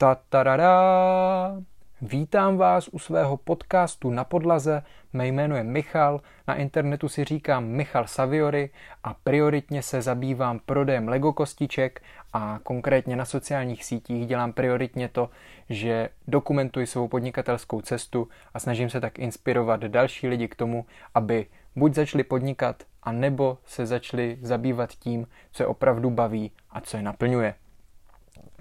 Ta-ta-da-da. 0.00 1.62
Vítám 2.02 2.56
vás 2.56 2.88
u 2.88 2.98
svého 2.98 3.36
podcastu 3.36 4.10
na 4.10 4.24
podlaze. 4.24 4.82
Mé 5.12 5.26
jméno 5.26 5.56
je 5.56 5.64
Michal, 5.64 6.20
na 6.48 6.54
internetu 6.54 7.08
si 7.08 7.24
říkám 7.24 7.64
Michal 7.64 8.06
Saviory 8.06 8.70
a 9.04 9.14
prioritně 9.14 9.82
se 9.82 10.02
zabývám 10.02 10.60
prodejem 10.66 11.08
Lego 11.08 11.32
kostiček 11.32 12.02
a 12.32 12.58
konkrétně 12.62 13.16
na 13.16 13.24
sociálních 13.24 13.84
sítích 13.84 14.26
dělám 14.26 14.52
prioritně 14.52 15.08
to, 15.08 15.30
že 15.68 16.08
dokumentuji 16.28 16.86
svou 16.86 17.08
podnikatelskou 17.08 17.80
cestu 17.80 18.28
a 18.54 18.58
snažím 18.58 18.90
se 18.90 19.00
tak 19.00 19.18
inspirovat 19.18 19.80
další 19.80 20.28
lidi 20.28 20.48
k 20.48 20.56
tomu, 20.56 20.86
aby 21.14 21.46
buď 21.76 21.94
začali 21.94 22.24
podnikat, 22.24 22.82
a 23.02 23.12
nebo 23.12 23.58
se 23.64 23.86
začali 23.86 24.38
zabývat 24.42 24.90
tím, 24.90 25.26
co 25.52 25.62
je 25.62 25.66
opravdu 25.66 26.10
baví 26.10 26.52
a 26.70 26.80
co 26.80 26.96
je 26.96 27.02
naplňuje. 27.02 27.54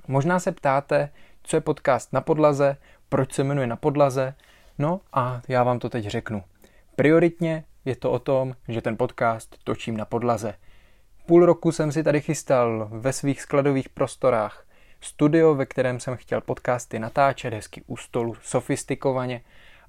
Možná 0.08 0.40
se 0.40 0.52
ptáte, 0.52 1.10
co 1.48 1.55
je 1.57 1.61
podcast 1.61 2.14
na 2.14 2.21
podlaze, 2.21 2.77
proč 3.09 3.34
se 3.34 3.44
jmenuje 3.44 3.67
na 3.67 3.76
podlaze, 3.76 4.34
no 4.77 5.02
a 5.13 5.41
já 5.48 5.63
vám 5.63 5.80
to 5.80 5.89
teď 5.89 6.08
řeknu. 6.08 6.44
Prioritně 6.95 7.63
je 7.85 7.95
to 7.95 8.12
o 8.12 8.20
tom, 8.20 8.55
že 8.67 8.81
ten 8.81 8.98
podcast 8.98 9.58
točím 9.63 9.98
na 9.98 10.05
podlaze. 10.05 10.53
Půl 11.25 11.45
roku 11.45 11.72
jsem 11.72 11.91
si 11.91 12.03
tady 12.03 12.22
chystal 12.22 12.88
ve 12.91 13.13
svých 13.13 13.41
skladových 13.41 13.89
prostorách 13.89 14.66
studio, 15.02 15.55
ve 15.55 15.66
kterém 15.66 15.99
jsem 15.99 16.16
chtěl 16.16 16.41
podcasty 16.41 16.99
natáčet 16.99 17.53
hezky 17.53 17.84
u 17.88 17.98
stolu, 17.98 18.36
sofistikovaně, 18.41 19.41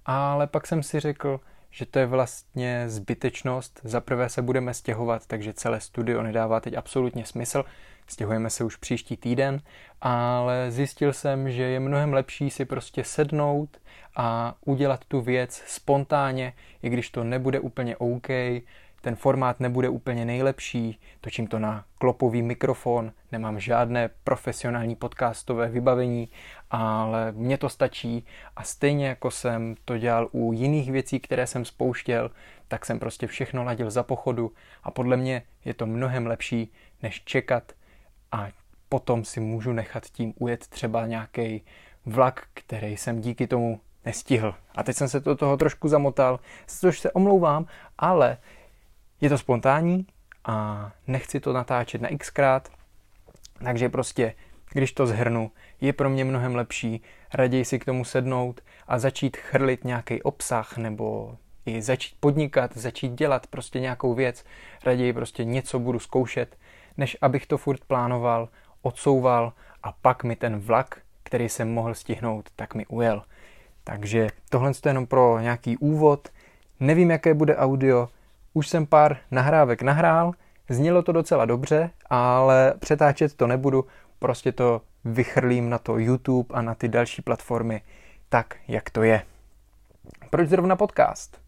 ale 0.07 0.47
pak 0.47 0.67
jsem 0.67 0.83
si 0.83 1.01
řekl, 1.01 1.41
že 1.71 1.87
to 1.87 1.99
je 1.99 2.07
vlastně 2.07 2.85
zbytečnost. 2.89 3.81
Za 3.85 4.01
prvé 4.01 4.29
se 4.29 4.43
budeme 4.43 4.75
stěhovat, 4.75 5.27
takže 5.27 5.53
celé 5.53 5.81
studio 5.81 6.23
nedává 6.23 6.61
teď 6.61 6.75
absolutně 6.75 7.25
smysl. 7.25 7.65
Stěhujeme 8.09 8.51
se 8.51 8.65
už 8.65 8.77
příští 8.77 9.17
týden, 9.17 9.61
ale 10.01 10.71
zjistil 10.71 11.13
jsem, 11.13 11.51
že 11.51 11.63
je 11.63 11.81
mnohem 11.81 12.13
lepší 12.13 12.51
si 12.51 12.65
prostě 12.65 13.05
sednout 13.05 13.77
a 14.17 14.55
udělat 14.65 15.05
tu 15.05 15.21
věc 15.21 15.63
spontánně, 15.67 16.53
i 16.83 16.89
když 16.91 17.11
to 17.11 17.25
nebude 17.25 17.61
úplně 17.61 17.97
OK, 17.97 18.29
ten 19.01 19.17
formát 19.17 19.61
nebude 19.61 19.89
úplně 19.89 20.25
nejlepší, 20.25 21.01
točím 21.21 21.47
to 21.47 21.59
na 21.59 21.85
klopový 21.99 22.43
mikrofon, 22.43 23.13
nemám 23.33 23.61
žádné 23.61 24.11
profesionální 24.25 24.97
podcastové 24.97 25.69
vybavení, 25.69 26.29
ale 26.71 27.33
mně 27.33 27.59
to 27.59 27.69
stačí 27.69 28.27
a 28.57 28.63
stejně 28.63 29.07
jako 29.07 29.31
jsem 29.31 29.75
to 29.85 29.99
dělal 29.99 30.29
u 30.33 30.53
jiných 30.53 30.93
věcí, 30.93 31.21
které 31.21 31.47
jsem 31.47 31.65
spouštěl, 31.65 32.31
tak 32.69 32.87
jsem 32.87 32.99
prostě 32.99 33.27
všechno 33.27 33.65
ladil 33.65 33.91
za 33.91 34.03
pochodu 34.03 34.53
a 34.83 34.91
podle 34.91 35.17
mě 35.17 35.43
je 35.65 35.75
to 35.75 35.87
mnohem 35.87 36.27
lepší, 36.27 36.73
než 37.03 37.23
čekat 37.25 37.73
a 38.33 38.49
potom 38.89 39.25
si 39.25 39.41
můžu 39.41 39.73
nechat 39.73 40.07
tím 40.07 40.35
ujet 40.39 40.67
třeba 40.67 41.07
nějaký 41.07 41.63
vlak, 42.07 42.47
který 42.55 42.97
jsem 42.97 43.21
díky 43.21 43.47
tomu 43.47 43.81
nestihl. 44.05 44.55
A 44.75 44.83
teď 44.83 44.97
jsem 44.97 45.09
se 45.09 45.21
do 45.21 45.37
toho 45.37 45.57
trošku 45.57 45.89
zamotal, 45.89 46.41
což 46.67 47.01
se 47.01 47.13
omlouvám, 47.13 47.67
ale 47.99 48.39
je 49.21 49.29
to 49.29 49.39
spontánní 49.39 50.07
a 50.45 50.91
nechci 51.07 51.41
to 51.41 51.53
natáčet 51.53 52.01
na 52.01 52.09
xkrát, 52.19 52.69
takže 53.65 53.89
prostě, 53.89 54.35
když 54.73 54.93
to 54.93 55.07
zhrnu, 55.07 55.51
je 55.81 55.93
pro 55.93 56.11
mě 56.11 56.25
mnohem 56.25 56.55
lepší 56.55 57.03
raději 57.35 57.65
si 57.65 57.79
k 57.79 57.85
tomu 57.85 58.05
sednout 58.05 58.61
a 58.87 58.99
začít 58.99 59.37
chrlit 59.37 59.85
nějaký 59.85 60.23
obsah 60.23 60.77
nebo 60.77 61.37
i 61.67 61.83
začít 61.83 62.17
podnikat, 62.21 62.77
začít 62.77 63.13
dělat 63.13 63.47
prostě 63.47 63.81
nějakou 63.81 64.15
věc, 64.15 64.45
raději 64.85 65.13
prostě 65.13 65.45
něco 65.45 65.79
budu 65.79 65.99
zkoušet, 65.99 66.57
než 66.99 67.17
abych 67.21 67.47
to 67.47 67.59
furt 67.59 67.85
plánoval, 67.85 68.49
odsouval 68.83 69.53
a 69.83 69.93
pak 69.93 70.25
mi 70.25 70.37
ten 70.37 70.59
vlak, 70.59 71.01
který 71.23 71.49
jsem 71.49 71.73
mohl 71.73 71.95
stihnout, 71.95 72.51
tak 72.57 72.75
mi 72.75 72.87
ujel. 72.87 73.23
Takže 73.85 74.29
tohle 74.49 74.71
je 74.71 74.91
jenom 74.91 75.07
pro 75.07 75.41
nějaký 75.41 75.77
úvod. 75.77 76.29
Nevím, 76.81 77.11
jaké 77.11 77.35
bude 77.35 77.57
audio, 77.57 78.09
už 78.55 78.69
jsem 78.69 78.87
pár 78.87 79.17
nahrávek 79.31 79.83
nahrál, 79.83 80.33
znělo 80.69 81.03
to 81.03 81.13
docela 81.13 81.45
dobře, 81.45 81.91
ale 82.11 82.75
přetáčet 82.79 83.35
to 83.35 83.47
nebudu, 83.47 83.85
prostě 84.19 84.53
to 84.53 84.81
vychrlím 85.05 85.71
na 85.71 85.79
to 85.79 85.99
YouTube 85.99 86.55
a 86.55 86.63
na 86.63 86.75
ty 86.75 86.89
další 86.89 87.23
platformy 87.23 87.83
tak, 88.29 88.57
jak 88.69 88.91
to 88.91 89.03
je. 89.03 89.23
Proč 90.31 90.49
zrovna 90.49 90.77
podcast? 90.77 91.41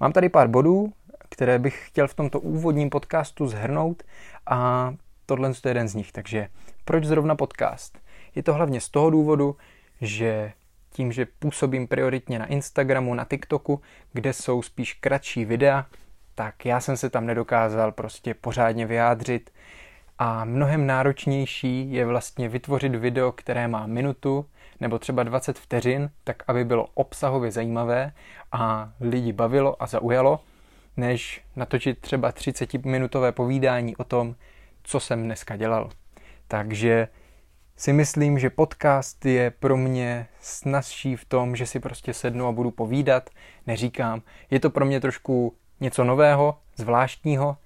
Mám 0.00 0.12
tady 0.12 0.28
pár 0.28 0.48
bodů, 0.48 0.92
které 1.28 1.58
bych 1.58 1.86
chtěl 1.86 2.08
v 2.08 2.14
tomto 2.14 2.40
úvodním 2.40 2.90
podcastu 2.90 3.46
zhrnout 3.46 4.02
a 4.46 4.90
tohle 5.26 5.48
je 5.48 5.70
jeden 5.70 5.88
z 5.88 5.94
nich. 5.94 6.12
Takže 6.12 6.48
proč 6.84 7.04
zrovna 7.04 7.34
podcast? 7.34 7.98
Je 8.34 8.42
to 8.42 8.54
hlavně 8.54 8.80
z 8.80 8.88
toho 8.88 9.10
důvodu, 9.10 9.56
že 10.00 10.52
tím, 10.90 11.12
že 11.12 11.26
působím 11.38 11.88
prioritně 11.88 12.38
na 12.38 12.46
Instagramu, 12.46 13.14
na 13.14 13.24
TikToku, 13.24 13.80
kde 14.12 14.32
jsou 14.32 14.62
spíš 14.62 14.92
kratší 14.94 15.44
videa, 15.44 15.86
tak 16.34 16.66
já 16.66 16.80
jsem 16.80 16.96
se 16.96 17.10
tam 17.10 17.26
nedokázal 17.26 17.92
prostě 17.92 18.34
pořádně 18.34 18.86
vyjádřit 18.86 19.50
a 20.18 20.44
mnohem 20.44 20.86
náročnější 20.86 21.92
je 21.92 22.06
vlastně 22.06 22.48
vytvořit 22.48 22.94
video, 22.94 23.32
které 23.32 23.68
má 23.68 23.86
minutu 23.86 24.46
nebo 24.80 24.98
třeba 24.98 25.22
20 25.22 25.58
vteřin, 25.58 26.10
tak 26.24 26.42
aby 26.46 26.64
bylo 26.64 26.88
obsahově 26.94 27.50
zajímavé 27.50 28.12
a 28.52 28.92
lidi 29.00 29.32
bavilo 29.32 29.82
a 29.82 29.86
zaujalo, 29.86 30.40
než 30.96 31.42
natočit 31.56 31.98
třeba 32.00 32.32
30-minutové 32.32 33.32
povídání 33.32 33.96
o 33.96 34.04
tom, 34.04 34.34
co 34.82 35.00
jsem 35.00 35.22
dneska 35.22 35.56
dělal. 35.56 35.90
Takže 36.48 37.08
si 37.76 37.92
myslím, 37.92 38.38
že 38.38 38.50
podcast 38.50 39.26
je 39.26 39.50
pro 39.50 39.76
mě 39.76 40.26
snazší 40.40 41.16
v 41.16 41.24
tom, 41.24 41.56
že 41.56 41.66
si 41.66 41.80
prostě 41.80 42.14
sednu 42.14 42.46
a 42.46 42.52
budu 42.52 42.70
povídat. 42.70 43.30
Neříkám, 43.66 44.22
je 44.50 44.60
to 44.60 44.70
pro 44.70 44.84
mě 44.84 45.00
trošku 45.00 45.56
něco 45.80 46.04
nového, 46.04 46.58
zvláštního. 46.76 47.56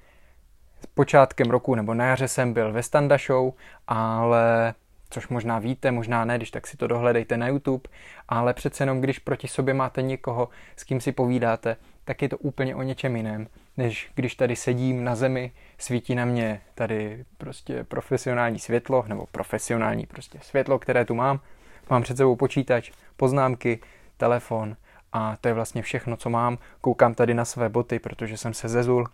S 0.80 0.86
počátkem 0.86 1.50
roku 1.50 1.74
nebo 1.74 1.94
na 1.94 2.06
jaře 2.06 2.28
jsem 2.28 2.52
byl 2.52 2.72
ve 2.72 2.82
Standa 2.82 3.16
Show, 3.18 3.52
ale 3.88 4.74
což 5.10 5.28
možná 5.28 5.58
víte, 5.58 5.90
možná 5.90 6.24
ne, 6.24 6.36
když 6.36 6.50
tak 6.50 6.66
si 6.66 6.76
to 6.76 6.86
dohledejte 6.86 7.36
na 7.36 7.48
YouTube, 7.48 7.90
ale 8.28 8.54
přece 8.54 8.82
jenom, 8.82 9.00
když 9.00 9.18
proti 9.18 9.48
sobě 9.48 9.74
máte 9.74 10.02
někoho, 10.02 10.48
s 10.76 10.84
kým 10.84 11.00
si 11.00 11.12
povídáte, 11.12 11.76
tak 12.08 12.22
je 12.22 12.28
to 12.28 12.38
úplně 12.38 12.74
o 12.74 12.82
něčem 12.82 13.16
jiném, 13.16 13.46
než 13.76 14.10
když 14.14 14.34
tady 14.34 14.56
sedím 14.56 15.04
na 15.04 15.16
zemi, 15.16 15.52
svítí 15.78 16.14
na 16.14 16.24
mě 16.24 16.60
tady 16.74 17.24
prostě 17.38 17.84
profesionální 17.84 18.58
světlo, 18.58 19.04
nebo 19.08 19.26
profesionální 19.32 20.06
prostě 20.06 20.38
světlo, 20.42 20.78
které 20.78 21.04
tu 21.04 21.14
mám, 21.14 21.40
mám 21.90 22.02
před 22.02 22.16
sebou 22.16 22.36
počítač, 22.36 22.90
poznámky, 23.16 23.80
telefon 24.16 24.76
a 25.12 25.36
to 25.40 25.48
je 25.48 25.54
vlastně 25.54 25.82
všechno, 25.82 26.16
co 26.16 26.30
mám. 26.30 26.58
Koukám 26.80 27.14
tady 27.14 27.34
na 27.34 27.44
své 27.44 27.68
boty, 27.68 27.98
protože 27.98 28.36
jsem 28.36 28.54
se 28.54 28.68
zezul 28.68 29.06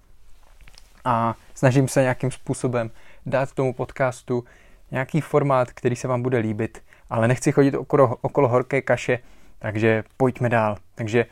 a 1.04 1.34
snažím 1.54 1.88
se 1.88 2.02
nějakým 2.02 2.30
způsobem 2.30 2.90
dát 3.26 3.52
tomu 3.52 3.74
podcastu 3.74 4.44
nějaký 4.90 5.20
formát, 5.20 5.72
který 5.72 5.96
se 5.96 6.08
vám 6.08 6.22
bude 6.22 6.38
líbit, 6.38 6.82
ale 7.10 7.28
nechci 7.28 7.52
chodit 7.52 7.74
okolo, 7.74 8.16
okolo 8.20 8.48
horké 8.48 8.82
kaše, 8.82 9.18
takže 9.58 10.04
pojďme 10.16 10.48
dál. 10.48 10.76
Takže, 10.94 11.26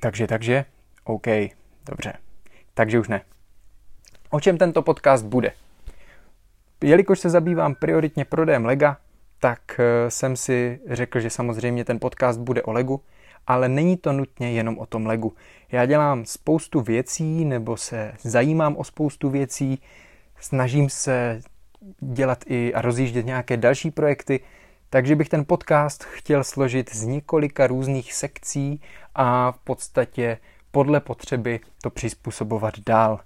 takže, 0.00 0.26
takže, 0.26 0.64
OK, 1.04 1.26
dobře. 1.86 2.12
Takže 2.74 2.98
už 2.98 3.08
ne. 3.08 3.20
O 4.30 4.40
čem 4.40 4.58
tento 4.58 4.82
podcast 4.82 5.24
bude? 5.24 5.52
Jelikož 6.84 7.18
se 7.18 7.30
zabývám 7.30 7.74
prioritně 7.74 8.24
prodejem 8.24 8.64
lega, 8.64 8.96
tak 9.40 9.80
eh, 9.80 10.10
jsem 10.10 10.36
si 10.36 10.80
řekl, 10.90 11.20
že 11.20 11.30
samozřejmě 11.30 11.84
ten 11.84 12.00
podcast 12.00 12.40
bude 12.40 12.62
o 12.62 12.72
legu, 12.72 13.00
ale 13.46 13.68
není 13.68 13.96
to 13.96 14.12
nutně 14.12 14.52
jenom 14.52 14.78
o 14.78 14.86
tom 14.86 15.06
legu. 15.06 15.34
Já 15.72 15.86
dělám 15.86 16.24
spoustu 16.24 16.80
věcí 16.80 17.44
nebo 17.44 17.76
se 17.76 18.12
zajímám 18.20 18.76
o 18.76 18.84
spoustu 18.84 19.30
věcí, 19.30 19.82
snažím 20.40 20.90
se 20.90 21.40
dělat 22.00 22.44
i 22.46 22.74
a 22.74 22.82
rozjíždět 22.82 23.26
nějaké 23.26 23.56
další 23.56 23.90
projekty, 23.90 24.40
takže 24.90 25.16
bych 25.16 25.28
ten 25.28 25.44
podcast 25.44 26.04
chtěl 26.04 26.44
složit 26.44 26.94
z 26.94 27.02
několika 27.02 27.66
různých 27.66 28.12
sekcí 28.12 28.80
a 29.14 29.52
v 29.52 29.58
podstatě 29.58 30.38
podle 30.70 31.00
potřeby 31.00 31.60
to 31.82 31.90
přizpůsobovat 31.90 32.74
dál. 32.86 33.20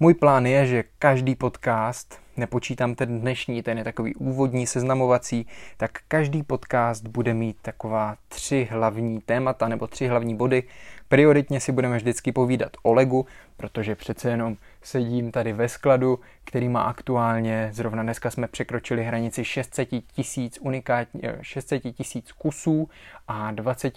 Můj 0.00 0.14
plán 0.14 0.46
je, 0.46 0.66
že 0.66 0.84
každý 0.98 1.34
podcast, 1.34 2.20
nepočítám 2.36 2.94
ten 2.94 3.20
dnešní, 3.20 3.62
ten 3.62 3.78
je 3.78 3.84
takový 3.84 4.14
úvodní, 4.14 4.66
seznamovací, 4.66 5.46
tak 5.76 5.90
každý 6.08 6.42
podcast 6.42 7.06
bude 7.06 7.34
mít 7.34 7.56
taková 7.62 8.16
tři 8.28 8.68
hlavní 8.70 9.20
témata 9.20 9.68
nebo 9.68 9.86
tři 9.86 10.06
hlavní 10.06 10.36
body. 10.36 10.62
Prioritně 11.08 11.60
si 11.60 11.72
budeme 11.72 11.96
vždycky 11.96 12.32
povídat 12.32 12.70
o 12.82 12.92
Legu, 12.92 13.26
protože 13.56 13.94
přece 13.94 14.30
jenom 14.30 14.56
sedím 14.82 15.32
tady 15.32 15.52
ve 15.52 15.68
skladu, 15.68 16.20
který 16.44 16.68
má 16.68 16.82
aktuálně, 16.82 17.68
zrovna 17.72 18.02
dneska 18.02 18.30
jsme 18.30 18.48
překročili 18.48 19.04
hranici 19.04 19.44
600 19.44 19.88
tisíc 20.12 20.58
unikátní, 20.60 21.20
600 21.40 21.82
tisíc 21.96 22.32
kusů 22.32 22.88
a 23.28 23.50
20 23.50 23.94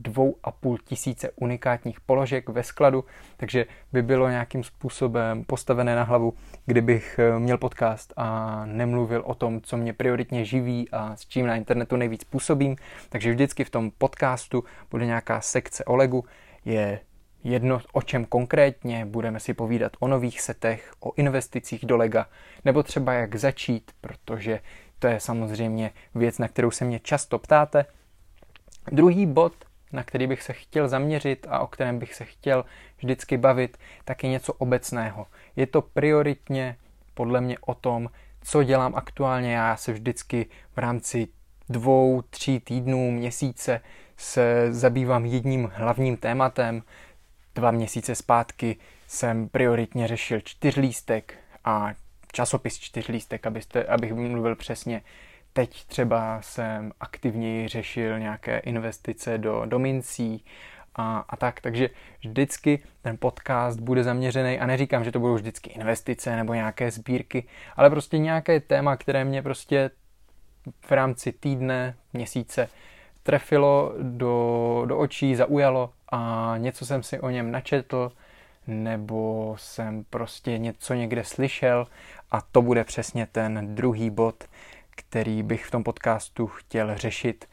dvou 0.00 0.36
a 0.42 0.50
půl 0.50 0.78
tisíce 0.84 1.30
unikátních 1.36 2.00
položek 2.00 2.48
ve 2.48 2.62
skladu, 2.62 3.04
takže 3.36 3.66
by 3.92 4.02
bylo 4.02 4.28
nějakým 4.28 4.64
způsobem 4.64 5.44
postavené 5.44 5.96
na 5.96 6.02
hlavu, 6.02 6.34
kdybych 6.66 7.18
eh, 7.18 7.38
měl 7.38 7.58
podcast 7.58 8.12
a 8.16 8.62
nemluvil 8.66 9.22
o 9.26 9.34
tom, 9.34 9.60
co 9.60 9.76
mě 9.76 9.92
prioritně 9.92 10.44
živí 10.44 10.88
a 10.92 11.16
s 11.16 11.26
čím 11.26 11.46
na 11.46 11.56
internetu 11.56 11.96
nejvíc 11.96 12.24
působím. 12.24 12.76
Takže 13.08 13.30
vždycky 13.30 13.64
v 13.64 13.70
tom 13.70 13.90
podcastu 13.98 14.64
bude 14.90 15.06
nějaká 15.06 15.40
sekce 15.40 15.84
o 15.84 15.96
Legu, 15.96 16.24
je 16.64 17.00
jedno 17.44 17.80
o 17.92 18.02
čem 18.02 18.24
konkrétně, 18.24 19.04
budeme 19.04 19.40
si 19.40 19.54
povídat 19.54 19.92
o 20.00 20.08
nových 20.08 20.40
setech, 20.40 20.92
o 21.00 21.12
investicích 21.16 21.86
do 21.86 21.96
lega, 21.96 22.26
nebo 22.64 22.82
třeba 22.82 23.12
jak 23.12 23.36
začít, 23.36 23.90
protože 24.00 24.60
to 24.98 25.06
je 25.06 25.20
samozřejmě 25.20 25.90
věc, 26.14 26.38
na 26.38 26.48
kterou 26.48 26.70
se 26.70 26.84
mě 26.84 26.98
často 26.98 27.38
ptáte. 27.38 27.84
Druhý 28.92 29.26
bod, 29.26 29.52
na 29.92 30.04
který 30.04 30.26
bych 30.26 30.42
se 30.42 30.52
chtěl 30.52 30.88
zaměřit 30.88 31.46
a 31.50 31.60
o 31.60 31.66
kterém 31.66 31.98
bych 31.98 32.14
se 32.14 32.24
chtěl 32.24 32.64
vždycky 32.98 33.36
bavit, 33.36 33.78
tak 34.04 34.24
je 34.24 34.30
něco 34.30 34.52
obecného. 34.52 35.26
Je 35.56 35.66
to 35.66 35.82
prioritně 35.82 36.76
podle 37.14 37.40
mě 37.40 37.56
o 37.60 37.74
tom, 37.74 38.08
co 38.42 38.62
dělám 38.62 38.94
aktuálně. 38.94 39.54
Já 39.54 39.76
se 39.76 39.92
vždycky 39.92 40.46
v 40.74 40.78
rámci 40.78 41.28
dvou, 41.68 42.22
tří 42.22 42.60
týdnů, 42.60 43.10
měsíce 43.10 43.80
se 44.16 44.68
zabývám 44.70 45.24
jedním 45.24 45.70
hlavním 45.74 46.16
tématem. 46.16 46.82
Dva 47.54 47.70
měsíce 47.70 48.14
zpátky 48.14 48.76
jsem 49.06 49.48
prioritně 49.48 50.08
řešil 50.08 50.40
čtyřlístek 50.40 51.34
a 51.64 51.94
časopis 52.32 52.78
čtyřlístek, 52.78 53.46
abyste, 53.46 53.84
abych 53.84 54.12
mluvil 54.12 54.56
přesně. 54.56 55.02
Teď 55.52 55.84
třeba 55.84 56.42
jsem 56.42 56.92
aktivněji 57.00 57.68
řešil 57.68 58.18
nějaké 58.18 58.58
investice 58.58 59.38
do, 59.38 59.62
do 59.66 59.78
mincí 59.78 60.44
a, 60.94 61.24
a 61.28 61.36
tak, 61.36 61.60
takže 61.60 61.90
vždycky 62.20 62.82
ten 63.02 63.16
podcast 63.18 63.80
bude 63.80 64.04
zaměřený 64.04 64.60
a 64.60 64.66
neříkám, 64.66 65.04
že 65.04 65.12
to 65.12 65.20
budou 65.20 65.34
vždycky 65.34 65.70
investice 65.70 66.36
nebo 66.36 66.54
nějaké 66.54 66.90
sbírky, 66.90 67.44
ale 67.76 67.90
prostě 67.90 68.18
nějaké 68.18 68.60
téma, 68.60 68.96
které 68.96 69.24
mě 69.24 69.42
prostě 69.42 69.90
v 70.80 70.90
rámci 70.90 71.32
týdne, 71.32 71.96
měsíce 72.12 72.68
trefilo 73.22 73.94
do, 74.02 74.82
do 74.86 74.98
očí, 74.98 75.34
zaujalo 75.34 75.92
a 76.10 76.54
něco 76.58 76.86
jsem 76.86 77.02
si 77.02 77.20
o 77.20 77.30
něm 77.30 77.50
načetl, 77.50 78.12
nebo 78.66 79.54
jsem 79.58 80.04
prostě 80.10 80.58
něco 80.58 80.94
někde 80.94 81.24
slyšel 81.24 81.86
a 82.30 82.40
to 82.40 82.62
bude 82.62 82.84
přesně 82.84 83.26
ten 83.26 83.74
druhý 83.74 84.10
bod, 84.10 84.44
který 84.90 85.42
bych 85.42 85.66
v 85.66 85.70
tom 85.70 85.84
podcastu 85.84 86.46
chtěl 86.46 86.96
řešit. 86.96 87.48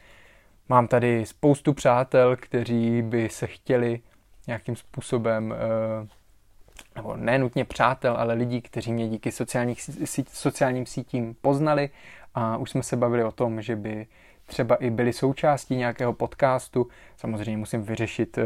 Mám 0.68 0.88
tady 0.88 1.26
spoustu 1.26 1.72
přátel, 1.74 2.36
kteří 2.36 3.02
by 3.02 3.28
se 3.28 3.46
chtěli 3.46 4.00
nějakým 4.46 4.76
způsobem, 4.76 5.54
eh, 5.54 6.08
nebo 6.94 7.16
ne 7.16 7.38
nutně 7.38 7.64
přátel, 7.64 8.16
ale 8.16 8.34
lidí, 8.34 8.62
kteří 8.62 8.92
mě 8.92 9.08
díky 9.08 9.32
sociálních, 9.32 9.80
sociálním 10.32 10.86
sítím 10.86 11.34
poznali 11.34 11.90
a 12.34 12.56
už 12.56 12.70
jsme 12.70 12.82
se 12.82 12.96
bavili 12.96 13.24
o 13.24 13.32
tom, 13.32 13.62
že 13.62 13.76
by 13.76 14.06
třeba 14.48 14.76
i 14.76 14.90
byli 14.90 15.12
součástí 15.12 15.76
nějakého 15.76 16.12
podcastu. 16.12 16.88
Samozřejmě 17.16 17.56
musím 17.56 17.82
vyřešit 17.82 18.38
eh, 18.38 18.44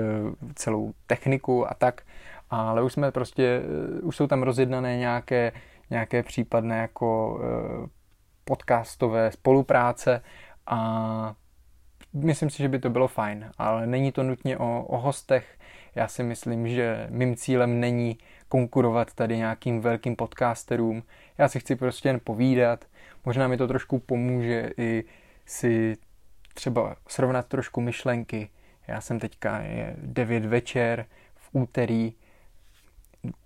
celou 0.55 0.93
techniku 1.07 1.71
a 1.71 1.75
tak, 1.75 2.03
ale 2.51 2.83
už 2.83 2.93
jsme 2.93 3.11
prostě, 3.11 3.63
eh, 3.99 4.01
už 4.01 4.17
jsou 4.17 4.27
tam 4.27 4.43
rozjednané 4.43 4.97
nějaké, 4.97 5.53
nějaké 5.91 6.23
případné 6.23 6.79
jako 6.79 7.41
eh, 7.43 7.89
podcastové 8.45 9.33
spolupráce 9.33 10.23
a 10.67 11.35
myslím 12.13 12.51
si, 12.51 12.63
že 12.63 12.69
by 12.69 12.79
to 12.79 12.91
bylo 12.91 13.09
fajn, 13.09 13.51
ale 13.59 13.87
není 13.87 14.13
to 14.13 14.23
nutně 14.23 14.59
o, 14.59 14.85
o 14.85 14.99
hostech. 14.99 15.59
Já 15.95 16.09
si 16.09 16.23
myslím, 16.23 16.69
že 16.69 17.07
mým 17.11 17.37
cílem 17.37 17.81
není 17.81 18.19
konkurovat 18.49 19.15
tady 19.15 19.37
nějakým 19.37 19.81
velkým 19.81 20.17
podcasterům. 20.17 21.03
Já 21.39 21.49
si 21.49 21.61
chci 21.61 21.77
prostě 21.77 22.09
jen 22.09 22.21
povídat. 22.25 22.85
Možná 23.25 23.49
mi 23.49 23.57
to 23.57 23.69
trošku 23.69 23.99
pomůže 23.99 24.71
i 24.77 25.05
si 25.47 25.97
třeba 26.55 26.97
srovnat 27.09 27.47
trošku 27.47 27.81
myšlenky. 27.81 28.51
Já 28.89 29.01
jsem 29.01 29.19
teďka 29.19 29.61
je 29.61 29.97
9 29.99 30.45
večer 30.45 31.07
v 31.35 31.49
úterý, 31.53 32.15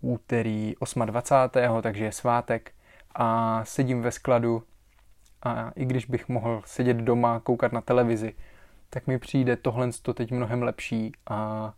úterý 0.00 0.75
28. 1.04 1.82
takže 1.82 2.04
je 2.04 2.12
svátek 2.12 2.72
a 3.14 3.60
sedím 3.64 4.02
ve 4.02 4.12
skladu 4.12 4.62
a 5.43 5.70
i 5.76 5.84
když 5.84 6.06
bych 6.06 6.28
mohl 6.28 6.62
sedět 6.66 6.96
doma, 6.96 7.40
koukat 7.40 7.72
na 7.72 7.81
televizi, 7.81 8.34
tak 8.90 9.06
mi 9.06 9.19
přijde 9.19 9.56
tohle 9.56 9.90
to 10.02 10.14
teď 10.14 10.32
mnohem 10.32 10.62
lepší 10.62 11.12
a 11.26 11.72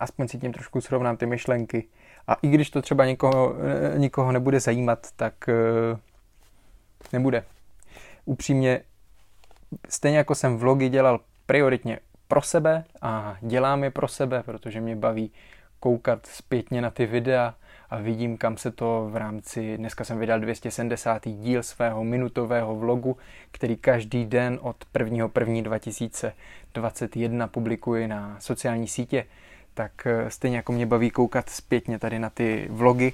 aspoň 0.00 0.28
si 0.28 0.38
tím 0.38 0.52
trošku 0.52 0.80
srovnám 0.80 1.16
ty 1.16 1.26
myšlenky. 1.26 1.88
A 2.26 2.34
i 2.34 2.48
když 2.48 2.70
to 2.70 2.82
třeba 2.82 3.06
nikoho, 3.06 3.54
nikoho 3.96 4.32
nebude 4.32 4.60
zajímat, 4.60 5.06
tak 5.16 5.48
eh, 5.48 5.98
nebude. 7.12 7.44
Upřímně 8.24 8.80
stejně 9.88 10.18
jako 10.18 10.34
jsem 10.34 10.56
vlogy 10.56 10.88
dělal 10.88 11.20
prioritně 11.46 11.98
pro 12.28 12.42
sebe 12.42 12.84
a 13.02 13.36
dělám 13.40 13.84
je 13.84 13.90
pro 13.90 14.08
sebe, 14.08 14.42
protože 14.42 14.80
mě 14.80 14.96
baví 14.96 15.30
koukat 15.80 16.26
zpětně 16.26 16.82
na 16.82 16.90
ty 16.90 17.06
videa 17.06 17.54
a 17.90 17.98
vidím, 17.98 18.36
kam 18.36 18.56
se 18.56 18.70
to 18.70 19.08
v 19.12 19.16
rámci, 19.16 19.76
dneska 19.76 20.04
jsem 20.04 20.18
vydal 20.18 20.40
270. 20.40 21.28
díl 21.28 21.62
svého 21.62 22.04
minutového 22.04 22.76
vlogu, 22.76 23.16
který 23.50 23.76
každý 23.76 24.24
den 24.24 24.58
od 24.62 24.76
1.1.2021 24.94 27.48
publikuji 27.48 28.08
na 28.08 28.36
sociální 28.40 28.88
sítě, 28.88 29.26
tak 29.74 30.06
eh, 30.06 30.30
stejně 30.30 30.56
jako 30.56 30.72
mě 30.72 30.86
baví 30.86 31.10
koukat 31.10 31.50
zpětně 31.50 31.98
tady 31.98 32.18
na 32.18 32.30
ty 32.30 32.68
vlogy, 32.70 33.12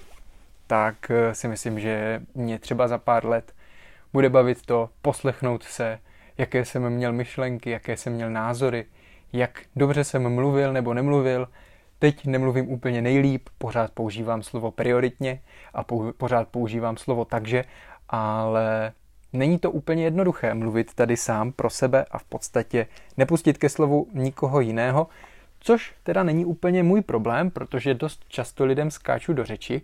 tak 0.66 1.10
eh, 1.10 1.34
si 1.34 1.48
myslím, 1.48 1.80
že 1.80 2.22
mě 2.34 2.58
třeba 2.58 2.88
za 2.88 2.98
pár 2.98 3.26
let 3.26 3.52
bude 4.12 4.28
bavit 4.28 4.66
to 4.66 4.90
poslechnout 5.02 5.62
se, 5.62 5.98
jaké 6.38 6.64
jsem 6.64 6.90
měl 6.90 7.12
myšlenky, 7.12 7.70
jaké 7.70 7.96
jsem 7.96 8.12
měl 8.12 8.30
názory, 8.30 8.86
jak 9.32 9.62
dobře 9.76 10.04
jsem 10.04 10.34
mluvil 10.34 10.72
nebo 10.72 10.94
nemluvil. 10.94 11.48
Teď 11.98 12.26
nemluvím 12.26 12.68
úplně 12.68 13.02
nejlíp, 13.02 13.48
pořád 13.58 13.90
používám 13.90 14.42
slovo 14.42 14.70
prioritně 14.70 15.40
a 15.74 15.84
pořád 16.16 16.48
používám 16.48 16.96
slovo 16.96 17.24
takže, 17.24 17.64
ale 18.08 18.92
není 19.32 19.58
to 19.58 19.70
úplně 19.70 20.04
jednoduché 20.04 20.54
mluvit 20.54 20.94
tady 20.94 21.16
sám 21.16 21.52
pro 21.52 21.70
sebe 21.70 22.04
a 22.10 22.18
v 22.18 22.24
podstatě 22.24 22.86
nepustit 23.16 23.58
ke 23.58 23.68
slovu 23.68 24.06
nikoho 24.12 24.60
jiného, 24.60 25.06
což 25.60 25.94
teda 26.02 26.22
není 26.22 26.44
úplně 26.44 26.82
můj 26.82 27.02
problém, 27.02 27.50
protože 27.50 27.94
dost 27.94 28.24
často 28.28 28.64
lidem 28.64 28.90
skáču 28.90 29.32
do 29.32 29.44
řeči, 29.44 29.82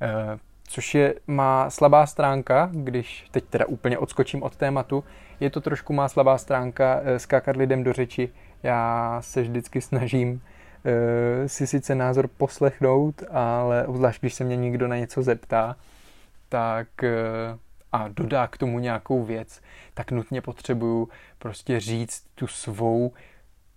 eh, 0.00 0.38
což 0.68 0.94
je 0.94 1.14
má 1.26 1.70
slabá 1.70 2.06
stránka, 2.06 2.70
když 2.72 3.26
teď 3.30 3.44
teda 3.44 3.66
úplně 3.66 3.98
odskočím 3.98 4.42
od 4.42 4.56
tématu, 4.56 5.04
je 5.40 5.50
to 5.50 5.60
trošku 5.60 5.92
má 5.92 6.08
slabá 6.08 6.38
stránka 6.38 7.00
eh, 7.04 7.18
skákat 7.18 7.56
lidem 7.56 7.84
do 7.84 7.92
řeči. 7.92 8.28
Já 8.62 9.18
se 9.20 9.42
vždycky 9.42 9.80
snažím 9.80 10.32
uh, 10.32 10.40
si 11.46 11.66
sice 11.66 11.94
názor 11.94 12.28
poslechnout, 12.28 13.22
ale 13.30 13.86
obzvlášť, 13.86 14.20
když 14.20 14.34
se 14.34 14.44
mě 14.44 14.56
někdo 14.56 14.88
na 14.88 14.96
něco 14.96 15.22
zeptá, 15.22 15.76
tak 16.48 16.88
uh, 17.02 17.58
a 17.92 18.08
dodá 18.08 18.46
k 18.46 18.58
tomu 18.58 18.78
nějakou 18.78 19.24
věc, 19.24 19.60
tak 19.94 20.10
nutně 20.10 20.40
potřebuju 20.40 21.08
prostě 21.38 21.80
říct 21.80 22.24
tu 22.34 22.46
svou 22.46 23.12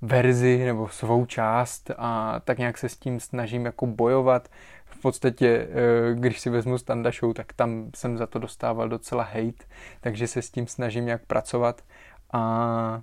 verzi 0.01 0.65
nebo 0.65 0.89
svou 0.89 1.25
část 1.25 1.91
a 1.97 2.39
tak 2.43 2.57
nějak 2.57 2.77
se 2.77 2.89
s 2.89 2.97
tím 2.97 3.19
snažím 3.19 3.65
jako 3.65 3.85
bojovat. 3.85 4.49
V 4.97 5.01
podstatě, 5.01 5.67
eh, 5.69 6.13
když 6.13 6.39
si 6.39 6.49
vezmu 6.49 6.77
Standa 6.77 7.11
Show, 7.11 7.33
tak 7.33 7.53
tam 7.53 7.89
jsem 7.95 8.17
za 8.17 8.27
to 8.27 8.39
dostával 8.39 8.89
docela 8.89 9.23
hate, 9.23 9.65
takže 10.01 10.27
se 10.27 10.41
s 10.41 10.51
tím 10.51 10.67
snažím 10.67 11.05
nějak 11.05 11.25
pracovat 11.25 11.81
a 12.33 13.01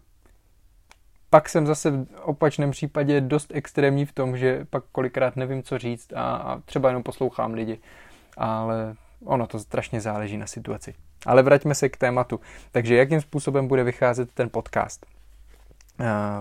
pak 1.31 1.49
jsem 1.49 1.67
zase 1.67 1.91
v 1.91 2.07
opačném 2.23 2.71
případě 2.71 3.21
dost 3.21 3.51
extrémní 3.55 4.07
v 4.07 4.13
tom, 4.13 4.37
že 4.37 4.67
pak 4.71 4.85
kolikrát 4.93 5.37
nevím, 5.37 5.63
co 5.63 5.79
říct 5.79 6.13
a, 6.13 6.37
a 6.37 6.59
třeba 6.59 6.89
jenom 6.89 7.03
poslouchám 7.03 7.55
lidi, 7.55 7.81
ale 8.37 8.95
ono 9.25 9.47
to 9.47 9.59
strašně 9.59 10.01
záleží 10.01 10.37
na 10.37 10.47
situaci. 10.47 10.95
Ale 11.27 11.43
vraťme 11.43 11.75
se 11.75 11.89
k 11.89 11.97
tématu. 11.97 12.41
Takže 12.73 12.97
jakým 12.97 13.21
způsobem 13.21 13.69
bude 13.69 13.85
vycházet 13.85 14.33
ten 14.33 14.51
podcast? 14.51 15.07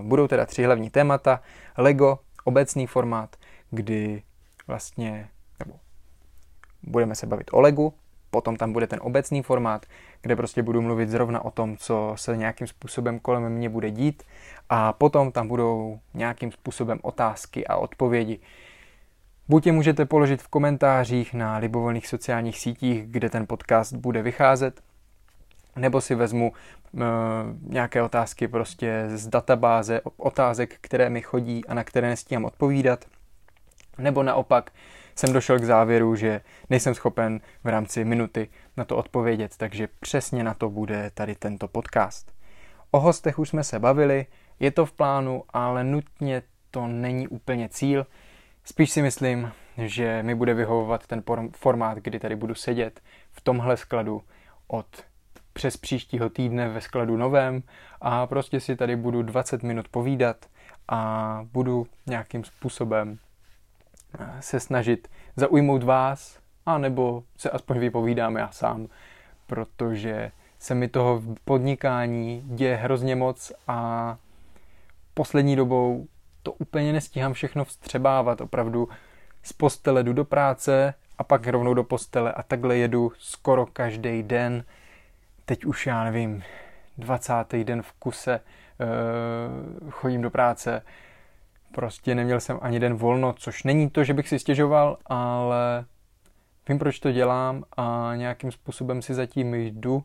Budou 0.02 0.28
teda 0.28 0.46
tři 0.46 0.64
hlavní 0.64 0.90
témata. 0.90 1.42
Lego, 1.78 2.20
obecný 2.44 2.88
formát, 2.88 3.36
kdy 3.72 4.24
vlastně, 4.68 5.30
budeme 6.84 7.16
se 7.16 7.28
bavit 7.28 7.48
o 7.52 7.62
Legu, 7.62 7.94
potom 8.32 8.56
tam 8.56 8.74
bude 8.74 8.88
ten 8.88 9.00
obecný 9.02 9.42
formát, 9.42 9.86
kde 10.22 10.36
prostě 10.36 10.64
budu 10.64 10.82
mluvit 10.82 11.10
zrovna 11.10 11.46
o 11.46 11.52
tom, 11.52 11.78
co 11.78 12.14
se 12.16 12.38
nějakým 12.38 12.68
způsobem 12.68 13.20
kolem 13.20 13.50
mě 13.50 13.70
bude 13.70 13.92
dít 13.92 14.24
a 14.70 14.94
potom 14.94 15.32
tam 15.32 15.48
budou 15.48 16.00
nějakým 16.14 16.52
způsobem 16.52 17.00
otázky 17.02 17.68
a 17.68 17.76
odpovědi. 17.76 18.40
Buď 19.48 19.66
je 19.66 19.72
můžete 19.72 20.06
položit 20.06 20.42
v 20.42 20.48
komentářích 20.48 21.34
na 21.34 21.58
libovolných 21.58 22.08
sociálních 22.08 22.60
sítích, 22.60 23.08
kde 23.08 23.30
ten 23.30 23.48
podcast 23.48 23.94
bude 23.94 24.22
vycházet, 24.22 24.82
nebo 25.76 26.02
si 26.02 26.16
vezmu 26.16 26.54
nějaké 27.62 28.02
otázky 28.02 28.48
prostě 28.48 29.04
z 29.08 29.28
databáze 29.28 30.02
otázek, 30.18 30.78
které 30.82 31.10
mi 31.10 31.22
chodí 31.22 31.66
a 31.66 31.74
na 31.74 31.84
které 31.84 32.10
nestíhám 32.10 32.46
odpovídat. 32.46 33.06
Nebo 33.98 34.24
naopak 34.24 34.72
jsem 35.16 35.34
došel 35.34 35.60
k 35.60 35.64
závěru, 35.64 36.16
že 36.16 36.42
nejsem 36.70 36.94
schopen 36.94 37.42
v 37.64 37.68
rámci 37.68 38.06
minuty 38.06 38.50
na 38.78 38.86
to 38.86 38.98
odpovědět, 38.98 39.58
takže 39.58 39.88
přesně 40.00 40.44
na 40.44 40.54
to 40.54 40.70
bude 40.70 41.12
tady 41.14 41.36
tento 41.36 41.68
podcast. 41.68 42.32
O 42.92 43.00
hostech 43.00 43.40
už 43.40 43.50
jsme 43.50 43.64
se 43.64 43.80
bavili, 43.80 44.26
je 44.60 44.72
to 44.72 44.86
v 44.86 44.92
plánu, 44.92 45.44
ale 45.50 45.84
nutně 45.84 46.42
to 46.72 46.88
není 46.88 47.28
úplně 47.28 47.70
cíl. 47.70 48.08
Spíš 48.64 48.92
si 48.92 49.02
myslím, 49.02 49.52
že 49.78 50.24
mi 50.24 50.36
bude 50.36 50.54
vyhovovat 50.54 51.08
ten 51.08 51.24
formát, 51.56 51.98
kdy 51.98 52.20
tady 52.20 52.36
budu 52.36 52.56
sedět 52.56 53.02
v 53.32 53.42
tomhle 53.42 53.78
skladu 53.78 54.22
od 54.68 54.88
přes 55.54 55.78
příštího 55.78 56.30
týdne 56.30 56.70
ve 56.70 56.82
skladu 56.82 57.18
novém 57.18 57.64
a 58.02 58.28
prostě 58.28 58.60
si 58.60 58.76
tady 58.76 58.96
budu 58.96 59.22
20 59.22 59.64
minut 59.64 59.88
povídat 59.88 60.46
a 60.88 61.42
budu 61.54 61.88
nějakým 62.08 62.44
způsobem 62.44 63.18
se 64.40 64.60
snažit 64.60 65.08
zaujmout 65.36 65.84
vás, 65.84 66.40
a 66.66 66.78
nebo 66.78 67.24
se 67.38 67.50
aspoň 67.50 67.80
vypovídám 67.80 68.38
já 68.38 68.52
sám, 68.52 68.88
protože 69.48 70.32
se 70.60 70.76
mi 70.76 70.88
toho 70.88 71.22
podnikání 71.46 72.44
děje 72.46 72.76
hrozně 72.76 73.16
moc 73.16 73.52
a 73.68 74.18
poslední 75.14 75.56
dobou 75.56 76.08
to 76.44 76.52
úplně 76.52 76.94
nestíhám 76.94 77.34
všechno 77.34 77.66
vstřebávat. 77.66 78.42
Opravdu 78.42 78.90
z 79.44 79.54
postele 79.54 80.04
jdu 80.04 80.14
do 80.14 80.26
práce 80.26 80.94
a 81.18 81.24
pak 81.24 81.48
rovnou 81.48 81.74
do 81.74 81.84
postele 81.84 82.32
a 82.32 82.44
takhle 82.44 82.78
jedu 82.78 83.12
skoro 83.18 83.66
každý 83.66 84.24
den. 84.24 84.64
Teď 85.46 85.66
už 85.66 85.88
já 85.88 86.04
nevím, 86.04 86.44
20. 86.98 87.34
den 87.64 87.82
v 87.82 87.92
kuse 87.92 88.40
uh, 88.40 89.92
chodím 89.92 90.22
do 90.22 90.30
práce. 90.30 90.82
Prostě 91.72 92.16
neměl 92.16 92.40
jsem 92.40 92.60
ani 92.62 92.80
den 92.80 92.94
volno, 92.94 93.34
což 93.34 93.64
není 93.64 93.90
to, 93.90 94.04
že 94.04 94.14
bych 94.14 94.30
si 94.30 94.40
stěžoval, 94.40 94.98
ale 95.06 95.86
vím, 96.70 96.80
proč 96.80 97.00
to 97.00 97.12
dělám 97.12 97.64
a 97.78 98.12
nějakým 98.16 98.52
způsobem 98.52 99.02
si 99.02 99.14
zatím 99.14 99.54
jdu 99.54 100.04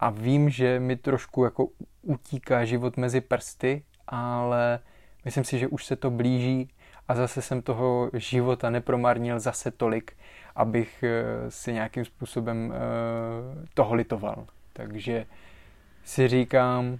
a 0.00 0.10
vím, 0.10 0.50
že 0.50 0.80
mi 0.80 0.96
trošku 0.96 1.44
jako 1.44 1.68
utíká 2.02 2.64
život 2.64 2.96
mezi 2.96 3.20
prsty, 3.20 3.82
ale 4.08 4.78
myslím 5.24 5.44
si, 5.44 5.58
že 5.58 5.68
už 5.68 5.84
se 5.84 5.96
to 5.96 6.10
blíží 6.10 6.70
a 7.08 7.14
zase 7.14 7.42
jsem 7.42 7.62
toho 7.62 8.10
života 8.14 8.70
nepromarnil 8.70 9.40
zase 9.40 9.70
tolik, 9.70 10.16
abych 10.56 11.02
eh, 11.02 11.50
si 11.50 11.72
nějakým 11.72 12.04
způsobem 12.04 12.72
eh, 12.72 13.66
toho 13.74 13.94
litoval. 13.94 14.46
Takže 14.72 15.26
si 16.04 16.28
říkám, 16.28 16.98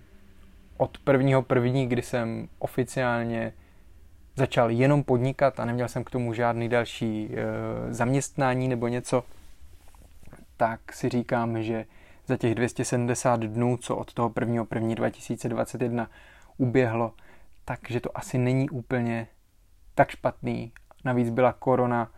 od 0.76 0.98
prvního 0.98 1.42
první, 1.42 1.86
kdy 1.86 2.02
jsem 2.02 2.48
oficiálně 2.58 3.52
začal 4.36 4.70
jenom 4.70 5.04
podnikat 5.04 5.60
a 5.60 5.64
neměl 5.64 5.88
jsem 5.88 6.04
k 6.04 6.10
tomu 6.10 6.34
žádný 6.34 6.68
další 6.68 7.30
e, 7.32 7.94
zaměstnání 7.94 8.68
nebo 8.68 8.88
něco, 8.88 9.24
tak 10.56 10.92
si 10.92 11.08
říkám, 11.08 11.62
že 11.62 11.84
za 12.26 12.36
těch 12.36 12.54
270 12.54 13.40
dnů, 13.40 13.76
co 13.76 13.96
od 13.96 14.14
toho 14.14 14.32
1. 14.40 14.66
1. 14.74 14.94
2021 14.94 16.10
uběhlo, 16.58 17.12
takže 17.64 18.00
to 18.00 18.18
asi 18.18 18.38
není 18.38 18.70
úplně 18.70 19.26
tak 19.94 20.10
špatný. 20.10 20.72
Navíc 21.04 21.30
byla 21.30 21.52
korona 21.52 22.10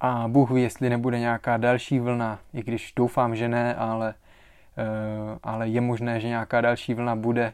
a 0.00 0.28
Bůh 0.28 0.50
ví, 0.50 0.62
jestli 0.62 0.90
nebude 0.90 1.18
nějaká 1.18 1.56
další 1.56 2.00
vlna, 2.00 2.38
i 2.54 2.62
když 2.62 2.92
doufám, 2.96 3.36
že 3.36 3.48
ne, 3.48 3.74
ale, 3.74 4.14
e, 4.76 4.84
ale 5.42 5.68
je 5.68 5.80
možné, 5.80 6.20
že 6.20 6.28
nějaká 6.28 6.60
další 6.60 6.94
vlna 6.94 7.16
bude. 7.16 7.52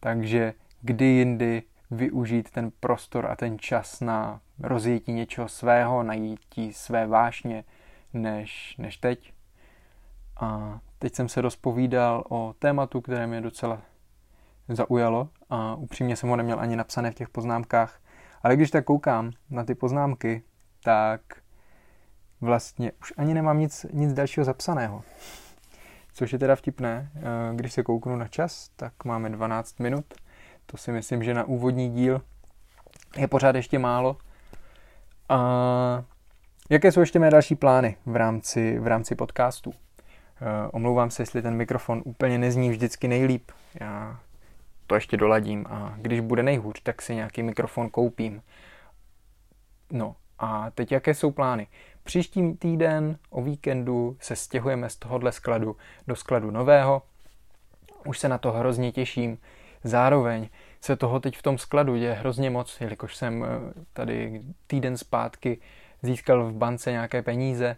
Takže 0.00 0.54
kdy 0.80 1.04
jindy 1.04 1.62
využít 1.90 2.50
ten 2.50 2.70
prostor 2.80 3.26
a 3.26 3.36
ten 3.36 3.58
čas 3.58 4.00
na 4.00 4.40
rozjetí 4.58 5.12
něčeho 5.12 5.48
svého, 5.48 6.02
najítí 6.02 6.72
své 6.72 7.06
vášně, 7.06 7.64
než, 8.14 8.76
než 8.78 8.96
teď. 8.96 9.32
A 10.40 10.80
teď 10.98 11.14
jsem 11.14 11.28
se 11.28 11.40
rozpovídal 11.40 12.24
o 12.28 12.54
tématu, 12.58 13.00
které 13.00 13.26
mě 13.26 13.40
docela 13.40 13.82
zaujalo 14.68 15.28
a 15.50 15.74
upřímně 15.74 16.16
jsem 16.16 16.28
ho 16.28 16.36
neměl 16.36 16.60
ani 16.60 16.76
napsané 16.76 17.10
v 17.10 17.14
těch 17.14 17.28
poznámkách. 17.28 18.00
Ale 18.42 18.56
když 18.56 18.70
tak 18.70 18.84
koukám 18.84 19.32
na 19.50 19.64
ty 19.64 19.74
poznámky, 19.74 20.42
tak 20.84 21.20
vlastně 22.40 22.92
už 23.00 23.12
ani 23.16 23.34
nemám 23.34 23.58
nic, 23.58 23.86
nic 23.92 24.12
dalšího 24.12 24.44
zapsaného. 24.44 25.02
Což 26.12 26.32
je 26.32 26.38
teda 26.38 26.56
vtipné, 26.56 27.10
eh, 27.14 27.20
když 27.54 27.72
se 27.72 27.82
kouknu 27.82 28.16
na 28.16 28.28
čas, 28.28 28.70
tak 28.76 29.04
máme 29.04 29.30
12 29.30 29.80
minut 29.80 30.04
to 30.66 30.76
si 30.76 30.92
myslím, 30.92 31.22
že 31.22 31.34
na 31.34 31.44
úvodní 31.44 31.90
díl 31.90 32.22
je 33.16 33.28
pořád 33.28 33.56
ještě 33.56 33.78
málo. 33.78 34.16
A 35.28 36.04
jaké 36.70 36.92
jsou 36.92 37.00
ještě 37.00 37.18
mé 37.18 37.30
další 37.30 37.54
plány 37.54 37.96
v 38.06 38.16
rámci, 38.16 38.78
v 38.78 38.86
rámci 38.86 39.14
podcastu? 39.14 39.74
Eh, 40.40 40.68
omlouvám 40.72 41.10
se, 41.10 41.22
jestli 41.22 41.42
ten 41.42 41.54
mikrofon 41.54 42.02
úplně 42.04 42.38
nezní 42.38 42.70
vždycky 42.70 43.08
nejlíp. 43.08 43.50
Já 43.80 44.20
to 44.86 44.94
ještě 44.94 45.16
doladím 45.16 45.66
a 45.68 45.94
když 45.96 46.20
bude 46.20 46.42
nejhůř, 46.42 46.80
tak 46.82 47.02
si 47.02 47.14
nějaký 47.14 47.42
mikrofon 47.42 47.90
koupím. 47.90 48.42
No 49.92 50.16
a 50.38 50.70
teď 50.70 50.92
jaké 50.92 51.14
jsou 51.14 51.30
plány? 51.30 51.66
Příští 52.04 52.54
týden 52.54 53.18
o 53.30 53.42
víkendu 53.42 54.16
se 54.20 54.36
stěhujeme 54.36 54.90
z 54.90 54.96
tohohle 54.96 55.32
skladu 55.32 55.76
do 56.06 56.16
skladu 56.16 56.50
nového. 56.50 57.02
Už 58.06 58.18
se 58.18 58.28
na 58.28 58.38
to 58.38 58.52
hrozně 58.52 58.92
těším. 58.92 59.38
Zároveň 59.86 60.48
se 60.80 60.96
toho 60.96 61.20
teď 61.20 61.36
v 61.36 61.42
tom 61.42 61.58
skladu 61.58 61.96
děje 61.96 62.12
hrozně 62.12 62.50
moc, 62.50 62.80
jelikož 62.80 63.16
jsem 63.16 63.44
eh, 63.44 63.48
tady 63.92 64.42
týden 64.66 64.96
zpátky 64.96 65.60
získal 66.02 66.44
v 66.44 66.52
bance 66.52 66.90
nějaké 66.90 67.22
peníze 67.22 67.76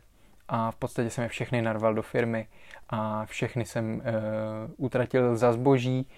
a 0.48 0.70
v 0.70 0.76
podstatě 0.76 1.10
jsem 1.10 1.22
je 1.22 1.28
všechny 1.28 1.62
narval 1.62 1.94
do 1.94 2.02
firmy 2.02 2.48
a 2.88 3.26
všechny 3.26 3.64
jsem 3.64 3.94
uh, 3.94 4.02
utratil 4.76 5.36
za 5.36 5.52
zboží 5.52 6.08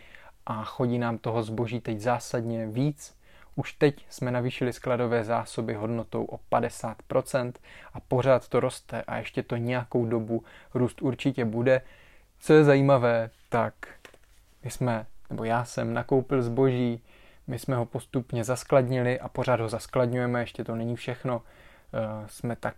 a 0.46 0.64
chodí 0.64 0.98
nám 0.98 1.18
toho 1.18 1.42
zboží 1.42 1.80
teď 1.80 2.00
zásadně 2.00 2.66
víc. 2.66 3.16
Už 3.56 3.72
teď 3.72 4.06
jsme 4.08 4.30
navýšili 4.30 4.72
skladové 4.72 5.24
zásoby 5.24 5.74
hodnotou 5.74 6.24
o 6.24 6.38
50% 6.52 7.52
a 7.94 8.00
pořád 8.00 8.48
to 8.48 8.60
roste 8.60 9.02
a 9.02 9.16
ještě 9.16 9.42
to 9.42 9.56
nějakou 9.56 10.06
dobu 10.06 10.44
růst 10.74 11.02
určitě 11.02 11.44
bude. 11.44 11.82
Co 12.40 12.52
je 12.52 12.64
zajímavé, 12.64 13.30
tak 13.48 13.74
my 14.64 14.70
jsme 14.70 15.06
nebo 15.30 15.44
já 15.44 15.64
jsem 15.64 15.94
nakoupil 15.94 16.42
zboží, 16.42 17.02
my 17.46 17.58
jsme 17.58 17.76
ho 17.76 17.86
postupně 17.86 18.44
zaskladnili 18.44 19.20
a 19.20 19.28
pořád 19.28 19.60
ho 19.60 19.68
zaskladňujeme, 19.68 20.40
ještě 20.40 20.64
to 20.64 20.76
není 20.76 20.96
všechno. 20.96 21.42
Eh, 21.94 22.24
jsme 22.26 22.56
tak 22.56 22.74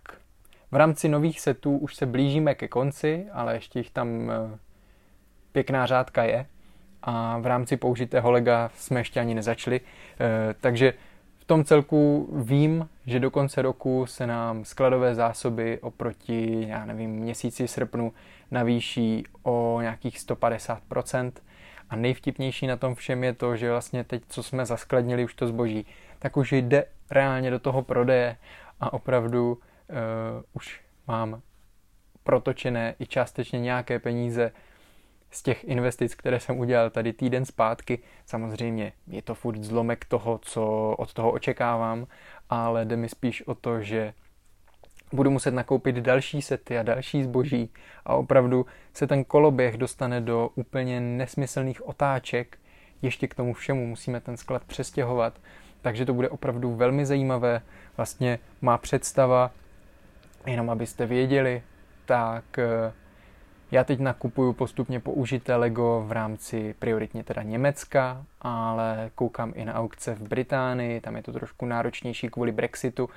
v 0.71 0.75
rámci 0.75 1.09
nových 1.09 1.41
setů 1.41 1.77
už 1.77 1.95
se 1.95 2.05
blížíme 2.05 2.55
ke 2.55 2.67
konci, 2.67 3.25
ale 3.31 3.53
ještě 3.53 3.79
jich 3.79 3.91
tam 3.91 4.31
eh, 4.31 4.57
pěkná 5.51 5.85
řádka 5.85 6.23
je 6.23 6.45
a 7.03 7.37
v 7.37 7.45
rámci 7.45 7.77
použitého 7.77 8.31
lega 8.31 8.71
jsme 8.75 8.99
ještě 8.99 9.19
ani 9.19 9.35
nezačali. 9.35 9.81
Eh, 9.81 10.55
takže 10.61 10.93
v 11.37 11.45
tom 11.45 11.63
celku 11.63 12.29
vím, 12.33 12.89
že 13.05 13.19
do 13.19 13.31
konce 13.31 13.61
roku 13.61 14.05
se 14.05 14.27
nám 14.27 14.65
skladové 14.65 15.15
zásoby 15.15 15.79
oproti, 15.79 16.65
já 16.69 16.85
nevím, 16.85 17.11
měsíci 17.11 17.67
srpnu 17.67 18.13
navýší 18.51 19.23
o 19.43 19.77
nějakých 19.81 20.17
150%. 20.19 21.31
A 21.93 21.95
nejvtipnější 21.95 22.67
na 22.67 22.77
tom 22.77 22.95
všem 22.95 23.23
je 23.23 23.33
to, 23.33 23.55
že 23.55 23.69
vlastně 23.69 24.03
teď, 24.03 24.23
co 24.27 24.43
jsme 24.43 24.65
zaskladnili 24.65 25.25
už 25.25 25.33
to 25.33 25.47
zboží, 25.47 25.85
tak 26.19 26.37
už 26.37 26.51
jde 26.51 26.85
reálně 27.11 27.51
do 27.51 27.59
toho 27.59 27.81
prodeje 27.81 28.37
a 28.79 28.93
opravdu 28.93 29.53
uh, 29.53 29.57
už 30.53 30.81
mám 31.07 31.41
protočené 32.23 32.95
i 32.99 33.05
částečně 33.05 33.59
nějaké 33.59 33.99
peníze 33.99 34.51
z 35.31 35.43
těch 35.43 35.63
investic, 35.63 36.15
které 36.15 36.39
jsem 36.39 36.59
udělal 36.59 36.89
tady 36.89 37.13
týden 37.13 37.45
zpátky. 37.45 37.99
Samozřejmě 38.25 38.93
je 39.07 39.21
to 39.21 39.35
furt 39.35 39.63
zlomek 39.63 40.05
toho, 40.05 40.39
co 40.41 40.95
od 40.97 41.13
toho 41.13 41.31
očekávám, 41.31 42.07
ale 42.49 42.85
jde 42.85 42.95
mi 42.95 43.09
spíš 43.09 43.47
o 43.47 43.55
to, 43.55 43.81
že 43.81 44.13
budu 45.13 45.31
muset 45.31 45.53
nakoupit 45.53 45.95
další 45.95 46.41
sety 46.41 46.77
a 46.77 46.83
další 46.83 47.23
zboží 47.23 47.69
a 48.05 48.15
opravdu 48.15 48.65
se 48.93 49.07
ten 49.07 49.23
koloběh 49.23 49.77
dostane 49.77 50.21
do 50.21 50.49
úplně 50.55 50.99
nesmyslných 50.99 51.87
otáček. 51.87 52.57
Ještě 53.01 53.27
k 53.27 53.35
tomu 53.35 53.53
všemu 53.53 53.87
musíme 53.87 54.19
ten 54.19 54.37
sklad 54.37 54.63
přestěhovat, 54.63 55.33
takže 55.81 56.05
to 56.05 56.13
bude 56.13 56.29
opravdu 56.29 56.75
velmi 56.75 57.05
zajímavé. 57.05 57.61
Vlastně 57.97 58.39
má 58.61 58.77
představa, 58.77 59.51
jenom 60.47 60.69
abyste 60.69 61.05
věděli, 61.05 61.63
tak 62.05 62.59
eh, 62.59 62.93
já 63.71 63.83
teď 63.83 63.99
nakupuju 63.99 64.53
postupně 64.53 64.99
použité 64.99 65.55
Lego 65.55 66.03
v 66.07 66.11
rámci 66.11 66.75
prioritně 66.79 67.23
teda 67.23 67.43
Německa, 67.43 68.25
ale 68.41 69.11
koukám 69.15 69.53
i 69.55 69.65
na 69.65 69.73
aukce 69.73 70.15
v 70.15 70.21
Británii, 70.21 71.01
tam 71.01 71.15
je 71.15 71.23
to 71.23 71.33
trošku 71.33 71.65
náročnější 71.65 72.29
kvůli 72.29 72.51
Brexitu, 72.51 73.09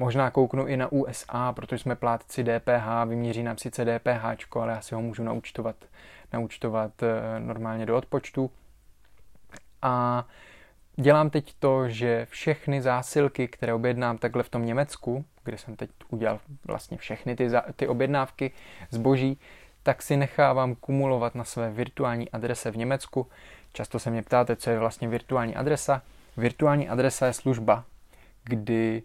Možná 0.00 0.30
kouknu 0.30 0.66
i 0.66 0.76
na 0.76 0.92
USA, 0.92 1.52
protože 1.52 1.78
jsme 1.78 1.96
plátci 1.96 2.44
DPH, 2.44 3.08
vyměří 3.08 3.42
nám 3.42 3.58
sice 3.58 3.84
DPH, 3.84 4.56
ale 4.56 4.72
já 4.72 4.80
si 4.80 4.94
ho 4.94 5.02
můžu 5.02 5.22
naučtovat, 5.22 5.76
naučtovat 6.32 7.02
eh, 7.02 7.40
normálně 7.40 7.86
do 7.86 7.96
odpočtu. 7.96 8.50
A 9.82 10.26
dělám 10.96 11.30
teď 11.30 11.54
to, 11.58 11.88
že 11.88 12.26
všechny 12.30 12.82
zásilky, 12.82 13.48
které 13.48 13.74
objednám 13.74 14.18
takhle 14.18 14.42
v 14.42 14.48
tom 14.48 14.66
Německu, 14.66 15.24
kde 15.44 15.58
jsem 15.58 15.76
teď 15.76 15.90
udělal 16.08 16.40
vlastně 16.66 16.96
všechny 16.96 17.36
ty, 17.36 17.48
ty 17.76 17.88
objednávky 17.88 18.52
zboží, 18.90 19.38
tak 19.82 20.02
si 20.02 20.16
nechávám 20.16 20.74
kumulovat 20.74 21.34
na 21.34 21.44
své 21.44 21.70
virtuální 21.70 22.30
adrese 22.30 22.70
v 22.70 22.76
Německu. 22.76 23.26
Často 23.72 23.98
se 23.98 24.10
mě 24.10 24.22
ptáte, 24.22 24.56
co 24.56 24.70
je 24.70 24.78
vlastně 24.78 25.08
virtuální 25.08 25.56
adresa. 25.56 26.02
Virtuální 26.36 26.88
adresa 26.88 27.26
je 27.26 27.32
služba, 27.32 27.84
kdy 28.44 29.02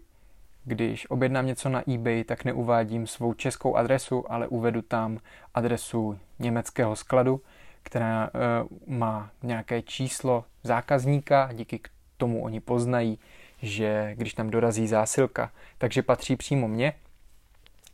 když 0.68 1.10
objednám 1.10 1.46
něco 1.46 1.68
na 1.68 1.82
eBay, 1.94 2.24
tak 2.24 2.44
neuvádím 2.44 3.06
svou 3.06 3.34
českou 3.34 3.76
adresu, 3.76 4.32
ale 4.32 4.48
uvedu 4.48 4.82
tam 4.82 5.18
adresu 5.54 6.18
německého 6.38 6.96
skladu, 6.96 7.40
která 7.82 8.30
uh, 8.34 8.96
má 8.96 9.30
nějaké 9.42 9.82
číslo 9.82 10.44
zákazníka, 10.62 11.48
díky 11.52 11.80
tomu 12.16 12.44
oni 12.44 12.60
poznají, 12.60 13.18
že 13.62 14.10
když 14.14 14.34
tam 14.34 14.50
dorazí 14.50 14.86
zásilka, 14.86 15.52
takže 15.78 16.02
patří 16.02 16.36
přímo 16.36 16.68
mně. 16.68 16.92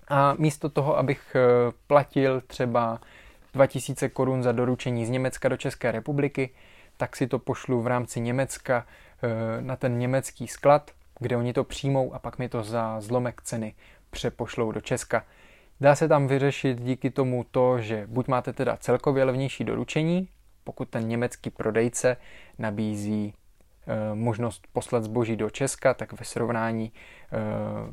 A 0.08 0.34
místo 0.38 0.68
toho, 0.68 0.98
abych 0.98 1.36
uh, 1.36 1.72
platil 1.86 2.40
třeba 2.40 3.00
2000 3.52 4.08
korun 4.08 4.42
za 4.42 4.52
doručení 4.52 5.06
z 5.06 5.10
Německa 5.10 5.48
do 5.48 5.56
České 5.56 5.92
republiky, 5.92 6.50
tak 6.96 7.16
si 7.16 7.26
to 7.26 7.38
pošlu 7.38 7.82
v 7.82 7.86
rámci 7.86 8.20
Německa 8.20 8.86
uh, 9.22 9.30
na 9.64 9.76
ten 9.76 9.98
německý 9.98 10.48
sklad, 10.48 10.90
kde 11.20 11.36
oni 11.36 11.52
to 11.52 11.64
přijmou 11.64 12.14
a 12.14 12.18
pak 12.18 12.38
mi 12.38 12.48
to 12.48 12.62
za 12.62 13.00
zlomek 13.00 13.42
ceny 13.42 13.74
přepošlou 14.10 14.72
do 14.72 14.80
Česka. 14.80 15.24
Dá 15.80 15.94
se 15.94 16.08
tam 16.08 16.26
vyřešit 16.26 16.80
díky 16.80 17.10
tomu 17.10 17.46
to, 17.50 17.80
že 17.80 18.06
buď 18.06 18.28
máte 18.28 18.52
teda 18.52 18.76
celkově 18.76 19.24
levnější 19.24 19.64
doručení, 19.64 20.28
pokud 20.64 20.88
ten 20.88 21.08
německý 21.08 21.50
prodejce 21.50 22.16
nabízí 22.58 23.34
e, 23.86 24.14
možnost 24.14 24.66
poslat 24.72 25.04
zboží 25.04 25.36
do 25.36 25.50
Česka, 25.50 25.94
tak 25.94 26.12
ve 26.12 26.24
srovnání 26.24 26.92
e, 26.92 27.38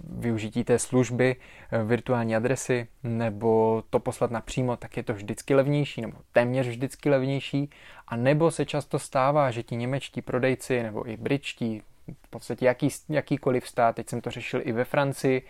využití 0.04 0.64
té 0.64 0.80
služby 0.80 1.36
e, 1.72 1.84
virtuální 1.84 2.36
adresy 2.36 2.88
nebo 3.04 3.84
to 3.90 4.00
poslat 4.00 4.32
napřímo, 4.32 4.78
tak 4.78 4.98
je 4.98 5.04
to 5.04 5.14
vždycky 5.14 5.56
levnější 5.56 6.02
nebo 6.02 6.18
téměř 6.32 6.68
vždycky 6.68 7.10
levnější. 7.10 7.70
A 8.08 8.16
nebo 8.16 8.52
se 8.52 8.66
často 8.66 9.00
stává, 9.00 9.52
že 9.52 9.64
ti 9.64 9.76
němečtí 9.76 10.22
prodejci 10.22 10.84
nebo 10.84 11.10
i 11.10 11.18
britští, 11.18 11.82
v 12.24 12.30
podstatě 12.30 12.66
jaký, 12.66 12.90
jakýkoliv 13.10 13.68
stát, 13.68 13.96
teď 13.96 14.10
jsem 14.10 14.22
to 14.22 14.32
řešil 14.32 14.62
i 14.64 14.72
ve 14.72 14.84
Francii, 14.84 15.42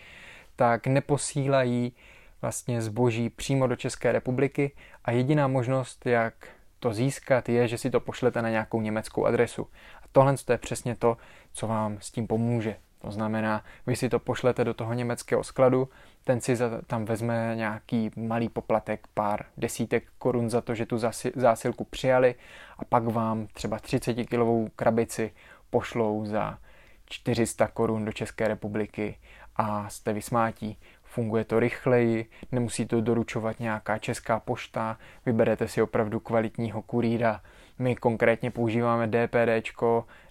tak 0.56 0.88
neposílají 0.88 1.94
vlastně 2.42 2.82
zboží 2.82 3.30
přímo 3.30 3.68
do 3.68 3.76
České 3.76 4.12
republiky 4.12 4.72
a 5.06 5.12
jediná 5.12 5.48
možnost, 5.48 6.06
jak 6.06 6.34
to 6.80 6.94
získat, 6.94 7.50
je, 7.50 7.68
že 7.68 7.78
si 7.78 7.90
to 7.90 8.00
pošlete 8.00 8.42
na 8.42 8.50
nějakou 8.50 8.82
německou 8.82 9.26
adresu. 9.26 9.68
A 10.04 10.06
tohle 10.12 10.36
je 10.50 10.58
přesně 10.58 10.96
to, 10.96 11.18
co 11.54 11.68
vám 11.68 11.98
s 12.02 12.12
tím 12.12 12.28
pomůže. 12.28 12.76
To 13.02 13.12
znamená, 13.12 13.64
vy 13.88 13.96
si 13.96 14.10
to 14.10 14.20
pošlete 14.20 14.64
do 14.64 14.74
toho 14.74 14.94
německého 14.94 15.44
skladu, 15.44 15.90
ten 16.24 16.42
si 16.42 16.58
tam 16.88 17.06
vezme 17.06 17.52
nějaký 17.56 18.12
malý 18.16 18.50
poplatek, 18.50 19.08
pár 19.14 19.46
desítek 19.58 20.04
korun 20.18 20.50
za 20.50 20.62
to, 20.62 20.76
že 20.76 20.86
tu 20.86 20.98
zásilku 21.36 21.84
přijali 21.84 22.36
a 22.78 22.86
pak 22.86 23.04
vám 23.04 23.48
třeba 23.48 23.80
30 23.80 24.14
kilovou 24.14 24.70
krabici 24.76 25.32
pošlou 25.70 26.26
za 26.26 26.58
400 27.06 27.68
korun 27.68 28.06
do 28.06 28.12
České 28.12 28.48
republiky 28.48 29.18
a 29.56 29.90
jste 29.90 30.14
vysmátí. 30.14 30.78
Funguje 31.04 31.44
to 31.44 31.60
rychleji, 31.60 32.30
nemusí 32.52 32.86
to 32.86 33.02
doručovat 33.02 33.60
nějaká 33.60 33.98
česká 33.98 34.40
pošta, 34.40 34.98
vyberete 35.26 35.68
si 35.68 35.82
opravdu 35.82 36.20
kvalitního 36.20 36.82
kurýra. 36.82 37.42
My 37.80 37.96
konkrétně 37.96 38.52
používáme 38.52 39.08
DPD 39.08 39.82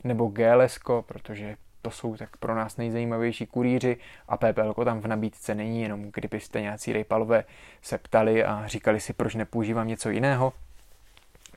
nebo 0.04 0.26
GLS, 0.26 0.78
protože 1.06 1.56
to 1.82 1.90
jsou 1.90 2.16
tak 2.16 2.36
pro 2.36 2.54
nás 2.54 2.76
nejzajímavější 2.76 3.46
kurýři 3.46 3.96
a 4.28 4.36
PPL 4.36 4.84
tam 4.84 5.00
v 5.00 5.06
nabídce 5.06 5.54
není, 5.54 5.82
jenom 5.82 6.10
kdybyste 6.14 6.60
nějací 6.60 6.92
rejpalové 6.92 7.44
se 7.82 7.98
ptali 7.98 8.44
a 8.44 8.66
říkali 8.66 9.00
si, 9.00 9.12
proč 9.12 9.34
nepoužívám 9.34 9.88
něco 9.88 10.10
jiného. 10.10 10.52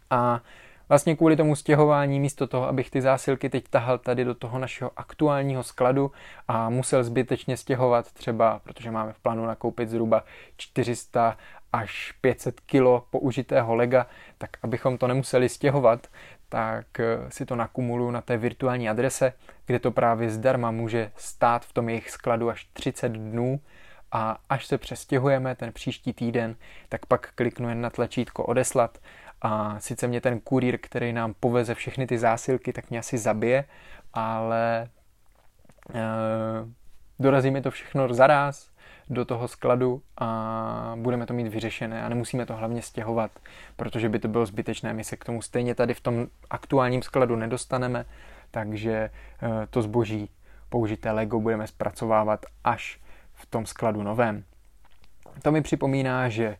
A 0.10 0.42
vlastně 0.92 1.16
kvůli 1.16 1.36
tomu 1.36 1.56
stěhování, 1.56 2.20
místo 2.20 2.48
toho, 2.48 2.68
abych 2.68 2.90
ty 2.90 3.02
zásilky 3.02 3.50
teď 3.50 3.66
tahal 3.70 3.98
tady 3.98 4.26
do 4.26 4.36
toho 4.36 4.60
našeho 4.60 4.92
aktuálního 4.98 5.64
skladu 5.64 6.12
a 6.48 6.70
musel 6.70 7.04
zbytečně 7.04 7.58
stěhovat 7.58 8.12
třeba, 8.12 8.60
protože 8.64 8.92
máme 8.92 9.14
v 9.14 9.20
plánu 9.20 9.46
nakoupit 9.46 9.90
zhruba 9.90 10.24
400 10.58 11.38
až 11.74 12.14
500 12.22 12.60
kilo 12.60 13.06
použitého 13.10 13.76
lega, 13.76 14.08
tak 14.38 14.50
abychom 14.64 14.98
to 14.98 15.08
nemuseli 15.08 15.50
stěhovat, 15.50 16.08
tak 16.50 17.00
eh, 17.00 17.18
si 17.30 17.46
to 17.46 17.56
nakumuluju 17.56 18.12
na 18.12 18.22
té 18.22 18.38
virtuální 18.38 18.90
adrese, 18.90 19.34
kde 19.66 19.80
to 19.80 19.92
právě 19.92 20.30
zdarma 20.30 20.72
může 20.72 21.12
stát 21.16 21.66
v 21.66 21.74
tom 21.74 21.90
jejich 21.90 22.10
skladu 22.10 22.50
až 22.50 22.68
30 22.74 23.12
dnů. 23.12 23.60
A 24.12 24.38
až 24.50 24.66
se 24.66 24.78
přestěhujeme 24.78 25.56
ten 25.56 25.72
příští 25.72 26.14
týden, 26.14 26.56
tak 26.90 27.06
pak 27.06 27.32
kliknu 27.36 27.70
jen 27.70 27.82
na 27.82 27.90
tlačítko 27.90 28.44
odeslat 28.44 28.98
a 29.42 29.80
sice 29.80 30.08
mě 30.08 30.22
ten 30.22 30.40
kurýr, 30.40 30.78
který 30.82 31.14
nám 31.14 31.34
poveze 31.40 31.76
všechny 31.76 32.08
ty 32.08 32.18
zásilky, 32.18 32.74
tak 32.74 32.90
mě 32.90 33.00
asi 33.00 33.18
zabije, 33.18 33.66
ale 34.14 34.82
e, 34.82 34.88
dorazí 37.20 37.52
mi 37.52 37.62
to 37.62 37.72
všechno 37.72 38.14
zaraz 38.14 38.72
do 39.10 39.26
toho 39.26 39.48
skladu 39.48 40.02
a 40.18 40.94
budeme 40.96 41.26
to 41.26 41.34
mít 41.34 41.48
vyřešené 41.48 42.04
a 42.04 42.10
nemusíme 42.10 42.46
to 42.46 42.56
hlavně 42.56 42.82
stěhovat, 42.82 43.32
protože 43.76 44.10
by 44.10 44.20
to 44.20 44.28
bylo 44.28 44.46
zbytečné. 44.46 44.94
My 44.94 45.04
se 45.04 45.18
k 45.18 45.26
tomu 45.26 45.42
stejně 45.42 45.76
tady 45.76 45.94
v 45.94 46.02
tom 46.02 46.28
aktuálním 46.50 47.02
skladu 47.02 47.36
nedostaneme, 47.36 48.06
takže 48.52 48.94
e, 48.94 49.10
to 49.70 49.82
zboží 49.82 50.30
použité 50.70 51.12
Lego 51.12 51.40
budeme 51.40 51.68
zpracovávat 51.68 52.46
až 52.64 53.00
v 53.34 53.46
tom 53.46 53.66
skladu 53.66 54.04
novém. 54.04 54.44
To 55.42 55.52
mi 55.52 55.62
připomíná, 55.62 56.30
že 56.30 56.58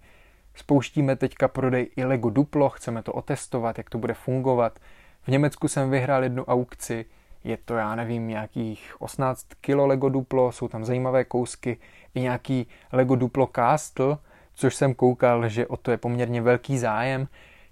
Spouštíme 0.56 1.16
teďka 1.16 1.48
prodej 1.48 1.90
i 1.96 2.04
Lego 2.04 2.30
Duplo, 2.30 2.70
chceme 2.70 3.04
to 3.04 3.14
otestovat, 3.14 3.78
jak 3.78 3.90
to 3.90 3.98
bude 3.98 4.14
fungovat. 4.14 4.80
V 5.24 5.28
Německu 5.28 5.68
jsem 5.68 5.90
vyhrál 5.90 6.24
jednu 6.24 6.46
aukci, 6.46 7.06
je 7.44 7.58
to, 7.58 7.76
já 7.76 7.96
nevím, 7.96 8.28
nějakých 8.28 8.96
18 9.00 9.48
kilo 9.62 9.88
Lego 9.88 10.10
Duplo, 10.10 10.52
jsou 10.52 10.68
tam 10.68 10.86
zajímavé 10.86 11.24
kousky, 11.24 11.78
i 12.16 12.22
nějaký 12.22 12.68
Lego 12.92 13.16
Duplo 13.16 13.50
Castle, 13.56 14.18
což 14.54 14.76
jsem 14.76 14.94
koukal, 14.94 15.50
že 15.50 15.68
o 15.68 15.78
to 15.78 15.92
je 15.92 15.98
poměrně 15.98 16.42
velký 16.42 16.78
zájem. 16.78 17.28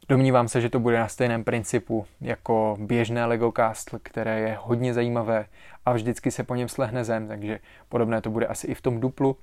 Domnívám 0.10 0.48
se, 0.48 0.62
že 0.62 0.70
to 0.70 0.80
bude 0.80 1.00
na 1.00 1.08
stejném 1.08 1.44
principu 1.44 2.06
jako 2.22 2.78
běžné 2.80 3.26
Lego 3.26 3.52
Castle, 3.56 4.00
které 4.04 4.40
je 4.40 4.58
hodně 4.62 4.94
zajímavé 4.94 5.46
a 5.86 5.94
vždycky 5.94 6.32
se 6.32 6.44
po 6.44 6.56
něm 6.56 6.70
slehne 6.70 7.04
zem, 7.04 7.28
takže 7.28 7.60
podobné 7.90 8.22
to 8.22 8.30
bude 8.30 8.48
asi 8.48 8.68
i 8.68 8.74
v 8.74 8.82
tom 8.82 9.00
Duplu. 9.00 9.38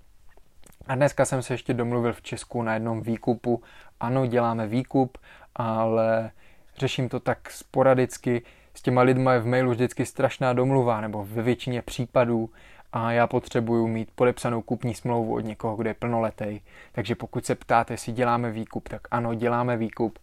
A 0.87 0.94
dneska 0.94 1.24
jsem 1.24 1.42
se 1.42 1.55
ještě 1.55 1.74
domluvil 1.74 2.12
v 2.12 2.22
Česku 2.22 2.62
na 2.62 2.74
jednom 2.74 3.00
výkupu. 3.00 3.62
Ano, 4.00 4.26
děláme 4.26 4.66
výkup, 4.66 5.18
ale 5.55 6.31
řeším 6.79 7.09
to 7.09 7.20
tak 7.20 7.50
sporadicky. 7.50 8.42
S 8.74 8.83
těma 8.83 9.02
lidma 9.02 9.33
je 9.33 9.40
v 9.40 9.46
mailu 9.46 9.70
vždycky 9.70 10.07
strašná 10.07 10.52
domluva, 10.52 11.00
nebo 11.00 11.24
ve 11.24 11.42
většině 11.42 11.83
případů 11.83 12.50
a 12.92 13.12
já 13.12 13.26
potřebuju 13.26 13.87
mít 13.87 14.09
podepsanou 14.14 14.62
kupní 14.62 14.94
smlouvu 14.94 15.35
od 15.35 15.40
někoho, 15.40 15.76
kdo 15.76 15.90
je 15.90 15.94
plnoletý. 15.94 16.61
Takže 16.92 17.14
pokud 17.14 17.46
se 17.46 17.55
ptáte, 17.55 17.94
jestli 17.94 18.12
děláme 18.12 18.50
výkup, 18.50 18.88
tak 18.88 19.09
ano, 19.11 19.35
děláme 19.35 19.76
výkup. 19.76 20.18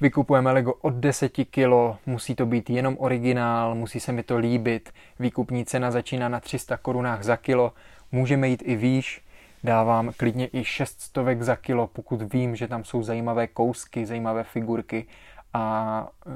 Vykupujeme 0.00 0.52
Lego 0.52 0.74
od 0.74 0.94
10 0.94 1.28
kg, 1.28 1.98
musí 2.06 2.34
to 2.34 2.46
být 2.46 2.70
jenom 2.70 2.96
originál, 2.98 3.74
musí 3.74 4.00
se 4.00 4.12
mi 4.12 4.22
to 4.22 4.38
líbit. 4.38 4.92
Výkupní 5.18 5.64
cena 5.64 5.90
začíná 5.90 6.28
na 6.28 6.40
300 6.40 6.76
korunách 6.76 7.22
za 7.22 7.36
kilo, 7.36 7.72
můžeme 8.12 8.48
jít 8.48 8.62
i 8.66 8.76
výš, 8.76 9.22
dávám 9.64 10.12
klidně 10.16 10.48
i 10.52 10.64
600 10.64 11.42
za 11.42 11.56
kilo, 11.56 11.86
pokud 11.86 12.32
vím, 12.32 12.56
že 12.56 12.68
tam 12.68 12.84
jsou 12.84 13.02
zajímavé 13.02 13.46
kousky, 13.46 14.06
zajímavé 14.06 14.44
figurky 14.44 15.06
a 15.54 16.08
e, 16.26 16.30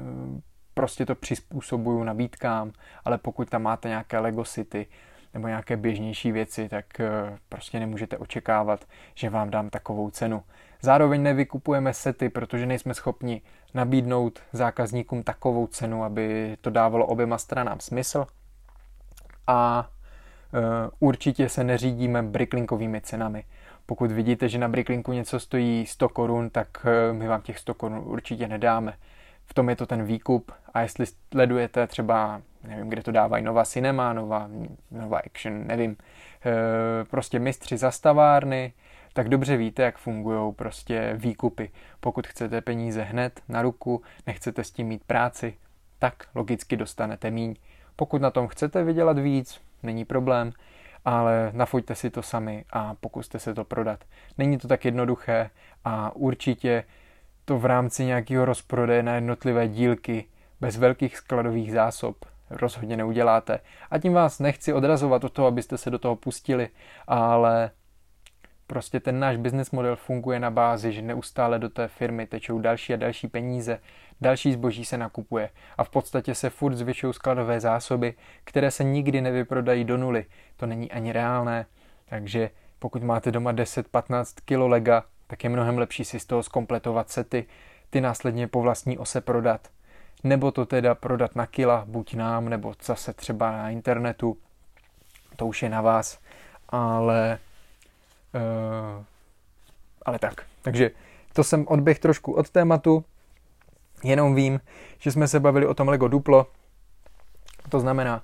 prostě 0.73 1.05
to 1.05 1.15
přizpůsobuju 1.15 2.03
nabídkám, 2.03 2.71
ale 3.05 3.17
pokud 3.17 3.49
tam 3.49 3.61
máte 3.61 3.89
nějaké 3.89 4.19
Lego 4.19 4.43
City 4.43 4.87
nebo 5.33 5.47
nějaké 5.47 5.77
běžnější 5.77 6.31
věci, 6.31 6.69
tak 6.69 6.99
e, 6.99 7.09
prostě 7.49 7.79
nemůžete 7.79 8.17
očekávat, 8.17 8.85
že 9.15 9.29
vám 9.29 9.49
dám 9.49 9.69
takovou 9.69 10.09
cenu. 10.09 10.43
Zároveň 10.81 11.23
nevykupujeme 11.23 11.93
sety, 11.93 12.29
protože 12.29 12.65
nejsme 12.65 12.93
schopni 12.93 13.41
nabídnout 13.73 14.39
zákazníkům 14.53 15.23
takovou 15.23 15.67
cenu, 15.67 16.03
aby 16.03 16.57
to 16.61 16.69
dávalo 16.69 17.05
oběma 17.05 17.37
stranám 17.37 17.79
smysl. 17.79 18.25
A 19.47 19.89
Eh, 19.89 20.00
určitě 20.99 21.49
se 21.49 21.63
neřídíme 21.63 22.23
bricklinkovými 22.23 23.01
cenami. 23.01 23.43
Pokud 23.85 24.11
vidíte, 24.11 24.49
že 24.49 24.57
na 24.57 24.67
bricklinku 24.67 25.11
něco 25.13 25.39
stojí 25.39 25.85
100 25.85 26.09
korun, 26.09 26.49
tak 26.49 26.67
eh, 26.85 27.13
my 27.13 27.27
vám 27.27 27.41
těch 27.41 27.59
100 27.59 27.73
korun 27.73 28.01
určitě 28.05 28.47
nedáme. 28.47 28.93
v 29.45 29.53
tom 29.53 29.69
je 29.69 29.75
to 29.75 29.85
ten 29.85 30.03
výkup 30.03 30.51
a 30.73 30.81
jestli 30.81 31.05
sledujete 31.05 31.87
třeba, 31.87 32.41
nevím, 32.67 32.89
kde 32.89 33.03
to 33.03 33.11
dávají, 33.11 33.43
Nova 33.43 33.65
Cinema, 33.65 34.13
Nova, 34.13 34.49
Nova 34.91 35.19
Action, 35.25 35.67
nevím, 35.67 35.91
e, 35.91 37.05
prostě 37.05 37.39
mistři 37.39 37.77
zastavárny, 37.77 38.73
tak 39.13 39.29
dobře 39.29 39.57
víte, 39.57 39.83
jak 39.83 39.97
fungují 39.97 40.53
prostě 40.53 41.13
výkupy. 41.15 41.71
Pokud 41.99 42.27
chcete 42.27 42.61
peníze 42.61 43.03
hned 43.03 43.41
na 43.49 43.61
ruku, 43.61 44.01
nechcete 44.27 44.63
s 44.63 44.71
tím 44.71 44.87
mít 44.87 45.03
práci, 45.03 45.53
tak 45.99 46.27
logicky 46.35 46.77
dostanete 46.77 47.31
míň. 47.31 47.55
Pokud 47.95 48.21
na 48.21 48.31
tom 48.31 48.47
chcete 48.47 48.83
vydělat 48.83 49.19
víc, 49.19 49.61
není 49.83 50.05
problém, 50.05 50.51
ale 51.05 51.51
nafoďte 51.53 51.95
si 51.95 52.09
to 52.09 52.21
sami 52.21 52.65
a 52.73 52.93
pokuste 52.93 53.39
se 53.39 53.53
to 53.53 53.63
prodat. 53.63 54.03
Není 54.37 54.57
to 54.57 54.67
tak 54.67 54.85
jednoduché 54.85 55.49
a 55.85 56.15
určitě 56.15 56.83
to 57.45 57.59
v 57.59 57.65
rámci 57.65 58.05
nějakého 58.05 58.45
rozprodeje 58.45 59.03
na 59.03 59.15
jednotlivé 59.15 59.67
dílky 59.67 60.25
bez 60.61 60.77
velkých 60.77 61.17
skladových 61.17 61.71
zásob 61.71 62.25
rozhodně 62.49 62.97
neuděláte. 62.97 63.59
A 63.91 63.99
tím 63.99 64.13
vás 64.13 64.39
nechci 64.39 64.73
odrazovat 64.73 65.23
od 65.23 65.33
toho, 65.33 65.47
abyste 65.47 65.77
se 65.77 65.89
do 65.89 65.99
toho 65.99 66.15
pustili, 66.15 66.69
ale 67.07 67.71
prostě 68.71 68.99
ten 68.99 69.19
náš 69.19 69.37
business 69.37 69.71
model 69.71 69.95
funguje 69.95 70.39
na 70.39 70.51
bázi, 70.51 70.91
že 70.91 71.01
neustále 71.01 71.59
do 71.59 71.69
té 71.69 71.87
firmy 71.87 72.27
tečou 72.27 72.59
další 72.59 72.93
a 72.93 72.97
další 72.97 73.27
peníze, 73.27 73.79
další 74.21 74.53
zboží 74.53 74.85
se 74.85 74.97
nakupuje 74.97 75.49
a 75.77 75.83
v 75.83 75.89
podstatě 75.89 76.35
se 76.35 76.49
furt 76.49 76.75
zvyšují 76.75 77.13
skladové 77.13 77.59
zásoby, 77.59 78.13
které 78.43 78.71
se 78.71 78.83
nikdy 78.83 79.21
nevyprodají 79.21 79.83
do 79.83 79.97
nuly. 79.97 80.25
To 80.57 80.65
není 80.65 80.91
ani 80.91 81.11
reálné, 81.11 81.65
takže 82.09 82.49
pokud 82.79 83.03
máte 83.03 83.31
doma 83.31 83.53
10-15 83.53 84.25
kg 84.45 84.69
lega, 84.69 85.03
tak 85.27 85.43
je 85.43 85.49
mnohem 85.49 85.77
lepší 85.77 86.05
si 86.05 86.19
z 86.19 86.25
toho 86.25 86.43
zkompletovat 86.43 87.09
sety, 87.09 87.45
ty 87.89 88.01
následně 88.01 88.47
po 88.47 88.61
vlastní 88.61 88.97
ose 88.97 89.21
prodat. 89.21 89.67
Nebo 90.23 90.51
to 90.51 90.65
teda 90.65 90.95
prodat 90.95 91.35
na 91.35 91.45
kila, 91.45 91.83
buď 91.87 92.13
nám, 92.13 92.49
nebo 92.49 92.73
zase 92.83 93.13
třeba 93.13 93.51
na 93.51 93.69
internetu. 93.69 94.37
To 95.35 95.47
už 95.47 95.63
je 95.63 95.69
na 95.69 95.81
vás. 95.81 96.19
Ale, 96.69 97.39
uh, 98.35 99.03
ale 100.05 100.19
tak. 100.19 100.33
Takže 100.61 100.91
to 101.33 101.43
jsem 101.43 101.67
odběh 101.67 101.99
trošku 101.99 102.33
od 102.33 102.49
tématu. 102.49 103.05
Jenom 104.03 104.35
vím, 104.35 104.59
že 104.99 105.11
jsme 105.11 105.27
se 105.27 105.39
bavili 105.39 105.67
o 105.67 105.73
tom 105.73 105.87
Lego 105.87 106.07
Duplo. 106.07 106.47
To 107.69 107.79
znamená, 107.79 108.23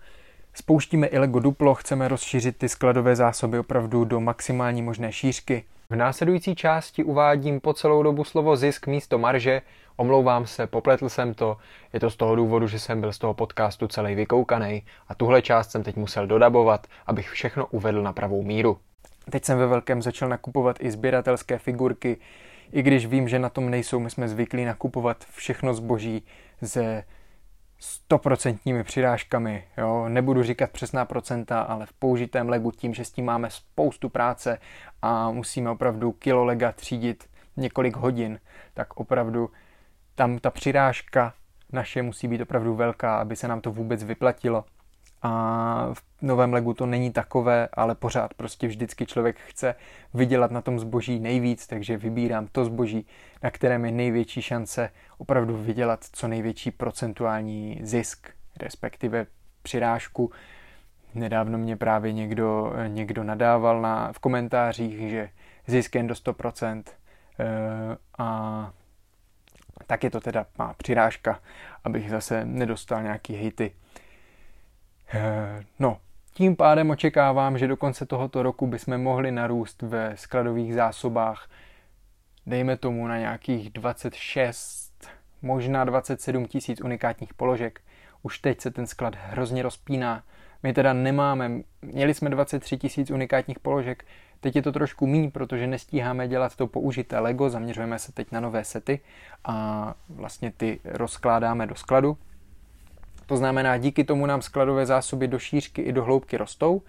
spouštíme 0.54 1.08
i 1.08 1.18
Lego 1.18 1.40
Duplo, 1.40 1.76
chceme 1.76 2.08
rozšířit 2.08 2.58
ty 2.58 2.70
skladové 2.70 3.16
zásoby 3.16 3.60
opravdu 3.60 4.06
do 4.06 4.20
maximální 4.20 4.82
možné 4.82 5.12
šířky. 5.12 5.64
V 5.90 5.96
následující 5.96 6.56
části 6.56 7.04
uvádím 7.04 7.60
po 7.60 7.74
celou 7.74 8.04
dobu 8.04 8.24
slovo 8.24 8.56
zisk 8.58 8.88
místo 8.88 9.18
marže. 9.18 9.62
Omlouvám 9.96 10.48
se, 10.48 10.68
popletl 10.68 11.10
jsem 11.10 11.34
to. 11.34 11.58
Je 11.94 12.00
to 12.00 12.10
z 12.10 12.16
toho 12.16 12.36
důvodu, 12.36 12.68
že 12.68 12.80
jsem 12.80 13.02
byl 13.02 13.14
z 13.14 13.18
toho 13.18 13.34
podcastu 13.34 13.88
celý 13.88 14.16
vykoukaný 14.16 14.84
a 15.08 15.16
tuhle 15.16 15.42
část 15.42 15.72
jsem 15.72 15.84
teď 15.84 15.96
musel 15.96 16.28
dodabovat, 16.28 16.88
abych 17.06 17.30
všechno 17.30 17.66
uvedl 17.66 18.04
na 18.04 18.14
pravou 18.14 18.44
míru. 18.44 18.78
Teď 19.30 19.46
jsem 19.46 19.58
ve 19.58 19.68
velkém 19.68 20.02
začal 20.02 20.30
nakupovat 20.30 20.76
i 20.80 20.92
sběratelské 20.92 21.58
figurky, 21.58 22.18
i 22.72 22.82
když 22.82 23.06
vím, 23.06 23.28
že 23.28 23.40
na 23.40 23.50
tom 23.50 23.70
nejsou, 23.70 24.00
my 24.00 24.10
jsme 24.10 24.28
zvyklí 24.28 24.66
nakupovat 24.66 25.26
všechno 25.32 25.74
zboží 25.74 26.24
ze 26.62 27.04
stoprocentními 27.80 28.84
přirážkami. 28.84 29.64
Jo? 29.78 30.10
Nebudu 30.10 30.44
říkat 30.44 30.72
přesná 30.72 31.06
procenta, 31.06 31.62
ale 31.62 31.86
v 31.86 31.94
použitém 31.94 32.50
legu 32.50 32.72
tím, 32.72 32.94
že 32.94 33.06
s 33.06 33.12
tím 33.12 33.26
máme 33.26 33.50
spoustu 33.50 34.10
práce 34.10 34.58
a 35.02 35.32
musíme 35.32 35.70
opravdu 35.70 36.12
kilo 36.12 36.46
lega 36.46 36.72
třídit 36.72 37.30
několik 37.58 37.96
hodin, 37.96 38.40
tak 38.74 38.98
opravdu 38.98 39.50
tam 40.16 40.40
ta 40.40 40.50
přirážka 40.50 41.34
naše 41.72 42.02
musí 42.02 42.28
být 42.28 42.42
opravdu 42.42 42.76
velká, 42.76 43.18
aby 43.18 43.36
se 43.36 43.48
nám 43.48 43.62
to 43.62 43.72
vůbec 43.72 44.04
vyplatilo 44.04 44.66
a 45.22 45.90
v 45.94 46.04
novém 46.22 46.54
legu 46.54 46.74
to 46.74 46.86
není 46.86 47.12
takové, 47.12 47.68
ale 47.74 47.96
pořád 47.96 48.34
prostě 48.34 48.68
vždycky 48.68 49.06
člověk 49.06 49.40
chce 49.40 49.76
vydělat 50.14 50.52
na 50.52 50.62
tom 50.62 50.80
zboží 50.80 51.20
nejvíc, 51.20 51.68
takže 51.68 51.98
vybírám 51.98 52.48
to 52.52 52.66
zboží, 52.66 53.06
na 53.44 53.52
kterém 53.52 53.86
je 53.86 53.92
největší 53.92 54.42
šance 54.42 54.90
opravdu 55.18 55.58
vydělat 55.58 56.06
co 56.12 56.28
největší 56.28 56.72
procentuální 56.72 57.80
zisk, 57.84 58.30
respektive 58.60 59.26
přirážku. 59.62 60.32
Nedávno 61.16 61.58
mě 61.58 61.76
právě 61.76 62.14
někdo, 62.14 62.74
někdo 62.88 63.24
nadával 63.24 63.82
na, 63.82 64.14
v 64.14 64.20
komentářích, 64.20 65.10
že 65.10 65.30
zisk 65.68 65.96
jen 65.96 66.08
do 66.08 66.14
100% 66.14 66.84
eh, 67.40 67.98
a 68.18 68.72
tak 69.88 70.04
je 70.04 70.10
to 70.10 70.22
teda 70.22 70.46
má 70.58 70.74
přirážka, 70.74 71.40
abych 71.84 72.10
zase 72.10 72.46
nedostal 72.46 73.04
nějaký 73.04 73.36
hejty. 73.36 73.72
Eh, 75.14 75.64
no, 75.80 75.98
tím 76.34 76.56
pádem 76.56 76.90
očekávám, 76.90 77.58
že 77.58 77.68
do 77.68 77.78
konce 77.78 78.06
tohoto 78.06 78.44
roku 78.44 78.68
bychom 78.68 78.98
mohli 78.98 79.32
narůst 79.32 79.82
ve 79.82 80.18
skladových 80.18 80.74
zásobách, 80.74 81.50
dejme 82.46 82.78
tomu 82.78 83.08
na 83.08 83.18
nějakých 83.18 83.70
26, 83.70 85.08
možná 85.42 85.86
27 85.86 86.46
tisíc 86.46 86.82
unikátních 86.82 87.34
položek. 87.34 87.82
Už 88.24 88.40
teď 88.40 88.62
se 88.62 88.72
ten 88.72 88.88
sklad 88.88 89.16
hrozně 89.16 89.64
rozpíná. 89.64 90.24
My 90.64 90.74
teda 90.74 90.94
nemáme, 90.94 91.52
měli 91.82 92.14
jsme 92.14 92.30
23 92.30 92.78
tisíc 92.78 93.12
unikátních 93.12 93.60
položek, 93.60 94.06
teď 94.40 94.56
je 94.56 94.62
to 94.62 94.72
trošku 94.72 95.08
míň, 95.08 95.32
protože 95.32 95.68
nestíháme 95.68 96.28
dělat 96.28 96.56
to 96.56 96.68
použité 96.68 97.20
Lego, 97.20 97.50
zaměřujeme 97.50 98.00
se 98.00 98.12
teď 98.12 98.32
na 98.32 98.40
nové 98.40 98.64
sety 98.64 99.00
a 99.46 99.94
vlastně 100.10 100.52
ty 100.58 100.80
rozkládáme 100.84 101.68
do 101.68 101.76
skladu. 101.76 102.18
To 103.28 103.38
znamená, 103.38 103.78
díky 103.78 104.04
tomu 104.04 104.26
nám 104.26 104.42
skladové 104.42 104.86
zásoby 104.86 105.28
do 105.28 105.40
šířky 105.40 105.82
i 105.82 105.94
do 105.94 106.04
hloubky 106.04 106.38
rostou, 106.38 106.82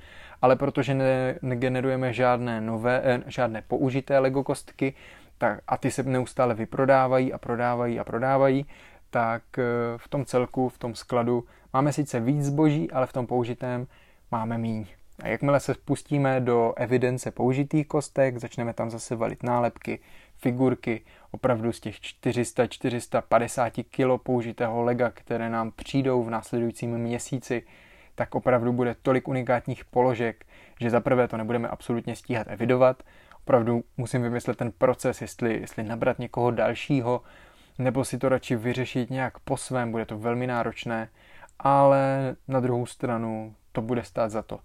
ale 0.42 0.56
protože 0.56 0.94
ne, 0.94 1.38
negenerujeme 1.42 2.12
žádné 2.12 2.60
nové, 2.60 3.00
eh, 3.04 3.22
žádné 3.26 3.62
použité 3.62 4.18
Lego 4.18 4.44
kostky 4.44 4.94
tak, 5.38 5.60
a 5.68 5.76
ty 5.76 5.90
se 5.90 6.02
neustále 6.02 6.54
vyprodávají 6.54 7.32
a 7.32 7.38
prodávají 7.38 8.00
a 8.00 8.04
prodávají, 8.04 8.66
tak 9.10 9.42
eh, 9.58 9.62
v 9.96 10.08
tom 10.08 10.24
celku, 10.24 10.68
v 10.68 10.78
tom 10.78 10.94
skladu 10.94 11.44
máme 11.72 11.92
sice 11.92 12.20
víc 12.20 12.44
zboží, 12.44 12.90
ale 12.90 13.06
v 13.06 13.12
tom 13.12 13.26
použitém 13.26 13.86
máme 14.30 14.58
míň. 14.58 14.97
A 15.22 15.28
jakmile 15.28 15.60
se 15.60 15.74
spustíme 15.74 16.40
do 16.40 16.72
evidence 16.76 17.30
použitých 17.30 17.86
kostek, 17.86 18.38
začneme 18.38 18.72
tam 18.72 18.90
zase 18.90 19.16
valit 19.16 19.42
nálepky, 19.42 20.00
figurky, 20.36 21.00
opravdu 21.30 21.72
z 21.72 21.80
těch 21.80 21.96
400-450 21.96 23.84
kg 23.84 24.22
použitého 24.22 24.82
lega, 24.82 25.10
které 25.10 25.50
nám 25.50 25.70
přijdou 25.70 26.24
v 26.24 26.30
následujícím 26.30 26.98
měsíci, 26.98 27.62
tak 28.14 28.34
opravdu 28.34 28.72
bude 28.72 28.96
tolik 29.02 29.28
unikátních 29.28 29.84
položek, 29.84 30.46
že 30.80 30.90
za 30.90 31.00
prvé 31.00 31.28
to 31.28 31.36
nebudeme 31.36 31.68
absolutně 31.68 32.16
stíhat 32.16 32.46
evidovat, 32.50 33.02
opravdu 33.42 33.84
musím 33.96 34.22
vymyslet 34.22 34.58
ten 34.58 34.72
proces, 34.72 35.20
jestli, 35.22 35.60
jestli 35.60 35.82
nabrat 35.82 36.18
někoho 36.18 36.50
dalšího, 36.50 37.22
nebo 37.78 38.04
si 38.04 38.18
to 38.18 38.28
radši 38.28 38.56
vyřešit 38.56 39.10
nějak 39.10 39.38
po 39.38 39.56
svém, 39.56 39.90
bude 39.90 40.06
to 40.06 40.18
velmi 40.18 40.46
náročné, 40.46 41.08
ale 41.58 42.36
na 42.48 42.60
druhou 42.60 42.86
stranu 42.86 43.54
to 43.72 43.82
bude 43.82 44.04
stát 44.04 44.30
za 44.30 44.42
to. 44.42 44.60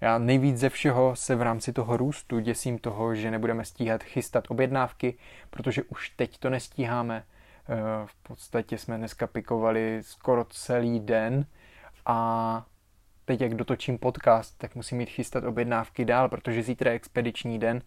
Já 0.00 0.18
nejvíc 0.18 0.58
ze 0.58 0.68
všeho 0.68 1.16
se 1.16 1.36
v 1.36 1.42
rámci 1.42 1.72
toho 1.72 1.96
růstu 1.96 2.40
děsím 2.40 2.78
toho, 2.78 3.14
že 3.14 3.30
nebudeme 3.30 3.64
stíhat 3.64 4.02
chystat 4.02 4.44
objednávky, 4.48 5.14
protože 5.50 5.82
už 5.82 6.10
teď 6.10 6.38
to 6.38 6.50
nestíháme. 6.50 7.24
Eh, 7.68 7.74
v 8.06 8.14
podstatě 8.14 8.78
jsme 8.78 8.98
dneska 8.98 9.26
pikovali 9.26 9.98
skoro 10.02 10.44
celý 10.44 11.00
den 11.00 11.46
a 12.06 12.66
teď, 13.24 13.40
jak 13.40 13.54
dotočím 13.54 13.98
podcast, 13.98 14.58
tak 14.58 14.74
musím 14.74 14.98
mít 14.98 15.10
chystat 15.10 15.44
objednávky 15.44 16.04
dál, 16.04 16.28
protože 16.28 16.62
zítra 16.62 16.90
je 16.90 16.96
expediční 16.96 17.58
den, 17.58 17.82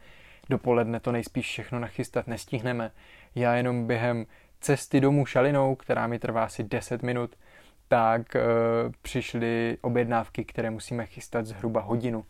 dopoledne 0.50 1.00
to 1.00 1.12
nejspíš 1.12 1.45
všechno 1.45 1.80
nachystat 1.80 2.28
nestihneme. 2.28 2.91
Já 3.36 3.56
jenom 3.56 3.88
během 3.88 4.26
cesty 4.60 5.02
domů 5.02 5.26
šalinou, 5.26 5.76
která 5.76 6.08
mi 6.08 6.19
trvá 6.19 6.43
asi 6.43 6.63
10 6.63 7.04
minut, 7.04 7.36
tak 7.91 8.36
e, 8.36 8.41
přišly 9.01 9.77
objednávky, 9.82 10.45
které 10.45 10.69
musíme 10.69 11.06
chystat 11.06 11.45
zhruba 11.45 11.82
hodinu. 11.82 12.25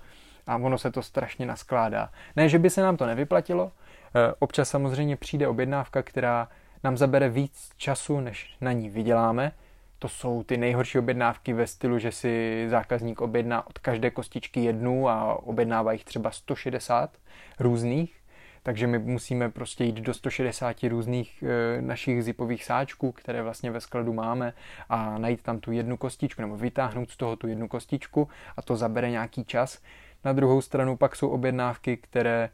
A 0.47 0.55
ono 0.55 0.77
se 0.77 0.91
to 0.91 1.01
strašně 1.01 1.45
naskládá. 1.45 2.09
Ne, 2.35 2.49
že 2.49 2.59
by 2.59 2.69
se 2.69 2.81
nám 2.81 2.97
to 2.97 3.05
nevyplatilo, 3.05 3.71
e, 4.15 4.33
občas 4.39 4.69
samozřejmě 4.69 5.17
přijde 5.17 5.47
objednávka, 5.47 6.03
která 6.03 6.47
nám 6.83 6.97
zabere 6.97 7.29
víc 7.29 7.69
času, 7.77 8.19
než 8.19 8.55
na 8.61 8.71
ní 8.71 8.89
vyděláme. 8.89 9.51
To 9.99 10.09
jsou 10.09 10.43
ty 10.43 10.57
nejhorší 10.57 10.99
objednávky 10.99 11.53
ve 11.53 11.67
stylu, 11.67 11.99
že 11.99 12.11
si 12.11 12.65
zákazník 12.69 13.21
objedná 13.21 13.67
od 13.67 13.79
každé 13.79 14.11
kostičky 14.11 14.63
jednu 14.63 15.09
a 15.09 15.43
objednává 15.43 15.91
jich 15.91 16.03
třeba 16.03 16.31
160 16.31 17.17
různých 17.59 18.20
takže 18.63 18.87
my 18.87 18.99
musíme 18.99 19.49
prostě 19.49 19.83
jít 19.83 19.95
do 19.95 20.13
160 20.13 20.83
různých 20.83 21.43
e, 21.43 21.81
našich 21.81 22.23
zipových 22.23 22.65
sáčků, 22.65 23.11
které 23.11 23.43
vlastně 23.43 23.71
ve 23.71 23.81
skladu 23.81 24.13
máme 24.13 24.53
a 24.89 25.17
najít 25.17 25.43
tam 25.43 25.59
tu 25.59 25.71
jednu 25.71 25.97
kostičku 25.97 26.41
nebo 26.41 26.57
vytáhnout 26.57 27.09
z 27.09 27.17
toho 27.17 27.35
tu 27.35 27.47
jednu 27.47 27.67
kostičku 27.67 28.27
a 28.57 28.61
to 28.61 28.75
zabere 28.75 29.09
nějaký 29.09 29.45
čas. 29.45 29.79
Na 30.23 30.33
druhou 30.33 30.61
stranu 30.61 30.97
pak 30.97 31.15
jsou 31.15 31.29
objednávky, 31.29 31.97
které 31.97 32.49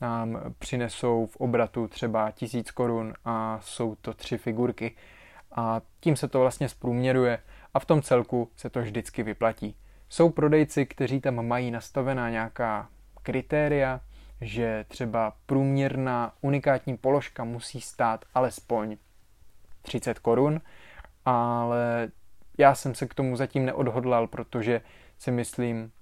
nám 0.00 0.40
přinesou 0.58 1.26
v 1.26 1.36
obratu 1.36 1.88
třeba 1.88 2.30
tisíc 2.30 2.70
korun 2.70 3.14
a 3.24 3.58
jsou 3.62 3.94
to 3.94 4.14
tři 4.14 4.38
figurky. 4.38 4.96
a 5.52 5.80
tím 6.00 6.16
se 6.16 6.28
to 6.28 6.40
vlastně 6.40 6.68
zprůměruje 6.68 7.38
a 7.74 7.78
v 7.78 7.84
tom 7.84 8.02
celku 8.02 8.50
se 8.56 8.70
to 8.70 8.80
vždycky 8.80 9.22
vyplatí. 9.22 9.76
Jsou 10.08 10.30
prodejci, 10.30 10.86
kteří 10.86 11.20
tam 11.20 11.46
mají 11.46 11.70
nastavená 11.70 12.30
nějaká 12.30 12.88
kritéria, 13.22 14.00
že 14.40 14.84
třeba 14.88 15.32
průměrná 15.46 16.32
unikátní 16.40 16.96
položka 16.96 17.44
musí 17.44 17.80
stát 17.80 18.24
alespoň 18.34 18.96
30 19.82 20.18
korun, 20.18 20.60
ale 21.24 22.08
já 22.58 22.74
jsem 22.74 22.94
se 22.94 23.06
k 23.06 23.14
tomu 23.14 23.36
zatím 23.36 23.66
neodhodlal, 23.66 24.26
protože 24.26 24.80
si 25.18 25.30
myslím, 25.30 25.92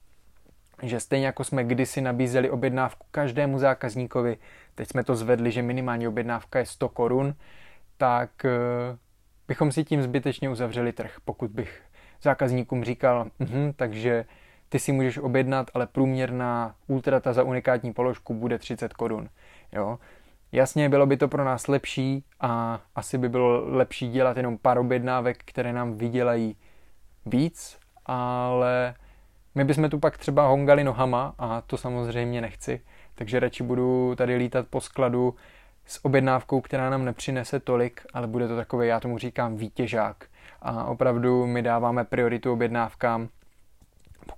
že 0.82 1.00
stejně 1.00 1.26
jako 1.26 1.44
jsme 1.44 1.64
kdysi 1.64 2.00
nabízeli 2.00 2.50
objednávku 2.50 3.06
každému 3.10 3.58
zákazníkovi, 3.58 4.36
teď 4.74 4.88
jsme 4.88 5.04
to 5.04 5.16
zvedli, 5.16 5.50
že 5.50 5.62
minimální 5.62 6.08
objednávka 6.08 6.58
je 6.58 6.66
100 6.66 6.88
korun, 6.88 7.34
tak 7.96 8.44
eh, 8.44 8.50
bychom 9.48 9.72
si 9.72 9.84
tím 9.84 10.02
zbytečně 10.02 10.50
uzavřeli 10.50 10.92
trh, 10.92 11.16
pokud 11.24 11.50
bych 11.50 11.82
zákazníkům 12.22 12.84
říkal, 12.84 13.30
mhm, 13.38 13.72
takže 13.76 14.24
ty 14.68 14.78
si 14.78 14.92
můžeš 14.92 15.18
objednat, 15.18 15.70
ale 15.74 15.86
průměrná 15.86 16.74
ultrata 16.86 17.32
za 17.32 17.42
unikátní 17.42 17.92
položku 17.92 18.34
bude 18.34 18.58
30 18.58 18.92
korun. 18.92 19.28
Jo? 19.72 19.98
Jasně, 20.52 20.88
bylo 20.88 21.06
by 21.06 21.16
to 21.16 21.28
pro 21.28 21.44
nás 21.44 21.68
lepší 21.68 22.24
a 22.40 22.80
asi 22.94 23.18
by 23.18 23.28
bylo 23.28 23.76
lepší 23.76 24.10
dělat 24.10 24.36
jenom 24.36 24.58
pár 24.58 24.78
objednávek, 24.78 25.38
které 25.44 25.72
nám 25.72 25.94
vydělají 25.94 26.56
víc, 27.26 27.78
ale 28.06 28.94
my 29.54 29.64
bychom 29.64 29.90
tu 29.90 29.98
pak 29.98 30.18
třeba 30.18 30.46
hongali 30.46 30.84
nohama 30.84 31.34
a 31.38 31.60
to 31.60 31.76
samozřejmě 31.76 32.40
nechci, 32.40 32.80
takže 33.14 33.40
radši 33.40 33.62
budu 33.62 34.14
tady 34.16 34.36
lítat 34.36 34.66
po 34.66 34.80
skladu 34.80 35.34
s 35.84 36.04
objednávkou, 36.04 36.60
která 36.60 36.90
nám 36.90 37.04
nepřinese 37.04 37.60
tolik, 37.60 38.06
ale 38.14 38.26
bude 38.26 38.48
to 38.48 38.56
takový, 38.56 38.88
já 38.88 39.00
tomu 39.00 39.18
říkám, 39.18 39.56
výtěžák. 39.56 40.26
A 40.62 40.84
opravdu 40.84 41.46
my 41.46 41.62
dáváme 41.62 42.04
prioritu 42.04 42.52
objednávkám, 42.52 43.28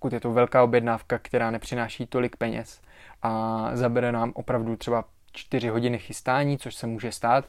pokud 0.01 0.13
je 0.13 0.21
to 0.21 0.33
velká 0.33 0.65
objednávka, 0.65 1.19
která 1.19 1.51
nepřináší 1.51 2.07
tolik 2.07 2.37
peněz 2.37 2.81
a 3.23 3.71
zabere 3.75 4.13
nám 4.13 4.33
opravdu 4.35 4.77
třeba 4.77 5.05
4 5.33 5.69
hodiny 5.69 5.99
chystání, 5.99 6.59
což 6.59 6.75
se 6.75 6.87
může 6.87 7.13
stát, 7.13 7.45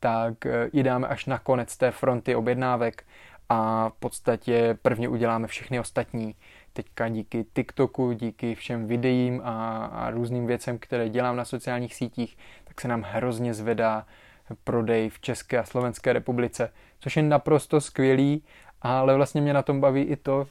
tak 0.00 0.46
eh, 0.46 0.70
ji 0.72 0.82
dáme 0.82 1.08
až 1.08 1.26
na 1.26 1.38
konec 1.38 1.76
té 1.76 1.90
fronty 1.90 2.34
objednávek 2.34 3.04
a 3.48 3.88
v 3.88 3.92
podstatě 3.92 4.78
prvně 4.82 5.08
uděláme 5.08 5.46
všechny 5.46 5.80
ostatní. 5.80 6.34
Teďka 6.72 7.08
díky 7.08 7.46
TikToku, 7.52 8.12
díky 8.12 8.54
všem 8.54 8.86
videím 8.86 9.40
a, 9.44 9.86
a 9.86 10.10
různým 10.10 10.46
věcem, 10.46 10.78
které 10.78 11.08
dělám 11.08 11.36
na 11.36 11.44
sociálních 11.44 11.94
sítích, 11.94 12.38
tak 12.64 12.80
se 12.80 12.88
nám 12.88 13.02
hrozně 13.02 13.54
zvedá 13.54 14.06
prodej 14.64 15.08
v 15.08 15.20
České 15.20 15.58
a 15.58 15.64
Slovenské 15.64 16.12
republice, 16.12 16.72
což 16.98 17.16
je 17.16 17.22
naprosto 17.22 17.80
skvělý, 17.80 18.44
ale 18.82 19.14
vlastně 19.14 19.40
mě 19.40 19.52
na 19.52 19.62
tom 19.62 19.80
baví 19.80 20.02
i 20.02 20.16
to, 20.16 20.46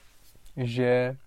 že 0.58 1.18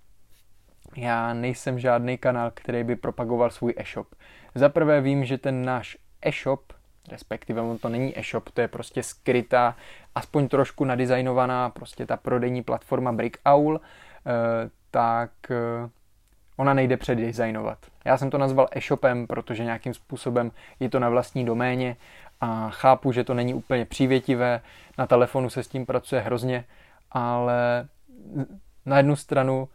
já 0.96 1.34
nejsem 1.34 1.78
žádný 1.78 2.18
kanál, 2.18 2.50
který 2.54 2.84
by 2.84 2.96
propagoval 2.96 3.50
svůj 3.50 3.74
e-shop. 3.76 4.06
Za 4.54 4.68
prvé 4.68 5.00
vím, 5.00 5.24
že 5.24 5.38
ten 5.38 5.64
náš 5.64 5.96
e-shop, 6.22 6.72
respektive 7.10 7.60
on 7.60 7.78
to 7.78 7.88
není 7.88 8.18
e-shop, 8.18 8.50
to 8.50 8.60
je 8.60 8.68
prostě 8.68 9.02
skrytá, 9.02 9.76
aspoň 10.14 10.48
trošku 10.48 10.84
nadizajnovaná, 10.84 11.70
prostě 11.70 12.06
ta 12.06 12.16
prodejní 12.16 12.62
platforma 12.62 13.12
Brickowl, 13.12 13.80
eh, 13.80 14.30
tak 14.90 15.30
eh, 15.50 15.88
ona 16.56 16.74
nejde 16.74 16.96
předizajnovat. 16.96 17.78
Já 18.04 18.18
jsem 18.18 18.30
to 18.30 18.38
nazval 18.38 18.68
e-shopem, 18.72 19.26
protože 19.26 19.64
nějakým 19.64 19.94
způsobem 19.94 20.50
je 20.80 20.88
to 20.88 20.98
na 20.98 21.08
vlastní 21.08 21.44
doméně 21.44 21.96
a 22.40 22.70
chápu, 22.70 23.12
že 23.12 23.24
to 23.24 23.34
není 23.34 23.54
úplně 23.54 23.84
přívětivé, 23.84 24.60
na 24.98 25.06
telefonu 25.06 25.50
se 25.50 25.62
s 25.62 25.68
tím 25.68 25.86
pracuje 25.86 26.20
hrozně, 26.20 26.64
ale 27.10 27.88
na 28.86 28.96
jednu 28.96 29.16
stranu 29.16 29.68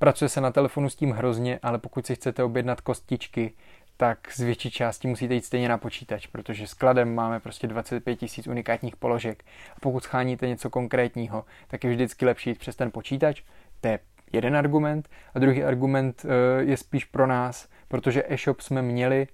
pracuje 0.00 0.28
se 0.28 0.40
na 0.40 0.50
telefonu 0.50 0.90
s 0.90 0.96
tím 0.96 1.10
hrozně, 1.10 1.58
ale 1.62 1.78
pokud 1.78 2.06
si 2.06 2.14
chcete 2.14 2.44
objednat 2.44 2.80
kostičky, 2.80 3.52
tak 3.96 4.32
z 4.32 4.40
větší 4.40 4.70
části 4.70 5.08
musíte 5.08 5.34
jít 5.34 5.44
stejně 5.44 5.68
na 5.68 5.78
počítač, 5.78 6.26
protože 6.26 6.66
skladem 6.66 7.14
máme 7.14 7.40
prostě 7.40 7.66
25 7.66 8.16
tisíc 8.16 8.46
unikátních 8.46 8.96
položek. 8.96 9.44
A 9.76 9.80
pokud 9.80 10.02
scháníte 10.04 10.48
něco 10.48 10.70
konkrétního, 10.70 11.44
tak 11.68 11.84
je 11.84 11.90
vždycky 11.90 12.24
lepší 12.24 12.50
jít 12.50 12.58
přes 12.58 12.76
ten 12.76 12.90
počítač. 12.90 13.42
To 13.80 13.88
je 13.88 13.98
jeden 14.32 14.56
argument. 14.56 15.08
A 15.34 15.38
druhý 15.38 15.64
argument 15.64 16.24
eh, 16.24 16.62
je 16.62 16.76
spíš 16.76 17.04
pro 17.04 17.26
nás, 17.26 17.68
protože 17.88 18.24
e-shop 18.28 18.60
jsme 18.60 18.82
měli, 18.82 19.26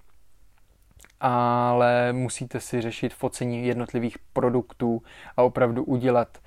ale 1.20 2.12
musíte 2.12 2.60
si 2.60 2.80
řešit 2.80 3.14
focení 3.14 3.66
jednotlivých 3.66 4.18
produktů 4.32 5.02
a 5.36 5.42
opravdu 5.42 5.84
udělat 5.84 6.38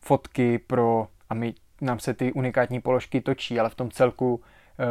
fotky 0.00 0.58
pro, 0.58 1.08
a 1.30 1.34
my, 1.34 1.54
nám 1.84 1.98
se 1.98 2.14
ty 2.14 2.32
unikátní 2.32 2.80
položky 2.80 3.20
točí, 3.20 3.60
ale 3.60 3.70
v 3.70 3.74
tom 3.74 3.90
celku 3.90 4.40
Eh, 4.78 4.86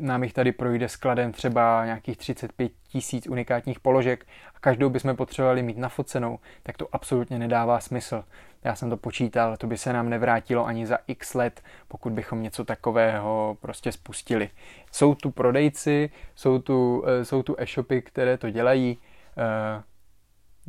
nám 0.00 0.22
jich 0.22 0.32
tady 0.32 0.52
projde 0.52 0.88
skladem 0.88 1.32
třeba 1.32 1.84
nějakých 1.84 2.16
35 2.16 2.72
tisíc 2.88 3.26
unikátních 3.26 3.80
položek 3.80 4.26
a 4.54 4.60
každou 4.60 4.90
bychom 4.90 5.16
potřebovali 5.16 5.62
mít 5.62 5.78
nafocenou, 5.78 6.38
tak 6.62 6.76
to 6.76 6.88
absolutně 6.92 7.38
nedává 7.38 7.80
smysl. 7.80 8.24
Já 8.64 8.74
jsem 8.74 8.90
to 8.90 8.96
počítal, 8.96 9.56
to 9.56 9.66
by 9.66 9.78
se 9.78 9.92
nám 9.92 10.10
nevrátilo 10.10 10.66
ani 10.66 10.86
za 10.86 10.98
x 11.06 11.34
let, 11.34 11.62
pokud 11.88 12.12
bychom 12.12 12.42
něco 12.42 12.64
takového 12.64 13.56
prostě 13.60 13.92
spustili. 13.92 14.50
Jsou 14.92 15.14
tu 15.14 15.30
prodejci, 15.30 16.10
jsou 16.34 16.58
tu, 16.58 17.04
eh, 17.06 17.24
jsou 17.24 17.42
tu 17.42 17.54
e-shopy, 17.58 18.02
které 18.02 18.38
to 18.38 18.50
dělají. 18.50 18.98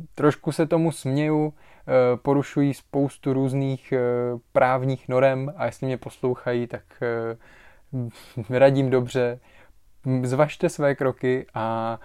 Eh, 0.00 0.04
trošku 0.14 0.52
se 0.52 0.66
tomu 0.66 0.92
směju, 0.92 1.54
porušují 2.22 2.74
spoustu 2.74 3.32
různých 3.32 3.92
právních 4.52 5.08
norem 5.08 5.52
a 5.56 5.66
jestli 5.66 5.86
mě 5.86 5.96
poslouchají, 5.96 6.66
tak 6.66 6.82
radím 8.50 8.90
dobře, 8.90 9.40
zvažte 10.22 10.68
své 10.68 10.94
kroky 10.94 11.46
a 11.54 11.98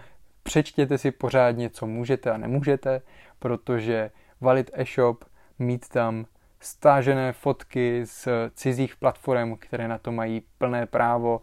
přečtěte 0.44 0.98
si 0.98 1.12
pořádně, 1.12 1.70
co 1.70 1.88
můžete 1.88 2.32
a 2.32 2.38
nemůžete, 2.38 3.02
protože 3.40 4.12
valit 4.42 4.72
e-shop, 4.74 5.26
mít 5.60 5.90
tam 5.90 6.26
stážené 6.60 7.34
fotky 7.34 8.06
z 8.06 8.28
cizích 8.54 8.96
platform, 8.96 9.56
které 9.56 9.88
na 9.88 9.98
to 9.98 10.12
mají 10.12 10.42
plné 10.58 10.86
právo, 10.86 11.42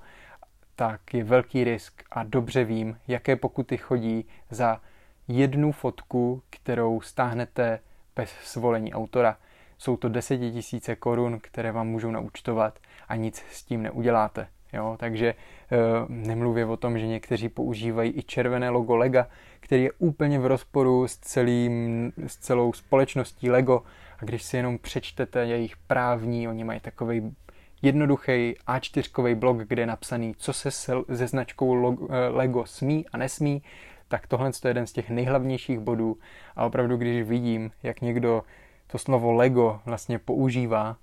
tak 0.77 1.15
je 1.15 1.25
velký 1.25 1.65
risk 1.65 2.03
a 2.11 2.23
dobře 2.23 2.65
vím, 2.65 2.99
jaké 3.09 3.37
pokuty 3.37 3.77
chodí 3.77 4.29
za 4.51 4.81
jednu 5.29 5.73
fotku, 5.73 6.43
kterou 6.51 7.01
stáhnete 7.01 7.81
bez 8.17 8.31
svolení 8.31 8.95
autora. 8.95 9.37
Jsou 9.79 9.97
to 9.97 10.09
desetitisíce 10.09 10.97
korun, 10.97 11.39
které 11.41 11.73
vám 11.73 11.89
můžou 11.89 12.11
naúčtovat 12.11 12.79
a 13.09 13.17
nic 13.17 13.43
s 13.51 13.65
tím 13.65 13.83
neuděláte. 13.83 14.49
Jo, 14.73 14.97
takže 14.99 15.29
eh, 15.29 15.77
nemluvě 16.09 16.67
o 16.67 16.77
tom, 16.77 16.99
že 16.99 17.07
někteří 17.07 17.49
používají 17.49 18.19
i 18.19 18.23
červené 18.23 18.71
logo 18.71 18.97
Lega, 18.97 19.29
který 19.61 19.83
je 19.83 19.93
úplně 19.99 20.39
v 20.39 20.47
rozporu 20.47 21.09
s, 21.09 21.17
celým, 21.17 22.13
s 22.27 22.37
celou 22.37 22.73
společností 22.73 23.51
Lego. 23.51 23.83
A 24.19 24.25
když 24.25 24.43
si 24.43 24.57
jenom 24.57 24.79
přečtete 24.79 25.47
jejich 25.47 25.77
právní, 25.77 26.49
oni 26.49 26.65
mají 26.65 26.81
takový 26.81 27.37
jednoduchý 27.83 28.55
A4 28.67 29.35
blog, 29.35 29.57
kde 29.57 29.83
je 29.83 29.87
napsaný, 29.87 30.35
co 30.39 30.53
se 30.53 30.71
se 30.71 30.95
značkou 31.09 31.97
eh, 32.11 32.29
Lego 32.29 32.67
smí 32.67 33.07
a 33.13 33.17
nesmí, 33.17 33.63
tak 34.09 34.27
tohle 34.27 34.51
je 34.65 34.71
jeden 34.71 34.87
z 34.87 34.93
těch 34.93 35.11
nejhlavnějších 35.11 35.79
bodů. 35.79 36.19
A 36.57 36.65
opravdu, 36.65 36.97
když 36.97 37.29
vidím, 37.29 37.71
jak 37.83 38.01
někdo 38.01 38.43
to 38.87 38.99
slovo 38.99 39.33
Lego 39.33 39.81
vlastně 39.85 40.19
používá 40.19 40.97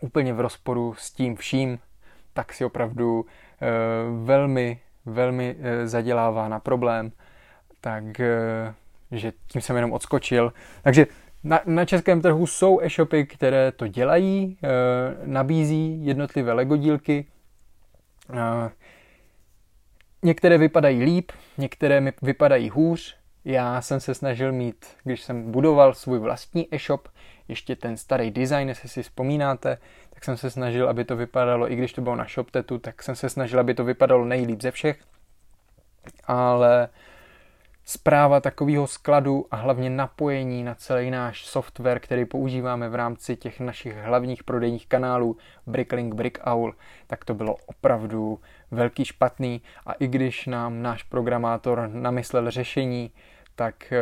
úplně 0.00 0.32
v 0.32 0.40
rozporu 0.40 0.94
s 0.98 1.10
tím 1.10 1.36
vším, 1.36 1.78
tak 2.32 2.52
si 2.52 2.64
opravdu 2.64 3.26
e, 3.26 3.66
velmi, 4.24 4.80
velmi 5.06 5.56
e, 5.60 5.88
zadělává 5.88 6.48
na 6.48 6.60
problém. 6.60 7.12
Tak, 7.80 8.20
e, 8.20 8.74
že 9.12 9.32
tím 9.46 9.62
jsem 9.62 9.76
jenom 9.76 9.92
odskočil. 9.92 10.52
Takže 10.82 11.06
na, 11.44 11.60
na 11.66 11.84
českém 11.84 12.22
trhu 12.22 12.46
jsou 12.46 12.80
e-shopy, 12.80 13.26
které 13.26 13.72
to 13.72 13.86
dělají, 13.86 14.58
e, 14.62 14.68
nabízí 15.26 16.06
jednotlivé 16.06 16.52
Lego 16.52 16.76
dílky. 16.76 17.26
E, 18.32 18.70
některé 20.26 20.58
vypadají 20.58 21.04
líp, 21.04 21.32
některé 21.58 22.00
mi 22.00 22.12
vypadají 22.22 22.70
hůř. 22.70 23.16
Já 23.44 23.80
jsem 23.80 24.00
se 24.00 24.14
snažil 24.14 24.52
mít, 24.52 24.86
když 25.04 25.22
jsem 25.22 25.52
budoval 25.52 25.94
svůj 25.94 26.18
vlastní 26.18 26.74
e-shop, 26.74 27.08
ještě 27.48 27.76
ten 27.76 27.96
starý 27.96 28.30
design, 28.30 28.68
jestli 28.68 28.88
si 28.88 29.02
vzpomínáte, 29.02 29.78
tak 30.10 30.24
jsem 30.24 30.36
se 30.36 30.50
snažil, 30.50 30.88
aby 30.88 31.04
to 31.04 31.16
vypadalo, 31.16 31.72
i 31.72 31.76
když 31.76 31.92
to 31.92 32.00
bylo 32.00 32.16
na 32.16 32.26
ShopTetu, 32.34 32.78
tak 32.78 33.02
jsem 33.02 33.16
se 33.16 33.28
snažil, 33.28 33.60
aby 33.60 33.74
to 33.74 33.84
vypadalo 33.84 34.24
nejlíp 34.24 34.62
ze 34.62 34.70
všech. 34.70 34.98
Ale 36.24 36.88
zpráva 37.84 38.40
takového 38.40 38.86
skladu 38.86 39.46
a 39.50 39.56
hlavně 39.56 39.90
napojení 39.90 40.64
na 40.64 40.74
celý 40.74 41.10
náš 41.10 41.46
software, 41.46 42.00
který 42.00 42.24
používáme 42.24 42.88
v 42.88 42.94
rámci 42.94 43.36
těch 43.36 43.60
našich 43.60 43.96
hlavních 43.96 44.44
prodejních 44.44 44.86
kanálů 44.86 45.36
Bricklink, 45.66 46.14
Brickowl, 46.14 46.74
tak 47.06 47.24
to 47.24 47.34
bylo 47.34 47.56
opravdu 47.66 48.40
velký 48.70 49.04
špatný 49.04 49.62
a 49.86 49.92
i 49.92 50.06
když 50.06 50.46
nám 50.46 50.82
náš 50.82 51.02
programátor 51.02 51.90
namyslel 51.92 52.50
řešení, 52.50 53.10
tak 53.56 53.92
eh, 53.92 54.00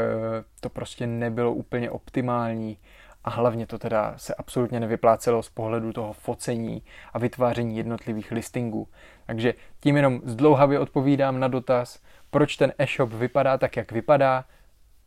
to 0.61 0.69
prostě 0.71 1.07
nebylo 1.07 1.53
úplně 1.53 1.91
optimální 1.91 2.79
a 3.25 3.31
hlavně 3.31 3.67
to 3.67 3.79
teda 3.79 4.15
se 4.17 4.35
absolutně 4.35 4.81
nevyplácelo 4.81 5.43
z 5.43 5.49
pohledu 5.49 5.93
toho 5.93 6.13
focení 6.13 6.83
a 7.13 7.19
vytváření 7.19 7.77
jednotlivých 7.77 8.33
listingů. 8.33 8.89
Takže 9.27 9.55
tím 9.81 9.97
jenom 9.97 10.21
zdlouhavě 10.25 10.79
odpovídám 10.79 11.41
na 11.41 11.49
dotaz, 11.49 12.03
proč 12.31 12.57
ten 12.57 12.73
e-shop 12.79 13.13
vypadá 13.13 13.59
tak, 13.59 13.77
jak 13.77 13.93
vypadá. 13.93 14.45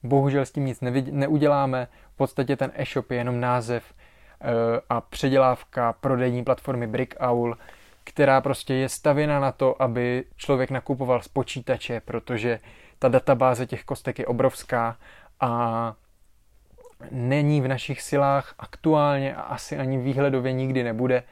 Bohužel 0.04 0.46
s 0.46 0.52
tím 0.52 0.66
nic 0.66 0.82
neuděláme, 1.12 1.88
v 2.14 2.18
podstatě 2.18 2.56
ten 2.56 2.72
e-shop 2.76 3.12
je 3.12 3.18
jenom 3.18 3.40
název 3.40 3.94
eh, 4.42 4.46
a 4.90 5.02
předělávka 5.02 5.94
prodejní 5.94 6.44
platformy 6.44 6.88
Brickowl, 6.88 7.58
která 8.08 8.42
prostě 8.42 8.74
je 8.74 8.90
stavěna 8.90 9.40
na 9.40 9.52
to, 9.52 9.82
aby 9.82 10.24
člověk 10.36 10.72
nakupoval 10.72 11.22
z 11.22 11.28
počítače, 11.28 12.02
protože 12.06 12.60
ta 13.00 13.08
databáze 13.08 13.66
těch 13.66 13.84
kostek 13.84 14.20
je 14.20 14.26
obrovská 14.26 14.98
a 15.40 15.94
není 17.12 17.62
v 17.62 17.68
našich 17.68 18.02
silách 18.02 18.56
aktuálně 18.60 19.36
a 19.36 19.42
asi 19.42 19.78
ani 19.78 19.98
výhledově 19.98 20.54
nikdy 20.54 20.84
nebude 20.84 21.16
eh, 21.18 21.24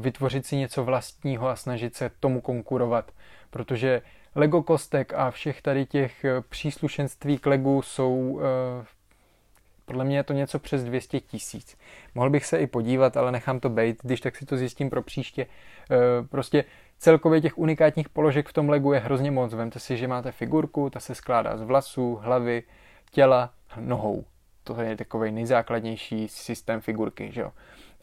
vytvořit 0.00 0.46
si 0.46 0.56
něco 0.56 0.84
vlastního 0.84 1.48
a 1.48 1.56
snažit 1.56 1.96
se 1.96 2.10
tomu 2.20 2.40
konkurovat, 2.40 3.12
protože 3.50 4.02
Lego 4.34 4.62
kostek 4.62 5.14
a 5.14 5.30
všech 5.30 5.62
tady 5.62 5.86
těch 5.86 6.24
eh, 6.24 6.40
příslušenství 6.48 7.38
k 7.38 7.46
Legu 7.46 7.82
jsou 7.82 8.40
eh, 8.42 8.84
podle 9.90 10.04
mě 10.04 10.16
je 10.16 10.22
to 10.22 10.32
něco 10.32 10.58
přes 10.58 10.84
200 10.84 11.20
tisíc. 11.20 11.76
Mohl 12.14 12.30
bych 12.30 12.46
se 12.46 12.58
i 12.58 12.66
podívat, 12.66 13.16
ale 13.16 13.32
nechám 13.32 13.60
to 13.60 13.68
být, 13.68 13.98
když 14.02 14.20
tak 14.20 14.36
si 14.36 14.46
to 14.46 14.56
zjistím 14.56 14.90
pro 14.90 15.02
příště. 15.02 15.46
Prostě 16.28 16.64
celkově 16.98 17.40
těch 17.40 17.58
unikátních 17.58 18.08
položek 18.08 18.48
v 18.48 18.52
tom 18.52 18.68
Legu 18.68 18.92
je 18.92 19.00
hrozně 19.00 19.30
moc. 19.30 19.54
Vemte 19.54 19.78
si, 19.78 19.96
že 19.96 20.08
máte 20.08 20.32
figurku, 20.32 20.90
ta 20.90 21.00
se 21.00 21.14
skládá 21.14 21.56
z 21.56 21.62
vlasů, 21.62 22.14
hlavy, 22.22 22.62
těla, 23.10 23.52
nohou 23.80 24.24
to 24.64 24.80
je 24.80 24.96
takový 24.96 25.32
nejzákladnější 25.32 26.28
systém 26.28 26.80
figurky, 26.80 27.32
že 27.32 27.40
jo. 27.40 27.52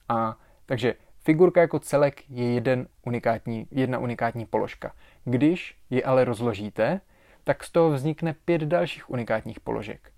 A 0.10 0.38
takže 0.66 0.96
figurka 1.24 1.62
jako 1.62 1.80
celek 1.80 2.30
je 2.30 2.54
jeden 2.54 2.88
unikátní, 3.06 3.68
jedna 3.72 4.00
unikátní 4.00 4.46
položka. 4.46 4.92
Když 5.26 5.78
ji 5.90 6.04
ale 6.04 6.26
rozložíte, 6.26 7.02
tak 7.44 7.64
z 7.64 7.72
toho 7.72 7.90
vznikne 7.90 8.36
pět 8.46 8.62
dalších 8.62 9.10
unikátních 9.10 9.60
položek. 9.60 10.12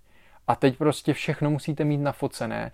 A 0.50 0.56
teď 0.56 0.78
prostě 0.78 1.14
všechno 1.14 1.50
musíte 1.50 1.84
mít 1.84 1.98
nafocené. 1.98 2.72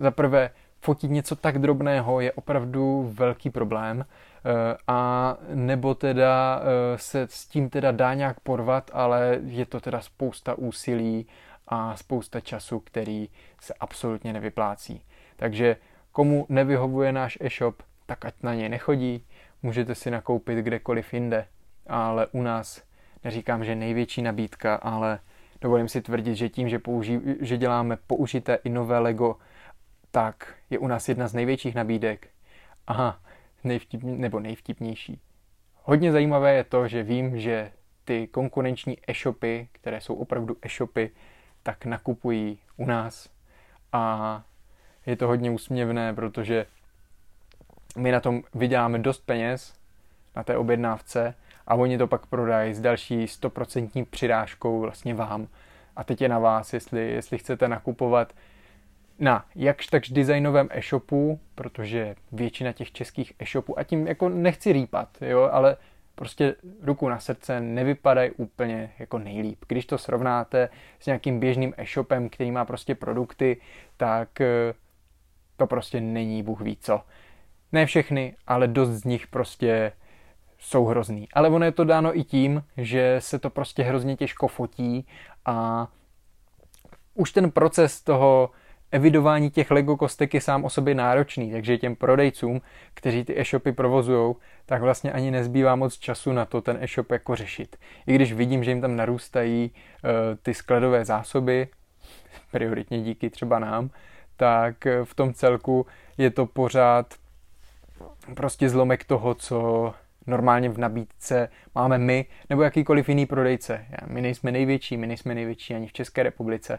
Za 0.00 0.10
prvé, 0.10 0.50
fotit 0.80 1.10
něco 1.10 1.36
tak 1.36 1.58
drobného 1.58 2.20
je 2.20 2.32
opravdu 2.32 3.10
velký 3.14 3.50
problém 3.50 4.04
eh, 4.04 4.76
a 4.86 5.36
nebo 5.54 5.94
teda 5.94 6.62
eh, 6.62 6.98
se 6.98 7.22
s 7.30 7.46
tím 7.46 7.70
teda 7.70 7.92
dá 7.92 8.14
nějak 8.14 8.40
porvat, 8.40 8.90
ale 8.94 9.38
je 9.44 9.66
to 9.66 9.80
teda 9.80 10.00
spousta 10.00 10.54
úsilí 10.54 11.26
a 11.68 11.96
spousta 11.96 12.40
času, 12.40 12.80
který 12.80 13.28
se 13.60 13.74
absolutně 13.80 14.32
nevyplácí. 14.32 15.02
Takže 15.36 15.76
komu 16.12 16.46
nevyhovuje 16.48 17.12
náš 17.12 17.38
e-shop, 17.40 17.82
tak 18.06 18.24
ať 18.24 18.34
na 18.42 18.54
něj 18.54 18.68
nechodí, 18.68 19.26
můžete 19.62 19.94
si 19.94 20.10
nakoupit 20.10 20.58
kdekoliv 20.58 21.14
jinde, 21.14 21.46
ale 21.86 22.26
u 22.26 22.42
nás 22.42 22.82
neříkám, 23.24 23.64
že 23.64 23.74
největší 23.74 24.22
nabídka, 24.22 24.74
ale 24.74 25.18
dovolím 25.62 25.88
si 25.88 26.02
tvrdit, 26.02 26.34
že 26.34 26.48
tím, 26.48 26.68
že, 26.68 26.78
použí, 26.78 27.20
že 27.40 27.56
děláme 27.56 27.96
použité 28.06 28.54
i 28.64 28.70
nové 28.70 28.98
Lego, 28.98 29.36
tak 30.10 30.54
je 30.70 30.78
u 30.78 30.86
nás 30.86 31.08
jedna 31.08 31.28
z 31.28 31.34
největších 31.34 31.74
nabídek. 31.74 32.28
Aha, 32.86 33.20
nejvtip, 33.64 34.02
nebo 34.02 34.40
nejvtipnější. 34.40 35.20
Hodně 35.84 36.12
zajímavé 36.12 36.54
je 36.54 36.64
to, 36.64 36.88
že 36.88 37.02
vím, 37.02 37.40
že 37.40 37.72
ty 38.04 38.26
konkurenční 38.26 38.98
e-shopy, 39.08 39.68
které 39.72 40.00
jsou 40.00 40.14
opravdu 40.14 40.56
e-shopy, 40.62 41.10
tak 41.62 41.84
nakupují 41.84 42.58
u 42.76 42.86
nás. 42.86 43.30
A 43.92 44.42
je 45.06 45.16
to 45.16 45.26
hodně 45.26 45.50
úsměvné, 45.50 46.14
protože 46.14 46.66
my 47.96 48.12
na 48.12 48.20
tom 48.20 48.42
vyděláme 48.54 48.98
dost 48.98 49.26
peněz 49.26 49.74
na 50.36 50.42
té 50.42 50.56
objednávce 50.56 51.34
a 51.66 51.74
oni 51.74 51.98
to 51.98 52.06
pak 52.06 52.26
prodají 52.26 52.74
s 52.74 52.80
další 52.80 53.24
100% 53.24 54.06
přirážkou 54.10 54.80
vlastně 54.80 55.14
vám. 55.14 55.48
A 55.96 56.04
teď 56.04 56.20
je 56.20 56.28
na 56.28 56.38
vás, 56.38 56.72
jestli, 56.72 57.10
jestli 57.10 57.38
chcete 57.38 57.68
nakupovat 57.68 58.32
na 59.18 59.44
jakž 59.54 59.86
takž 59.86 60.10
designovém 60.10 60.68
e-shopu, 60.70 61.40
protože 61.54 62.14
většina 62.32 62.72
těch 62.72 62.92
českých 62.92 63.32
e-shopů, 63.38 63.78
a 63.78 63.82
tím 63.82 64.06
jako 64.06 64.28
nechci 64.28 64.72
rýpat, 64.72 65.08
jo, 65.20 65.48
ale 65.52 65.76
prostě 66.14 66.54
ruku 66.82 67.08
na 67.08 67.18
srdce 67.18 67.60
nevypadají 67.60 68.30
úplně 68.30 68.92
jako 68.98 69.18
nejlíp. 69.18 69.64
Když 69.68 69.86
to 69.86 69.98
srovnáte 69.98 70.68
s 71.00 71.06
nějakým 71.06 71.40
běžným 71.40 71.74
e-shopem, 71.76 72.28
který 72.28 72.50
má 72.50 72.64
prostě 72.64 72.94
produkty, 72.94 73.60
tak 73.96 74.40
eh, 74.40 74.74
to 75.56 75.66
prostě 75.66 76.00
není 76.00 76.42
Bůh 76.42 76.60
ví 76.60 76.76
co. 76.80 77.02
Ne 77.72 77.86
všechny, 77.86 78.36
ale 78.46 78.68
dost 78.68 78.90
z 78.90 79.04
nich 79.04 79.26
prostě 79.26 79.92
jsou 80.62 80.84
hrozný. 80.84 81.28
Ale 81.32 81.48
ono 81.48 81.64
je 81.64 81.72
to 81.72 81.84
dáno 81.84 82.18
i 82.18 82.24
tím, 82.24 82.64
že 82.76 83.16
se 83.18 83.38
to 83.38 83.50
prostě 83.50 83.82
hrozně 83.82 84.16
těžko 84.16 84.48
fotí 84.48 85.06
a 85.44 85.88
už 87.14 87.32
ten 87.32 87.50
proces 87.50 88.02
toho 88.02 88.50
evidování 88.90 89.50
těch 89.50 89.70
Lego 89.70 89.96
kostek 89.96 90.34
je 90.34 90.40
sám 90.40 90.64
o 90.64 90.70
sobě 90.70 90.94
náročný, 90.94 91.52
takže 91.52 91.78
těm 91.78 91.96
prodejcům, 91.96 92.60
kteří 92.94 93.24
ty 93.24 93.40
e-shopy 93.40 93.72
provozují, 93.72 94.34
tak 94.66 94.82
vlastně 94.82 95.12
ani 95.12 95.30
nezbývá 95.30 95.76
moc 95.76 95.98
času 95.98 96.32
na 96.32 96.44
to 96.44 96.60
ten 96.60 96.78
e-shop 96.80 97.10
jako 97.10 97.36
řešit. 97.36 97.76
I 98.06 98.14
když 98.14 98.32
vidím, 98.32 98.64
že 98.64 98.70
jim 98.70 98.80
tam 98.80 98.96
narůstají 98.96 99.70
uh, 99.70 100.10
ty 100.42 100.54
skladové 100.54 101.04
zásoby, 101.04 101.68
prioritně 102.50 103.02
díky 103.02 103.30
třeba 103.30 103.58
nám, 103.58 103.90
tak 104.36 104.86
eh, 104.86 105.04
v 105.04 105.14
tom 105.14 105.34
celku 105.34 105.86
je 106.18 106.30
to 106.30 106.46
pořád 106.46 107.14
prostě 108.34 108.68
zlomek 108.68 109.04
toho, 109.04 109.34
co 109.34 109.94
normálně 110.26 110.68
v 110.68 110.78
nabídce 110.78 111.48
máme 111.74 111.98
my 111.98 112.24
nebo 112.50 112.62
jakýkoliv 112.62 113.08
jiný 113.08 113.26
prodejce. 113.26 113.86
My 114.06 114.22
nejsme 114.22 114.52
největší, 114.52 114.96
my 114.96 115.06
nejsme 115.06 115.34
největší 115.34 115.74
ani 115.74 115.86
v 115.86 115.92
České 115.92 116.22
republice. 116.22 116.78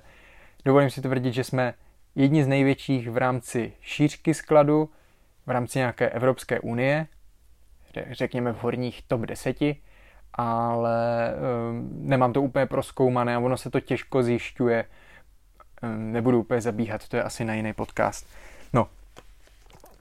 Dovolím 0.65 0.89
si 0.89 1.01
tvrdit, 1.01 1.33
že 1.33 1.43
jsme 1.43 1.73
jedni 2.15 2.43
z 2.43 2.47
největších 2.47 3.09
v 3.09 3.17
rámci 3.17 3.73
šířky 3.81 4.33
skladu, 4.33 4.89
v 5.45 5.49
rámci 5.49 5.79
nějaké 5.79 6.09
Evropské 6.09 6.59
unie, 6.59 7.07
řekněme 8.11 8.53
v 8.53 8.63
horních 8.63 9.01
top 9.07 9.21
10, 9.21 9.57
ale 10.33 11.33
um, 11.69 11.89
nemám 11.93 12.33
to 12.33 12.41
úplně 12.41 12.65
proskoumané 12.65 13.35
a 13.35 13.39
ono 13.39 13.57
se 13.57 13.69
to 13.69 13.79
těžko 13.79 14.23
zjišťuje. 14.23 14.85
Um, 15.83 16.11
nebudu 16.11 16.39
úplně 16.39 16.61
zabíhat, 16.61 17.07
to 17.07 17.15
je 17.15 17.23
asi 17.23 17.45
na 17.45 17.53
jiný 17.53 17.73
podcast. 17.73 18.27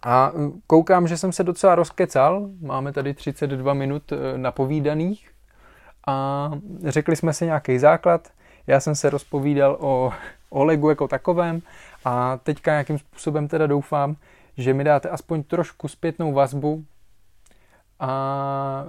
A 0.02 0.30
um, 0.30 0.62
koukám, 0.66 1.08
že 1.08 1.16
jsem 1.16 1.32
se 1.32 1.44
docela 1.44 1.74
rozkecal. 1.74 2.48
Máme 2.60 2.92
tady 2.92 3.14
32 3.14 3.74
minut 3.74 4.12
uh, 4.12 4.18
napovídaných 4.36 5.30
a 6.06 6.50
řekli 6.84 7.16
jsme 7.16 7.32
si 7.32 7.44
nějaký 7.44 7.78
základ. 7.78 8.28
Já 8.66 8.80
jsem 8.80 8.94
se 8.94 9.10
rozpovídal 9.10 9.76
o, 9.80 10.12
o 10.50 10.64
Legu 10.64 10.88
jako 10.88 11.08
takovém 11.08 11.62
a 12.04 12.36
teďka 12.36 12.70
nějakým 12.70 12.98
způsobem 12.98 13.48
teda 13.48 13.66
doufám, 13.66 14.16
že 14.56 14.74
mi 14.74 14.84
dáte 14.84 15.08
aspoň 15.08 15.42
trošku 15.42 15.88
zpětnou 15.88 16.32
vazbu 16.32 16.84
a 18.00 18.84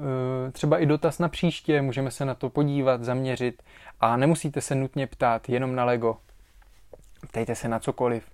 e, 0.47 0.51
třeba 0.51 0.77
i 0.77 0.85
dotaz 0.85 1.19
na 1.19 1.29
příště, 1.29 1.81
můžeme 1.81 2.11
se 2.11 2.25
na 2.25 2.35
to 2.35 2.49
podívat, 2.49 3.03
zaměřit 3.03 3.63
a 3.99 4.17
nemusíte 4.17 4.61
se 4.61 4.75
nutně 4.75 5.07
ptát 5.07 5.49
jenom 5.49 5.75
na 5.75 5.85
Lego. 5.85 6.17
Ptejte 7.27 7.55
se 7.55 7.67
na 7.67 7.79
cokoliv. 7.79 8.32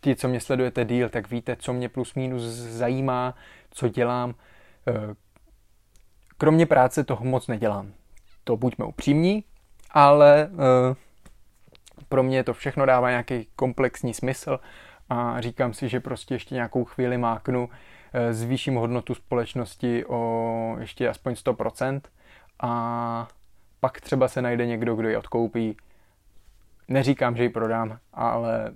Ti, 0.00 0.16
co 0.16 0.28
mě 0.28 0.40
sledujete 0.40 0.84
díl, 0.84 1.08
tak 1.08 1.30
víte, 1.30 1.56
co 1.56 1.72
mě 1.72 1.88
plus 1.88 2.14
minus 2.14 2.42
zajímá, 2.52 3.34
co 3.70 3.88
dělám. 3.88 4.30
E, 4.30 4.34
kromě 6.38 6.66
práce 6.66 7.04
toho 7.04 7.24
moc 7.24 7.46
nedělám. 7.46 7.92
To 8.44 8.56
buďme 8.56 8.84
upřímní, 8.84 9.44
ale 9.90 10.50
pro 12.08 12.22
mě 12.22 12.44
to 12.44 12.54
všechno 12.54 12.86
dává 12.86 13.10
nějaký 13.10 13.48
komplexní 13.56 14.14
smysl 14.14 14.58
a 15.10 15.40
říkám 15.40 15.74
si, 15.74 15.88
že 15.88 16.00
prostě 16.00 16.34
ještě 16.34 16.54
nějakou 16.54 16.84
chvíli 16.84 17.18
máknu, 17.18 17.68
eh, 18.12 18.32
zvýším 18.32 18.74
hodnotu 18.74 19.14
společnosti 19.14 20.04
o 20.06 20.76
ještě 20.80 21.08
aspoň 21.08 21.34
100% 21.34 22.00
a 22.60 23.28
pak 23.80 24.00
třeba 24.00 24.28
se 24.28 24.42
najde 24.42 24.66
někdo, 24.66 24.96
kdo 24.96 25.08
ji 25.08 25.16
odkoupí. 25.16 25.76
Neříkám, 26.88 27.36
že 27.36 27.42
ji 27.42 27.48
prodám, 27.48 27.98
ale 28.12 28.72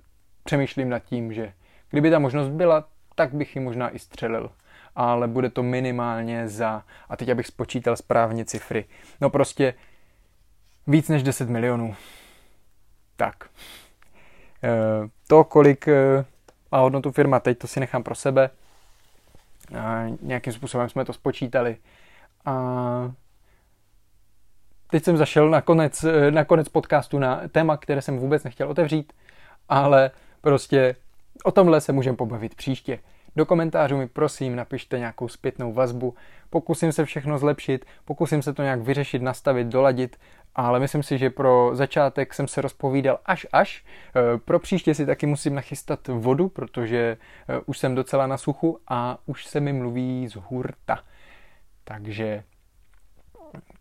přemýšlím 0.47 0.89
nad 0.89 0.99
tím, 0.99 1.33
že 1.33 1.53
kdyby 1.89 2.11
ta 2.11 2.19
možnost 2.19 2.49
byla, 2.49 2.87
tak 3.15 3.33
bych 3.33 3.55
ji 3.55 3.61
možná 3.61 3.95
i 3.95 3.99
střelil. 3.99 4.51
Ale 4.95 5.27
bude 5.27 5.49
to 5.49 5.63
minimálně 5.63 6.47
za, 6.47 6.83
a 7.09 7.17
teď 7.17 7.29
abych 7.29 7.47
spočítal 7.47 7.95
správně 7.95 8.45
cifry, 8.45 8.85
no 9.21 9.29
prostě 9.29 9.73
víc 10.87 11.09
než 11.09 11.23
10 11.23 11.49
milionů. 11.49 11.95
Tak. 13.15 13.49
Eh, 14.63 15.09
to, 15.27 15.43
kolik 15.43 15.87
eh, 15.87 16.25
má 16.71 16.79
hodnotu 16.79 17.11
firma 17.11 17.39
teď, 17.39 17.57
to 17.57 17.67
si 17.67 17.79
nechám 17.79 18.03
pro 18.03 18.15
sebe. 18.15 18.49
A 19.79 20.05
nějakým 20.21 20.53
způsobem 20.53 20.89
jsme 20.89 21.05
to 21.05 21.13
spočítali. 21.13 21.77
A 22.45 22.53
teď 24.91 25.03
jsem 25.03 25.17
zašel 25.17 25.49
na 25.49 25.61
konec, 25.61 26.05
na 26.29 26.45
konec 26.45 26.69
podcastu 26.69 27.19
na 27.19 27.41
téma, 27.51 27.77
které 27.77 28.01
jsem 28.01 28.17
vůbec 28.17 28.43
nechtěl 28.43 28.69
otevřít, 28.69 29.13
ale 29.69 30.11
prostě 30.41 30.95
o 31.43 31.51
tomhle 31.51 31.81
se 31.81 31.91
můžeme 31.91 32.17
pobavit 32.17 32.55
příště. 32.55 32.99
Do 33.35 33.45
komentářů 33.45 33.97
mi 33.97 34.07
prosím 34.07 34.55
napište 34.55 34.99
nějakou 34.99 35.27
zpětnou 35.27 35.73
vazbu. 35.73 36.15
Pokusím 36.49 36.91
se 36.91 37.05
všechno 37.05 37.37
zlepšit, 37.37 37.85
pokusím 38.05 38.41
se 38.41 38.53
to 38.53 38.63
nějak 38.63 38.81
vyřešit, 38.81 39.21
nastavit, 39.21 39.67
doladit, 39.67 40.17
ale 40.55 40.79
myslím 40.79 41.03
si, 41.03 41.17
že 41.17 41.29
pro 41.29 41.69
začátek 41.73 42.33
jsem 42.33 42.47
se 42.47 42.61
rozpovídal 42.61 43.19
až 43.25 43.47
až. 43.51 43.85
E, 44.15 44.37
pro 44.37 44.59
příště 44.59 44.93
si 44.93 45.05
taky 45.05 45.25
musím 45.25 45.55
nachystat 45.55 46.07
vodu, 46.07 46.49
protože 46.49 46.97
e, 46.97 47.17
už 47.65 47.77
jsem 47.77 47.95
docela 47.95 48.27
na 48.27 48.37
suchu 48.37 48.79
a 48.87 49.17
už 49.25 49.45
se 49.45 49.59
mi 49.59 49.73
mluví 49.73 50.27
z 50.27 50.35
hurta. 50.35 50.99
Takže, 51.83 52.43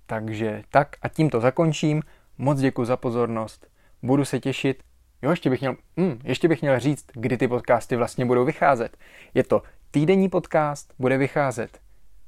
takže 0.06 0.62
tak 0.70 0.96
a 1.02 1.08
tím 1.08 1.30
to 1.30 1.40
zakončím. 1.40 2.02
Moc 2.38 2.60
děkuji 2.60 2.84
za 2.84 2.96
pozornost. 2.96 3.66
Budu 4.02 4.24
se 4.24 4.40
těšit 4.40 4.82
Jo, 5.26 5.30
ještě 5.30 5.50
bych 5.50 5.60
měl, 5.60 5.76
mm, 5.96 6.20
ještě 6.24 6.48
bych 6.48 6.62
měl 6.62 6.80
říct, 6.80 7.06
kdy 7.12 7.36
ty 7.36 7.48
podcasty 7.48 7.96
vlastně 7.96 8.24
budou 8.24 8.44
vycházet. 8.44 8.96
Je 9.34 9.44
to 9.44 9.62
týdenní 9.90 10.28
podcast, 10.28 10.94
bude 10.98 11.18
vycházet 11.18 11.78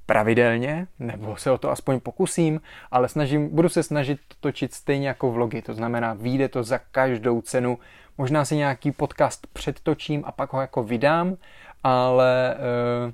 pravidelně, 0.07 0.87
nebo 0.99 1.37
se 1.37 1.51
o 1.51 1.59
to 1.59 1.71
aspoň 1.71 2.01
pokusím, 2.01 2.61
ale 2.91 3.09
snažím, 3.09 3.49
budu 3.49 3.69
se 3.69 3.83
snažit 3.83 4.21
točit 4.41 4.75
stejně 4.75 5.09
jako 5.09 5.33
vlogy, 5.33 5.63
to 5.63 5.75
znamená, 5.75 6.15
vyjde 6.15 6.49
to 6.49 6.63
za 6.63 6.79
každou 6.79 7.41
cenu. 7.41 7.79
Možná 8.19 8.45
si 8.45 8.57
nějaký 8.57 8.93
podcast 8.93 9.47
předtočím 9.47 10.23
a 10.27 10.33
pak 10.33 10.53
ho 10.53 10.61
jako 10.61 10.83
vydám, 10.83 11.37
ale 11.85 12.55
e, 12.55 12.59
e, 12.59 13.13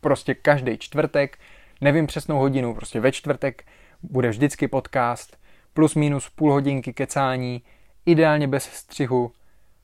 prostě 0.00 0.34
každý 0.34 0.78
čtvrtek, 0.78 1.38
nevím 1.80 2.06
přesnou 2.06 2.38
hodinu, 2.38 2.74
prostě 2.74 3.00
ve 3.00 3.12
čtvrtek 3.12 3.64
bude 4.02 4.28
vždycky 4.28 4.68
podcast, 4.68 5.38
plus 5.74 5.94
minus 5.94 6.28
půl 6.28 6.52
hodinky 6.52 6.92
kecání, 6.92 7.62
ideálně 8.08 8.48
bez 8.48 8.64
střihu. 8.64 9.32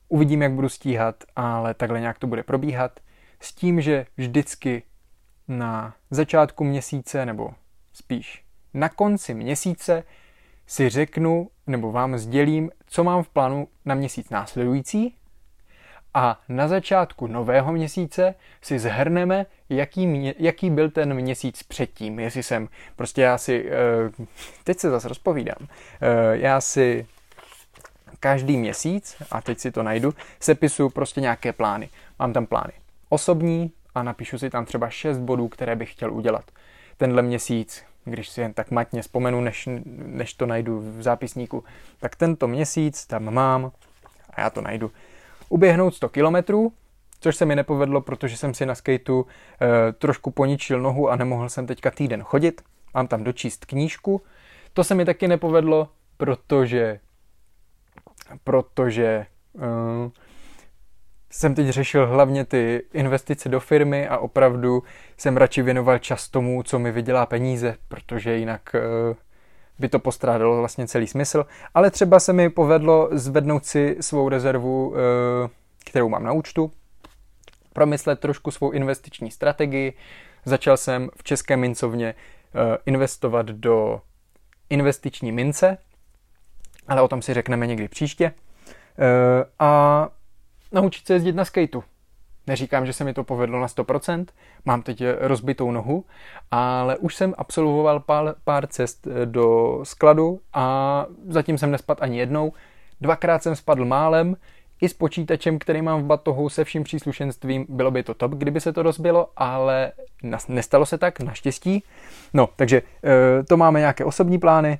Uvidím, 0.08 0.42
jak 0.42 0.52
budu 0.52 0.68
stíhat, 0.68 1.24
ale 1.36 1.74
takhle 1.74 2.00
nějak 2.00 2.18
to 2.18 2.26
bude 2.26 2.42
probíhat. 2.42 3.00
S 3.40 3.54
tím, 3.54 3.80
že 3.80 4.06
vždycky 4.16 4.82
na 5.48 5.94
začátku 6.10 6.64
měsíce, 6.64 7.26
nebo 7.26 7.50
spíš 7.92 8.44
na 8.74 8.88
konci 8.88 9.34
měsíce, 9.34 10.04
si 10.66 10.88
řeknu, 10.88 11.50
nebo 11.66 11.92
vám 11.92 12.18
sdělím, 12.18 12.70
co 12.86 13.04
mám 13.04 13.22
v 13.22 13.28
plánu 13.28 13.68
na 13.84 13.94
měsíc 13.94 14.30
následující 14.30 15.14
a 16.14 16.40
na 16.48 16.68
začátku 16.68 17.26
nového 17.26 17.72
měsíce 17.72 18.34
si 18.62 18.78
zhrneme, 18.78 19.46
jaký, 19.68 20.06
mě, 20.06 20.34
jaký 20.38 20.70
byl 20.70 20.90
ten 20.90 21.14
měsíc 21.14 21.62
předtím. 21.62 22.18
Jestli 22.18 22.42
jsem, 22.42 22.68
prostě 22.96 23.22
já 23.22 23.38
si, 23.38 23.70
eh, 23.70 24.24
teď 24.64 24.78
se 24.78 24.90
zase 24.90 25.08
rozpovídám, 25.08 25.68
eh, 26.00 26.38
já 26.38 26.60
si 26.60 27.06
každý 28.24 28.56
měsíc, 28.56 29.16
a 29.30 29.40
teď 29.40 29.58
si 29.58 29.70
to 29.70 29.82
najdu, 29.82 30.14
sepisuju 30.40 30.88
prostě 30.88 31.20
nějaké 31.20 31.52
plány. 31.52 31.88
Mám 32.18 32.32
tam 32.32 32.46
plány 32.46 32.72
osobní 33.08 33.72
a 33.94 34.02
napíšu 34.02 34.38
si 34.38 34.50
tam 34.50 34.64
třeba 34.64 34.90
6 34.90 35.18
bodů, 35.18 35.48
které 35.48 35.76
bych 35.76 35.92
chtěl 35.92 36.12
udělat. 36.12 36.44
Tenhle 36.96 37.22
měsíc, 37.22 37.84
když 38.04 38.28
si 38.28 38.40
jen 38.40 38.52
tak 38.52 38.70
matně 38.70 39.02
vzpomenu, 39.02 39.40
než, 39.40 39.68
než 40.06 40.34
to 40.34 40.46
najdu 40.46 40.80
v 40.80 41.02
zápisníku, 41.02 41.64
tak 42.00 42.16
tento 42.16 42.48
měsíc 42.48 43.06
tam 43.06 43.34
mám, 43.34 43.72
a 44.30 44.40
já 44.40 44.50
to 44.50 44.60
najdu, 44.60 44.90
uběhnout 45.48 45.94
100 45.94 46.08
kilometrů, 46.08 46.72
což 47.20 47.36
se 47.36 47.44
mi 47.44 47.56
nepovedlo, 47.56 48.00
protože 48.00 48.36
jsem 48.36 48.54
si 48.54 48.66
na 48.66 48.74
skateu 48.74 49.26
e, 49.26 49.92
trošku 49.92 50.30
poničil 50.30 50.80
nohu 50.80 51.10
a 51.10 51.16
nemohl 51.16 51.48
jsem 51.48 51.66
teďka 51.66 51.90
týden 51.90 52.22
chodit. 52.22 52.62
Mám 52.94 53.06
tam 53.06 53.24
dočíst 53.24 53.64
knížku. 53.64 54.22
To 54.72 54.84
se 54.84 54.94
mi 54.94 55.04
taky 55.04 55.28
nepovedlo, 55.28 55.88
protože 56.16 57.00
protože 58.44 59.26
uh, 59.52 59.62
jsem 61.30 61.54
teď 61.54 61.68
řešil 61.68 62.06
hlavně 62.06 62.44
ty 62.44 62.82
investice 62.92 63.48
do 63.48 63.60
firmy 63.60 64.08
a 64.08 64.18
opravdu 64.18 64.82
jsem 65.16 65.36
radši 65.36 65.62
věnoval 65.62 65.98
čas 65.98 66.28
tomu, 66.28 66.62
co 66.62 66.78
mi 66.78 66.92
vydělá 66.92 67.26
peníze, 67.26 67.76
protože 67.88 68.36
jinak 68.36 68.62
uh, 68.74 69.16
by 69.78 69.88
to 69.88 69.98
postrádalo 69.98 70.56
vlastně 70.56 70.86
celý 70.86 71.06
smysl. 71.06 71.46
Ale 71.74 71.90
třeba 71.90 72.20
se 72.20 72.32
mi 72.32 72.50
povedlo 72.50 73.08
zvednout 73.12 73.64
si 73.64 73.96
svou 74.00 74.28
rezervu, 74.28 74.88
uh, 74.88 74.96
kterou 75.84 76.08
mám 76.08 76.24
na 76.24 76.32
účtu, 76.32 76.70
promyslet 77.72 78.20
trošku 78.20 78.50
svou 78.50 78.70
investiční 78.70 79.30
strategii. 79.30 79.92
Začal 80.44 80.76
jsem 80.76 81.10
v 81.16 81.22
České 81.22 81.56
mincovně 81.56 82.14
investovat 82.86 83.46
do 83.46 84.00
investiční 84.70 85.32
mince, 85.32 85.78
ale 86.88 87.02
o 87.02 87.08
tom 87.08 87.22
si 87.22 87.34
řekneme 87.34 87.66
někdy 87.66 87.88
příště. 87.88 88.24
E, 88.24 88.32
a 89.58 90.08
naučit 90.72 91.06
se 91.06 91.12
jezdit 91.12 91.36
na 91.36 91.44
skateu. 91.44 91.82
Neříkám, 92.46 92.86
že 92.86 92.92
se 92.92 93.04
mi 93.04 93.14
to 93.14 93.24
povedlo 93.24 93.60
na 93.60 93.66
100%, 93.66 94.26
mám 94.64 94.82
teď 94.82 95.02
rozbitou 95.18 95.70
nohu, 95.70 96.04
ale 96.50 96.96
už 96.96 97.14
jsem 97.14 97.34
absolvoval 97.38 98.00
pár, 98.00 98.34
pár 98.44 98.66
cest 98.66 99.06
e, 99.06 99.26
do 99.26 99.80
skladu 99.82 100.40
a 100.52 101.06
zatím 101.28 101.58
jsem 101.58 101.70
nespadl 101.70 102.02
ani 102.02 102.18
jednou. 102.18 102.52
Dvakrát 103.00 103.42
jsem 103.42 103.56
spadl 103.56 103.84
málem, 103.84 104.36
i 104.80 104.88
s 104.88 104.94
počítačem, 104.94 105.58
který 105.58 105.82
mám 105.82 106.02
v 106.02 106.06
batohu 106.06 106.48
se 106.48 106.64
vším 106.64 106.84
příslušenstvím, 106.84 107.66
bylo 107.68 107.90
by 107.90 108.02
to 108.02 108.14
top, 108.14 108.32
kdyby 108.32 108.60
se 108.60 108.72
to 108.72 108.82
rozbilo, 108.82 109.30
ale 109.36 109.92
nestalo 110.48 110.86
se 110.86 110.98
tak, 110.98 111.20
naštěstí. 111.20 111.84
No, 112.34 112.48
takže 112.56 112.82
to 113.48 113.56
máme 113.56 113.80
nějaké 113.80 114.04
osobní 114.04 114.38
plány, 114.38 114.78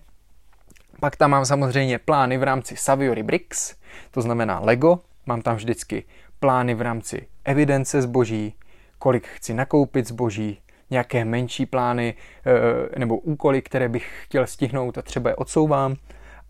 pak 1.01 1.17
tam 1.17 1.31
mám 1.31 1.45
samozřejmě 1.45 1.99
plány 1.99 2.39
v 2.39 2.43
rámci 2.43 2.77
Saviory 2.77 3.23
Bricks, 3.23 3.77
to 4.11 4.23
znamená 4.23 4.61
Lego. 4.61 4.99
Mám 5.27 5.43
tam 5.43 5.57
vždycky 5.57 6.05
plány 6.41 6.75
v 6.75 6.81
rámci 6.81 7.27
evidence 7.45 8.03
zboží, 8.03 8.55
kolik 8.99 9.27
chci 9.27 9.55
nakoupit 9.55 10.09
zboží, 10.09 10.59
nějaké 10.91 11.25
menší 11.25 11.67
plány 11.67 12.15
eh, 12.47 12.99
nebo 12.99 13.19
úkoly, 13.19 13.63
které 13.63 13.89
bych 13.89 14.25
chtěl 14.25 14.47
stihnout 14.47 14.99
a 14.99 15.03
třeba 15.03 15.31
je 15.31 15.37
odsouvám. 15.37 15.97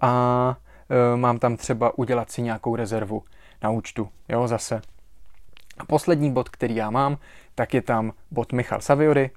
A 0.01 0.57
eh, 0.91 1.17
mám 1.17 1.39
tam 1.39 1.57
třeba 1.57 1.99
udělat 1.99 2.31
si 2.31 2.43
nějakou 2.43 2.77
rezervu 2.77 3.23
na 3.63 3.71
účtu. 3.71 4.09
Jo, 4.29 4.49
zase. 4.49 4.81
A 5.79 5.85
poslední 5.85 6.33
bod, 6.33 6.49
který 6.49 6.77
já 6.77 6.91
mám, 6.91 7.19
tak 7.55 7.75
je 7.75 7.83
tam 7.83 8.13
bod 8.31 8.53
Michal 8.53 8.81
Saviory, 8.81 9.31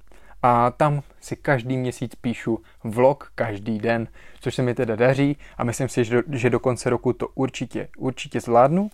a 0.44 0.72
tam 0.72 1.02
si 1.22 1.36
každý 1.36 1.78
měsíc 1.78 2.16
píšu 2.16 2.60
vlog 2.84 3.32
každý 3.36 3.80
den, 3.80 4.08
což 4.40 4.56
se 4.56 4.62
mi 4.62 4.74
teda 4.74 4.96
daří 4.96 5.38
a 5.58 5.64
myslím 5.64 5.90
si, 5.90 6.04
že 6.04 6.16
do, 6.16 6.22
že 6.32 6.50
do 6.50 6.60
konce 6.60 6.90
roku 6.90 7.14
to 7.14 7.28
určitě, 7.28 7.88
určitě 7.98 8.42
zvládnu. 8.42 8.90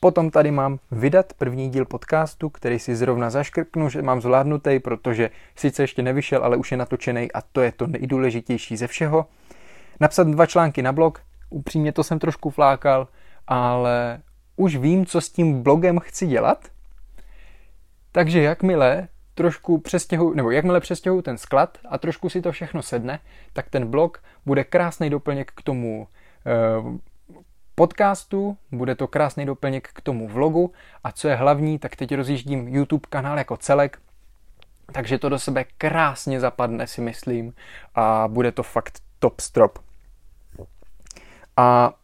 Potom 0.00 0.30
tady 0.30 0.50
mám 0.50 0.78
vydat 0.90 1.32
první 1.32 1.70
díl 1.70 1.84
podcastu, 1.84 2.50
který 2.50 2.78
si 2.78 2.96
zrovna 2.96 3.30
zaškrknu, 3.30 3.88
že 3.88 4.02
mám 4.02 4.20
zvládnutý, 4.20 4.78
protože 4.78 5.30
sice 5.56 5.82
ještě 5.82 6.02
nevyšel, 6.02 6.44
ale 6.44 6.56
už 6.56 6.70
je 6.70 6.76
natočený 6.76 7.32
a 7.32 7.40
to 7.52 7.60
je 7.60 7.72
to 7.72 7.86
nejdůležitější 7.86 8.76
ze 8.76 8.86
všeho. 8.86 9.26
Napsat 10.00 10.26
dva 10.28 10.46
články 10.46 10.82
na 10.82 10.92
blog, 10.92 11.22
upřímně 11.50 11.92
to 11.92 12.04
jsem 12.04 12.18
trošku 12.18 12.50
flákal, 12.50 13.08
ale 13.46 14.20
už 14.56 14.76
vím, 14.76 15.06
co 15.06 15.20
s 15.20 15.30
tím 15.30 15.62
blogem 15.62 15.98
chci 15.98 16.26
dělat. 16.26 16.68
Takže 18.12 18.42
jakmile 18.42 19.08
trošku 19.40 19.78
přestěhu, 19.78 20.34
nebo 20.34 20.50
jakmile 20.50 20.80
přestěhu 20.80 21.22
ten 21.22 21.38
sklad 21.38 21.78
a 21.88 21.98
trošku 21.98 22.28
si 22.28 22.42
to 22.42 22.52
všechno 22.52 22.82
sedne, 22.82 23.20
tak 23.52 23.70
ten 23.70 23.86
blog 23.86 24.22
bude 24.46 24.64
krásný 24.64 25.10
doplněk 25.10 25.52
k 25.54 25.62
tomu 25.62 26.08
eh, 26.46 26.98
podcastu, 27.74 28.56
bude 28.72 28.94
to 28.94 29.08
krásný 29.08 29.46
doplněk 29.46 29.88
k 29.92 30.00
tomu 30.00 30.28
vlogu 30.28 30.72
a 31.04 31.12
co 31.12 31.28
je 31.28 31.34
hlavní, 31.34 31.78
tak 31.78 31.96
teď 31.96 32.14
rozjíždím 32.14 32.68
YouTube 32.68 33.06
kanál 33.08 33.38
jako 33.38 33.56
celek, 33.56 33.98
takže 34.92 35.18
to 35.18 35.28
do 35.28 35.38
sebe 35.38 35.64
krásně 35.78 36.40
zapadne, 36.40 36.86
si 36.86 37.00
myslím, 37.00 37.54
a 37.94 38.28
bude 38.28 38.52
to 38.52 38.62
fakt 38.62 39.00
top 39.18 39.40
strop. 39.40 39.78
A 41.56 41.94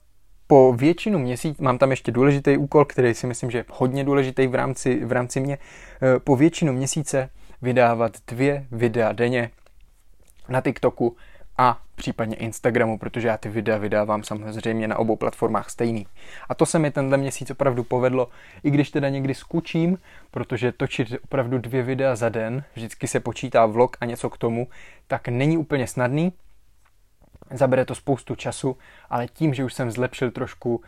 po 0.47 0.73
většinu 0.73 1.19
měsíc, 1.19 1.59
mám 1.59 1.79
tam 1.79 1.91
ještě 1.91 2.13
důležitý 2.13 2.57
úkol, 2.57 2.85
který 2.85 3.15
si 3.15 3.27
myslím, 3.27 3.51
že 3.51 3.59
je 3.59 3.65
hodně 3.71 4.05
důležitý 4.05 4.47
v 4.47 4.55
rámci, 4.55 5.05
v 5.05 5.13
rámci 5.13 5.41
mě, 5.41 5.59
eh, 6.03 6.19
po 6.19 6.37
většinu 6.37 6.73
měsíce 6.73 7.31
vydávat 7.63 8.13
dvě 8.27 8.67
videa 8.71 9.13
denně 9.13 9.51
na 10.49 10.61
TikToku 10.61 11.17
a 11.59 11.79
případně 11.95 12.37
Instagramu, 12.37 12.99
protože 12.99 13.29
já 13.29 13.37
ty 13.37 13.49
videa 13.49 13.79
vydávám 13.79 14.23
samozřejmě 14.23 14.89
na 14.89 14.99
obou 14.99 15.17
platformách 15.17 15.71
stejný. 15.71 16.07
A 16.49 16.55
to 16.55 16.67
se 16.67 16.79
mi 16.79 16.91
tenhle 16.91 17.17
měsíc 17.17 17.51
opravdu 17.51 17.85
povedlo, 17.85 18.29
i 18.63 18.71
když 18.71 18.91
teda 18.91 19.09
někdy 19.09 19.35
skučím, 19.35 19.99
protože 20.31 20.73
točit 20.73 21.09
opravdu 21.25 21.59
dvě 21.59 21.83
videa 21.83 22.17
za 22.17 22.29
den, 22.29 22.65
vždycky 22.75 23.09
se 23.09 23.21
počítá 23.21 23.67
vlog 23.67 23.97
a 24.01 24.05
něco 24.05 24.31
k 24.31 24.39
tomu, 24.39 24.69
tak 25.07 25.29
není 25.29 25.57
úplně 25.57 25.87
snadný, 25.87 26.33
Zabere 27.51 27.85
to 27.85 27.95
spoustu 27.95 28.35
času, 28.35 28.77
ale 29.11 29.29
tím, 29.29 29.55
že 29.55 29.65
už 29.65 29.75
jsem 29.75 29.91
zlepšil 29.91 30.31
trošku 30.31 30.77
uh, 30.77 30.83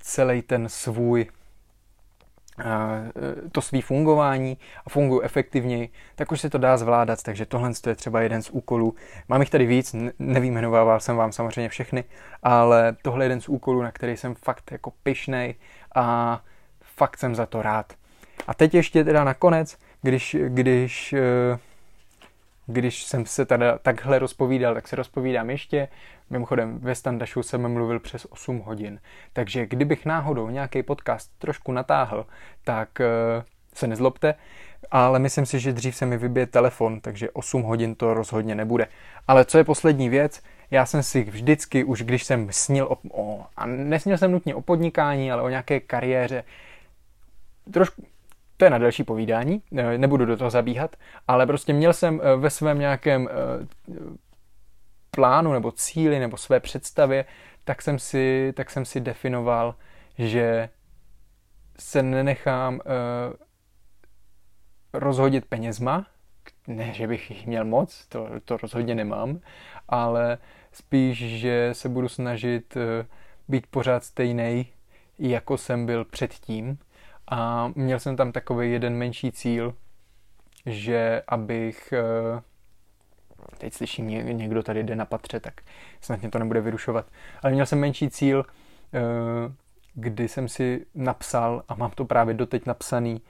celý 0.00 0.42
ten 0.42 0.68
svůj 0.68 1.26
to 3.52 3.60
svý 3.60 3.80
fungování 3.80 4.58
a 4.86 4.90
fungují 4.90 5.24
efektivněji, 5.24 5.88
tak 6.14 6.32
už 6.32 6.40
se 6.40 6.50
to 6.50 6.58
dá 6.58 6.76
zvládat, 6.76 7.22
takže 7.22 7.46
tohle 7.46 7.70
je 7.86 7.94
třeba 7.94 8.20
jeden 8.20 8.42
z 8.42 8.50
úkolů. 8.50 8.94
Mám 9.28 9.40
jich 9.40 9.50
tady 9.50 9.66
víc, 9.66 9.96
nevýjmenovával 10.18 11.00
jsem 11.00 11.16
vám 11.16 11.32
samozřejmě 11.32 11.68
všechny, 11.68 12.04
ale 12.42 12.96
tohle 13.02 13.24
je 13.24 13.26
jeden 13.26 13.40
z 13.40 13.48
úkolů, 13.48 13.82
na 13.82 13.92
který 13.92 14.16
jsem 14.16 14.34
fakt 14.34 14.72
jako 14.72 14.92
pyšnej 15.02 15.54
a 15.94 16.40
fakt 16.80 17.18
jsem 17.18 17.34
za 17.34 17.46
to 17.46 17.62
rád. 17.62 17.92
A 18.46 18.54
teď 18.54 18.74
ještě 18.74 19.04
teda 19.04 19.24
nakonec, 19.24 19.78
když, 20.02 20.36
když, 20.48 21.12
eh, 21.12 21.58
když 22.66 23.04
jsem 23.04 23.26
se 23.26 23.44
teda 23.44 23.78
takhle 23.78 24.18
rozpovídal, 24.18 24.74
tak 24.74 24.88
se 24.88 24.96
rozpovídám 24.96 25.50
ještě. 25.50 25.88
Mimochodem, 26.30 26.78
ve 26.78 26.94
standašu 26.94 27.42
jsem 27.42 27.72
mluvil 27.72 28.00
přes 28.00 28.26
8 28.30 28.58
hodin. 28.58 29.00
Takže 29.32 29.66
kdybych 29.66 30.06
náhodou 30.06 30.50
nějaký 30.50 30.82
podcast 30.82 31.30
trošku 31.38 31.72
natáhl, 31.72 32.26
tak 32.64 33.00
eh, 33.00 33.06
se 33.74 33.86
nezlobte, 33.86 34.34
ale 34.90 35.18
myslím 35.18 35.46
si, 35.46 35.60
že 35.60 35.72
dřív 35.72 35.96
se 35.96 36.06
mi 36.06 36.18
vybije 36.18 36.46
telefon, 36.46 37.00
takže 37.00 37.30
8 37.30 37.62
hodin 37.62 37.94
to 37.94 38.14
rozhodně 38.14 38.54
nebude. 38.54 38.86
Ale 39.28 39.44
co 39.44 39.58
je 39.58 39.64
poslední 39.64 40.08
věc, 40.08 40.42
já 40.70 40.86
jsem 40.86 41.02
si 41.02 41.22
vždycky, 41.22 41.84
už 41.84 42.02
když 42.02 42.24
jsem 42.24 42.48
snil 42.50 42.86
o, 42.86 42.98
o 43.12 43.46
a 43.56 43.66
nesnil 43.66 44.18
jsem 44.18 44.32
nutně 44.32 44.54
o 44.54 44.62
podnikání, 44.62 45.32
ale 45.32 45.42
o 45.42 45.48
nějaké 45.48 45.80
kariéře, 45.80 46.44
trošku, 47.70 48.02
to 48.56 48.64
je 48.64 48.70
na 48.70 48.78
další 48.78 49.04
povídání, 49.04 49.62
eh, 49.76 49.98
nebudu 49.98 50.24
do 50.24 50.36
toho 50.36 50.50
zabíhat, 50.50 50.96
ale 51.28 51.46
prostě 51.46 51.72
měl 51.72 51.92
jsem 51.92 52.20
eh, 52.22 52.36
ve 52.36 52.50
svém 52.50 52.78
nějakém 52.78 53.28
eh, 53.28 53.66
plánu 55.10 55.52
nebo 55.52 55.72
cíli 55.72 56.18
nebo 56.18 56.36
své 56.36 56.60
představě, 56.60 57.24
tak 57.64 57.82
jsem 57.82 57.98
si, 57.98 58.52
tak 58.56 58.70
jsem 58.70 58.84
si 58.84 59.00
definoval, 59.00 59.74
že 60.18 60.68
se 61.78 62.02
nenechám 62.02 62.80
rozhodit 64.92 65.44
penězma, 65.46 66.06
ne, 66.66 66.92
že 66.92 67.06
bych 67.06 67.30
jich 67.30 67.46
měl 67.46 67.64
moc, 67.64 68.06
to, 68.06 68.28
to 68.44 68.56
rozhodně 68.56 68.94
nemám, 68.94 69.40
ale 69.88 70.38
spíš, 70.72 71.18
že 71.18 71.70
se 71.72 71.88
budu 71.88 72.08
snažit 72.08 72.76
být 73.48 73.66
pořád 73.66 74.04
stejný, 74.04 74.66
jako 75.18 75.58
jsem 75.58 75.86
byl 75.86 76.04
předtím, 76.04 76.78
a 77.28 77.68
měl 77.74 78.00
jsem 78.00 78.16
tam 78.16 78.32
takový 78.32 78.72
jeden 78.72 78.96
menší 78.96 79.32
cíl, 79.32 79.74
že 80.66 81.22
abych 81.28 81.92
eh, 81.92 82.42
teď 83.58 83.72
slyším 83.72 84.06
někdo 84.38 84.62
tady 84.62 84.82
jde 84.82 84.96
na 84.96 85.04
patře, 85.04 85.40
tak 85.40 85.54
snad 86.00 86.20
mě 86.20 86.30
to 86.30 86.38
nebude 86.38 86.60
vyrušovat. 86.60 87.06
Ale 87.42 87.52
měl 87.52 87.66
jsem 87.66 87.80
menší 87.80 88.10
cíl, 88.10 88.44
eh, 88.94 89.00
kdy 89.94 90.28
jsem 90.28 90.48
si 90.48 90.86
napsal, 90.94 91.62
a 91.68 91.74
mám 91.74 91.90
to 91.90 92.04
právě 92.04 92.34
doteď 92.34 92.66
napsaný, 92.66 93.20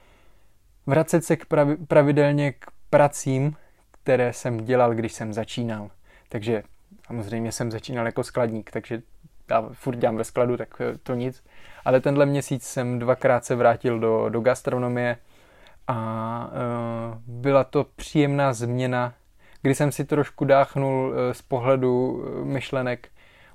vracet 0.85 1.25
se 1.25 1.35
k 1.35 1.45
pravi, 1.45 1.75
pravidelně 1.75 2.51
k 2.51 2.65
pracím, 2.89 3.55
které 3.91 4.33
jsem 4.33 4.65
dělal, 4.65 4.93
když 4.93 5.13
jsem 5.13 5.33
začínal. 5.33 5.91
Takže 6.29 6.63
samozřejmě 7.07 7.51
jsem 7.51 7.71
začínal 7.71 8.05
jako 8.05 8.23
skladník, 8.23 8.71
takže 8.71 9.01
já 9.49 9.69
furt 9.73 9.95
dělám 9.95 10.17
ve 10.17 10.23
skladu, 10.23 10.57
tak 10.57 10.81
eh, 10.81 10.97
to 10.97 11.13
nic. 11.13 11.43
Ale 11.85 12.01
tenhle 12.01 12.25
měsíc 12.25 12.63
jsem 12.63 12.99
dvakrát 12.99 13.45
se 13.45 13.55
vrátil 13.55 13.99
do, 13.99 14.29
do 14.29 14.41
gastronomie 14.41 15.17
a 15.87 16.47
uh, 16.47 17.17
byla 17.27 17.63
to 17.63 17.83
příjemná 17.95 18.53
změna, 18.53 19.13
kdy 19.61 19.75
jsem 19.75 19.91
si 19.91 20.05
trošku 20.05 20.45
dáchnul 20.45 21.09
uh, 21.09 21.15
z 21.31 21.41
pohledu 21.41 22.11
uh, 22.11 22.45
myšlenek. 22.45 23.09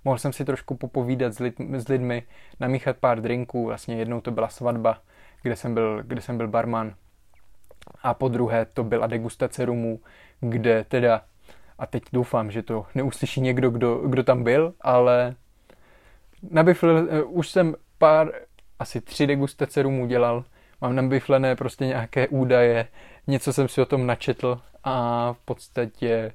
Mohl 0.04 0.18
jsem 0.18 0.32
si 0.32 0.44
trošku 0.44 0.74
popovídat 0.76 1.32
s, 1.32 1.38
lid, 1.38 1.54
s 1.72 1.88
lidmi, 1.88 2.22
namíchat 2.60 2.96
pár 2.96 3.20
drinků. 3.20 3.66
Vlastně 3.66 3.96
jednou 3.96 4.20
to 4.20 4.30
byla 4.30 4.48
svatba, 4.48 4.98
kde 5.42 5.56
jsem 5.56 5.74
byl, 5.74 6.02
kde 6.02 6.20
jsem 6.20 6.36
byl 6.36 6.48
barman. 6.48 6.94
A 8.02 8.14
po 8.14 8.28
druhé 8.28 8.64
to 8.64 8.84
byla 8.84 9.06
degustace 9.06 9.64
rumů, 9.64 10.00
kde 10.40 10.84
teda, 10.84 11.22
a 11.78 11.86
teď 11.86 12.02
doufám, 12.12 12.50
že 12.50 12.62
to 12.62 12.86
neuslyší 12.94 13.40
někdo, 13.40 13.70
kdo, 13.70 13.98
kdo 13.98 14.22
tam 14.22 14.44
byl, 14.44 14.74
ale 14.80 15.34
nabifl, 16.50 17.08
už 17.26 17.48
jsem 17.48 17.74
pár, 17.98 18.32
asi 18.78 19.00
tři 19.00 19.26
degustace 19.26 19.82
rumů 19.82 20.06
dělal, 20.06 20.44
mám 20.80 20.94
nabiflené 20.96 21.56
prostě 21.56 21.86
nějaké 21.86 22.28
údaje, 22.28 22.88
něco 23.26 23.52
jsem 23.52 23.68
si 23.68 23.80
o 23.80 23.86
tom 23.86 24.06
načetl 24.06 24.60
a 24.84 25.32
v 25.32 25.38
podstatě 25.44 26.32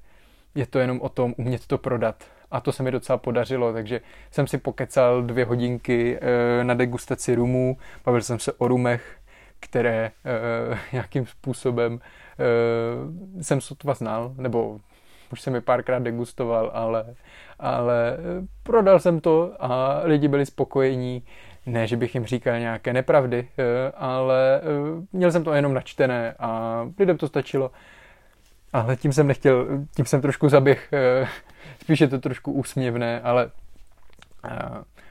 je 0.56 0.66
to 0.66 0.80
jenom 0.80 1.02
o 1.02 1.10
tom 1.10 1.34
umět 1.38 1.68
to 1.68 1.78
prodat. 1.78 2.24
A 2.52 2.62
to 2.62 2.72
se 2.72 2.84
mi 2.84 2.92
docela 2.92 3.18
podařilo, 3.18 3.74
takže 3.74 4.02
jsem 4.32 4.48
si 4.48 4.58
pokecal 4.58 5.22
dvě 5.22 5.46
hodinky 5.46 6.20
e, 6.22 6.64
na 6.64 6.74
degustaci 6.74 7.36
rumů, 7.36 7.78
bavil 8.06 8.22
jsem 8.22 8.40
se 8.40 8.54
o 8.54 8.68
rumech, 8.68 9.18
které 9.60 10.06
e, 10.06 10.12
nějakým 10.92 11.26
způsobem 11.26 12.00
jsem 13.42 13.62
sotva 13.62 13.94
znal, 13.94 14.34
nebo 14.38 14.80
už 15.32 15.42
jsem 15.42 15.56
je 15.56 15.62
párkrát 15.62 16.00
degustoval, 16.00 16.72
ale, 16.74 17.06
ale 17.60 18.18
prodal 18.64 19.00
jsem 19.00 19.20
to 19.20 19.54
a 19.60 20.02
lidi 20.04 20.28
byli 20.28 20.46
spokojení. 20.46 21.24
Ne, 21.66 21.88
že 21.88 21.98
bych 21.98 22.16
jim 22.16 22.26
říkal 22.26 22.60
nějaké 22.60 22.94
nepravdy, 22.94 23.48
eh, 23.58 23.92
ale 23.96 24.62
eh, 24.62 25.06
měl 25.14 25.32
jsem 25.32 25.44
to 25.44 25.54
jenom 25.54 25.74
načtené 25.74 26.36
a 26.40 26.82
lidem 27.00 27.18
to 27.18 27.28
stačilo. 27.28 27.72
Ale 28.74 28.96
tím 28.96 29.14
jsem 29.14 29.28
nechtěl, 29.28 29.68
tím 29.96 30.06
jsem 30.06 30.22
trošku 30.22 30.50
zaběh, 30.50 30.94
eh, 30.94 31.28
spíš 31.82 32.02
je 32.02 32.08
to 32.08 32.20
trošku 32.20 32.52
úsměvné, 32.52 33.22
ale 33.22 33.52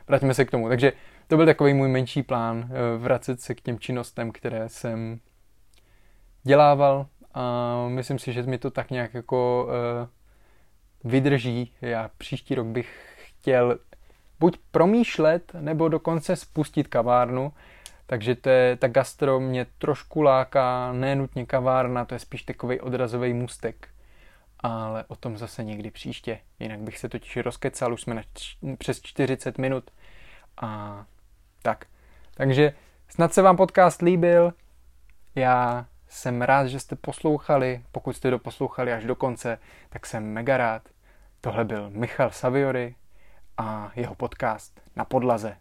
vrátíme 0.08 0.34
se 0.34 0.44
k 0.44 0.50
tomu. 0.50 0.68
Takže 0.68 0.92
to 1.28 1.36
byl 1.36 1.46
takový 1.46 1.74
můj 1.74 1.88
menší 1.88 2.22
plán, 2.22 2.70
vracet 2.98 3.40
se 3.40 3.54
k 3.54 3.60
těm 3.60 3.78
činnostem, 3.78 4.30
které 4.30 4.68
jsem 4.68 5.18
dělával 6.42 7.06
a 7.34 7.74
myslím 7.88 8.18
si, 8.18 8.32
že 8.32 8.42
mi 8.42 8.58
to 8.58 8.70
tak 8.70 8.90
nějak 8.90 9.14
jako 9.14 9.68
vydrží. 11.04 11.72
Já 11.80 12.10
příští 12.18 12.54
rok 12.54 12.66
bych 12.66 13.16
chtěl 13.28 13.78
buď 14.40 14.58
promýšlet, 14.70 15.52
nebo 15.60 15.88
dokonce 15.88 16.36
spustit 16.36 16.88
kavárnu. 16.88 17.52
Takže 18.06 18.34
to 18.34 18.48
je, 18.48 18.76
ta 18.76 18.88
gastro 18.88 19.40
mě 19.40 19.66
trošku 19.78 20.22
láká, 20.22 20.92
nenutně 20.92 21.46
kavárna, 21.46 22.04
to 22.04 22.14
je 22.14 22.18
spíš 22.18 22.42
takový 22.42 22.80
odrazový 22.80 23.32
můstek. 23.32 23.88
Ale 24.60 25.04
o 25.08 25.16
tom 25.16 25.36
zase 25.36 25.64
někdy 25.64 25.90
příště. 25.90 26.38
Jinak 26.60 26.80
bych 26.80 26.98
se 26.98 27.08
totiž 27.08 27.36
rozkecal, 27.36 27.92
už 27.92 28.02
jsme 28.02 28.14
na 28.14 28.22
č- 28.34 28.76
přes 28.78 29.00
40 29.00 29.58
minut. 29.58 29.90
A 30.56 31.04
tak. 31.62 31.84
Takže 32.34 32.72
snad 33.08 33.34
se 33.34 33.42
vám 33.42 33.56
podcast 33.56 34.02
líbil. 34.02 34.52
Já 35.34 35.86
jsem 36.14 36.42
rád, 36.42 36.66
že 36.66 36.80
jste 36.80 36.96
poslouchali. 36.96 37.82
Pokud 37.92 38.16
jste 38.16 38.30
to 38.30 38.38
poslouchali 38.38 38.92
až 38.92 39.04
do 39.04 39.14
konce, 39.14 39.58
tak 39.88 40.06
jsem 40.06 40.24
mega 40.32 40.56
rád. 40.56 40.82
Tohle 41.40 41.64
byl 41.64 41.90
Michal 41.90 42.30
Saviory, 42.30 42.94
a 43.58 43.92
jeho 43.96 44.14
podcast 44.14 44.80
Na 44.96 45.04
podlaze. 45.04 45.56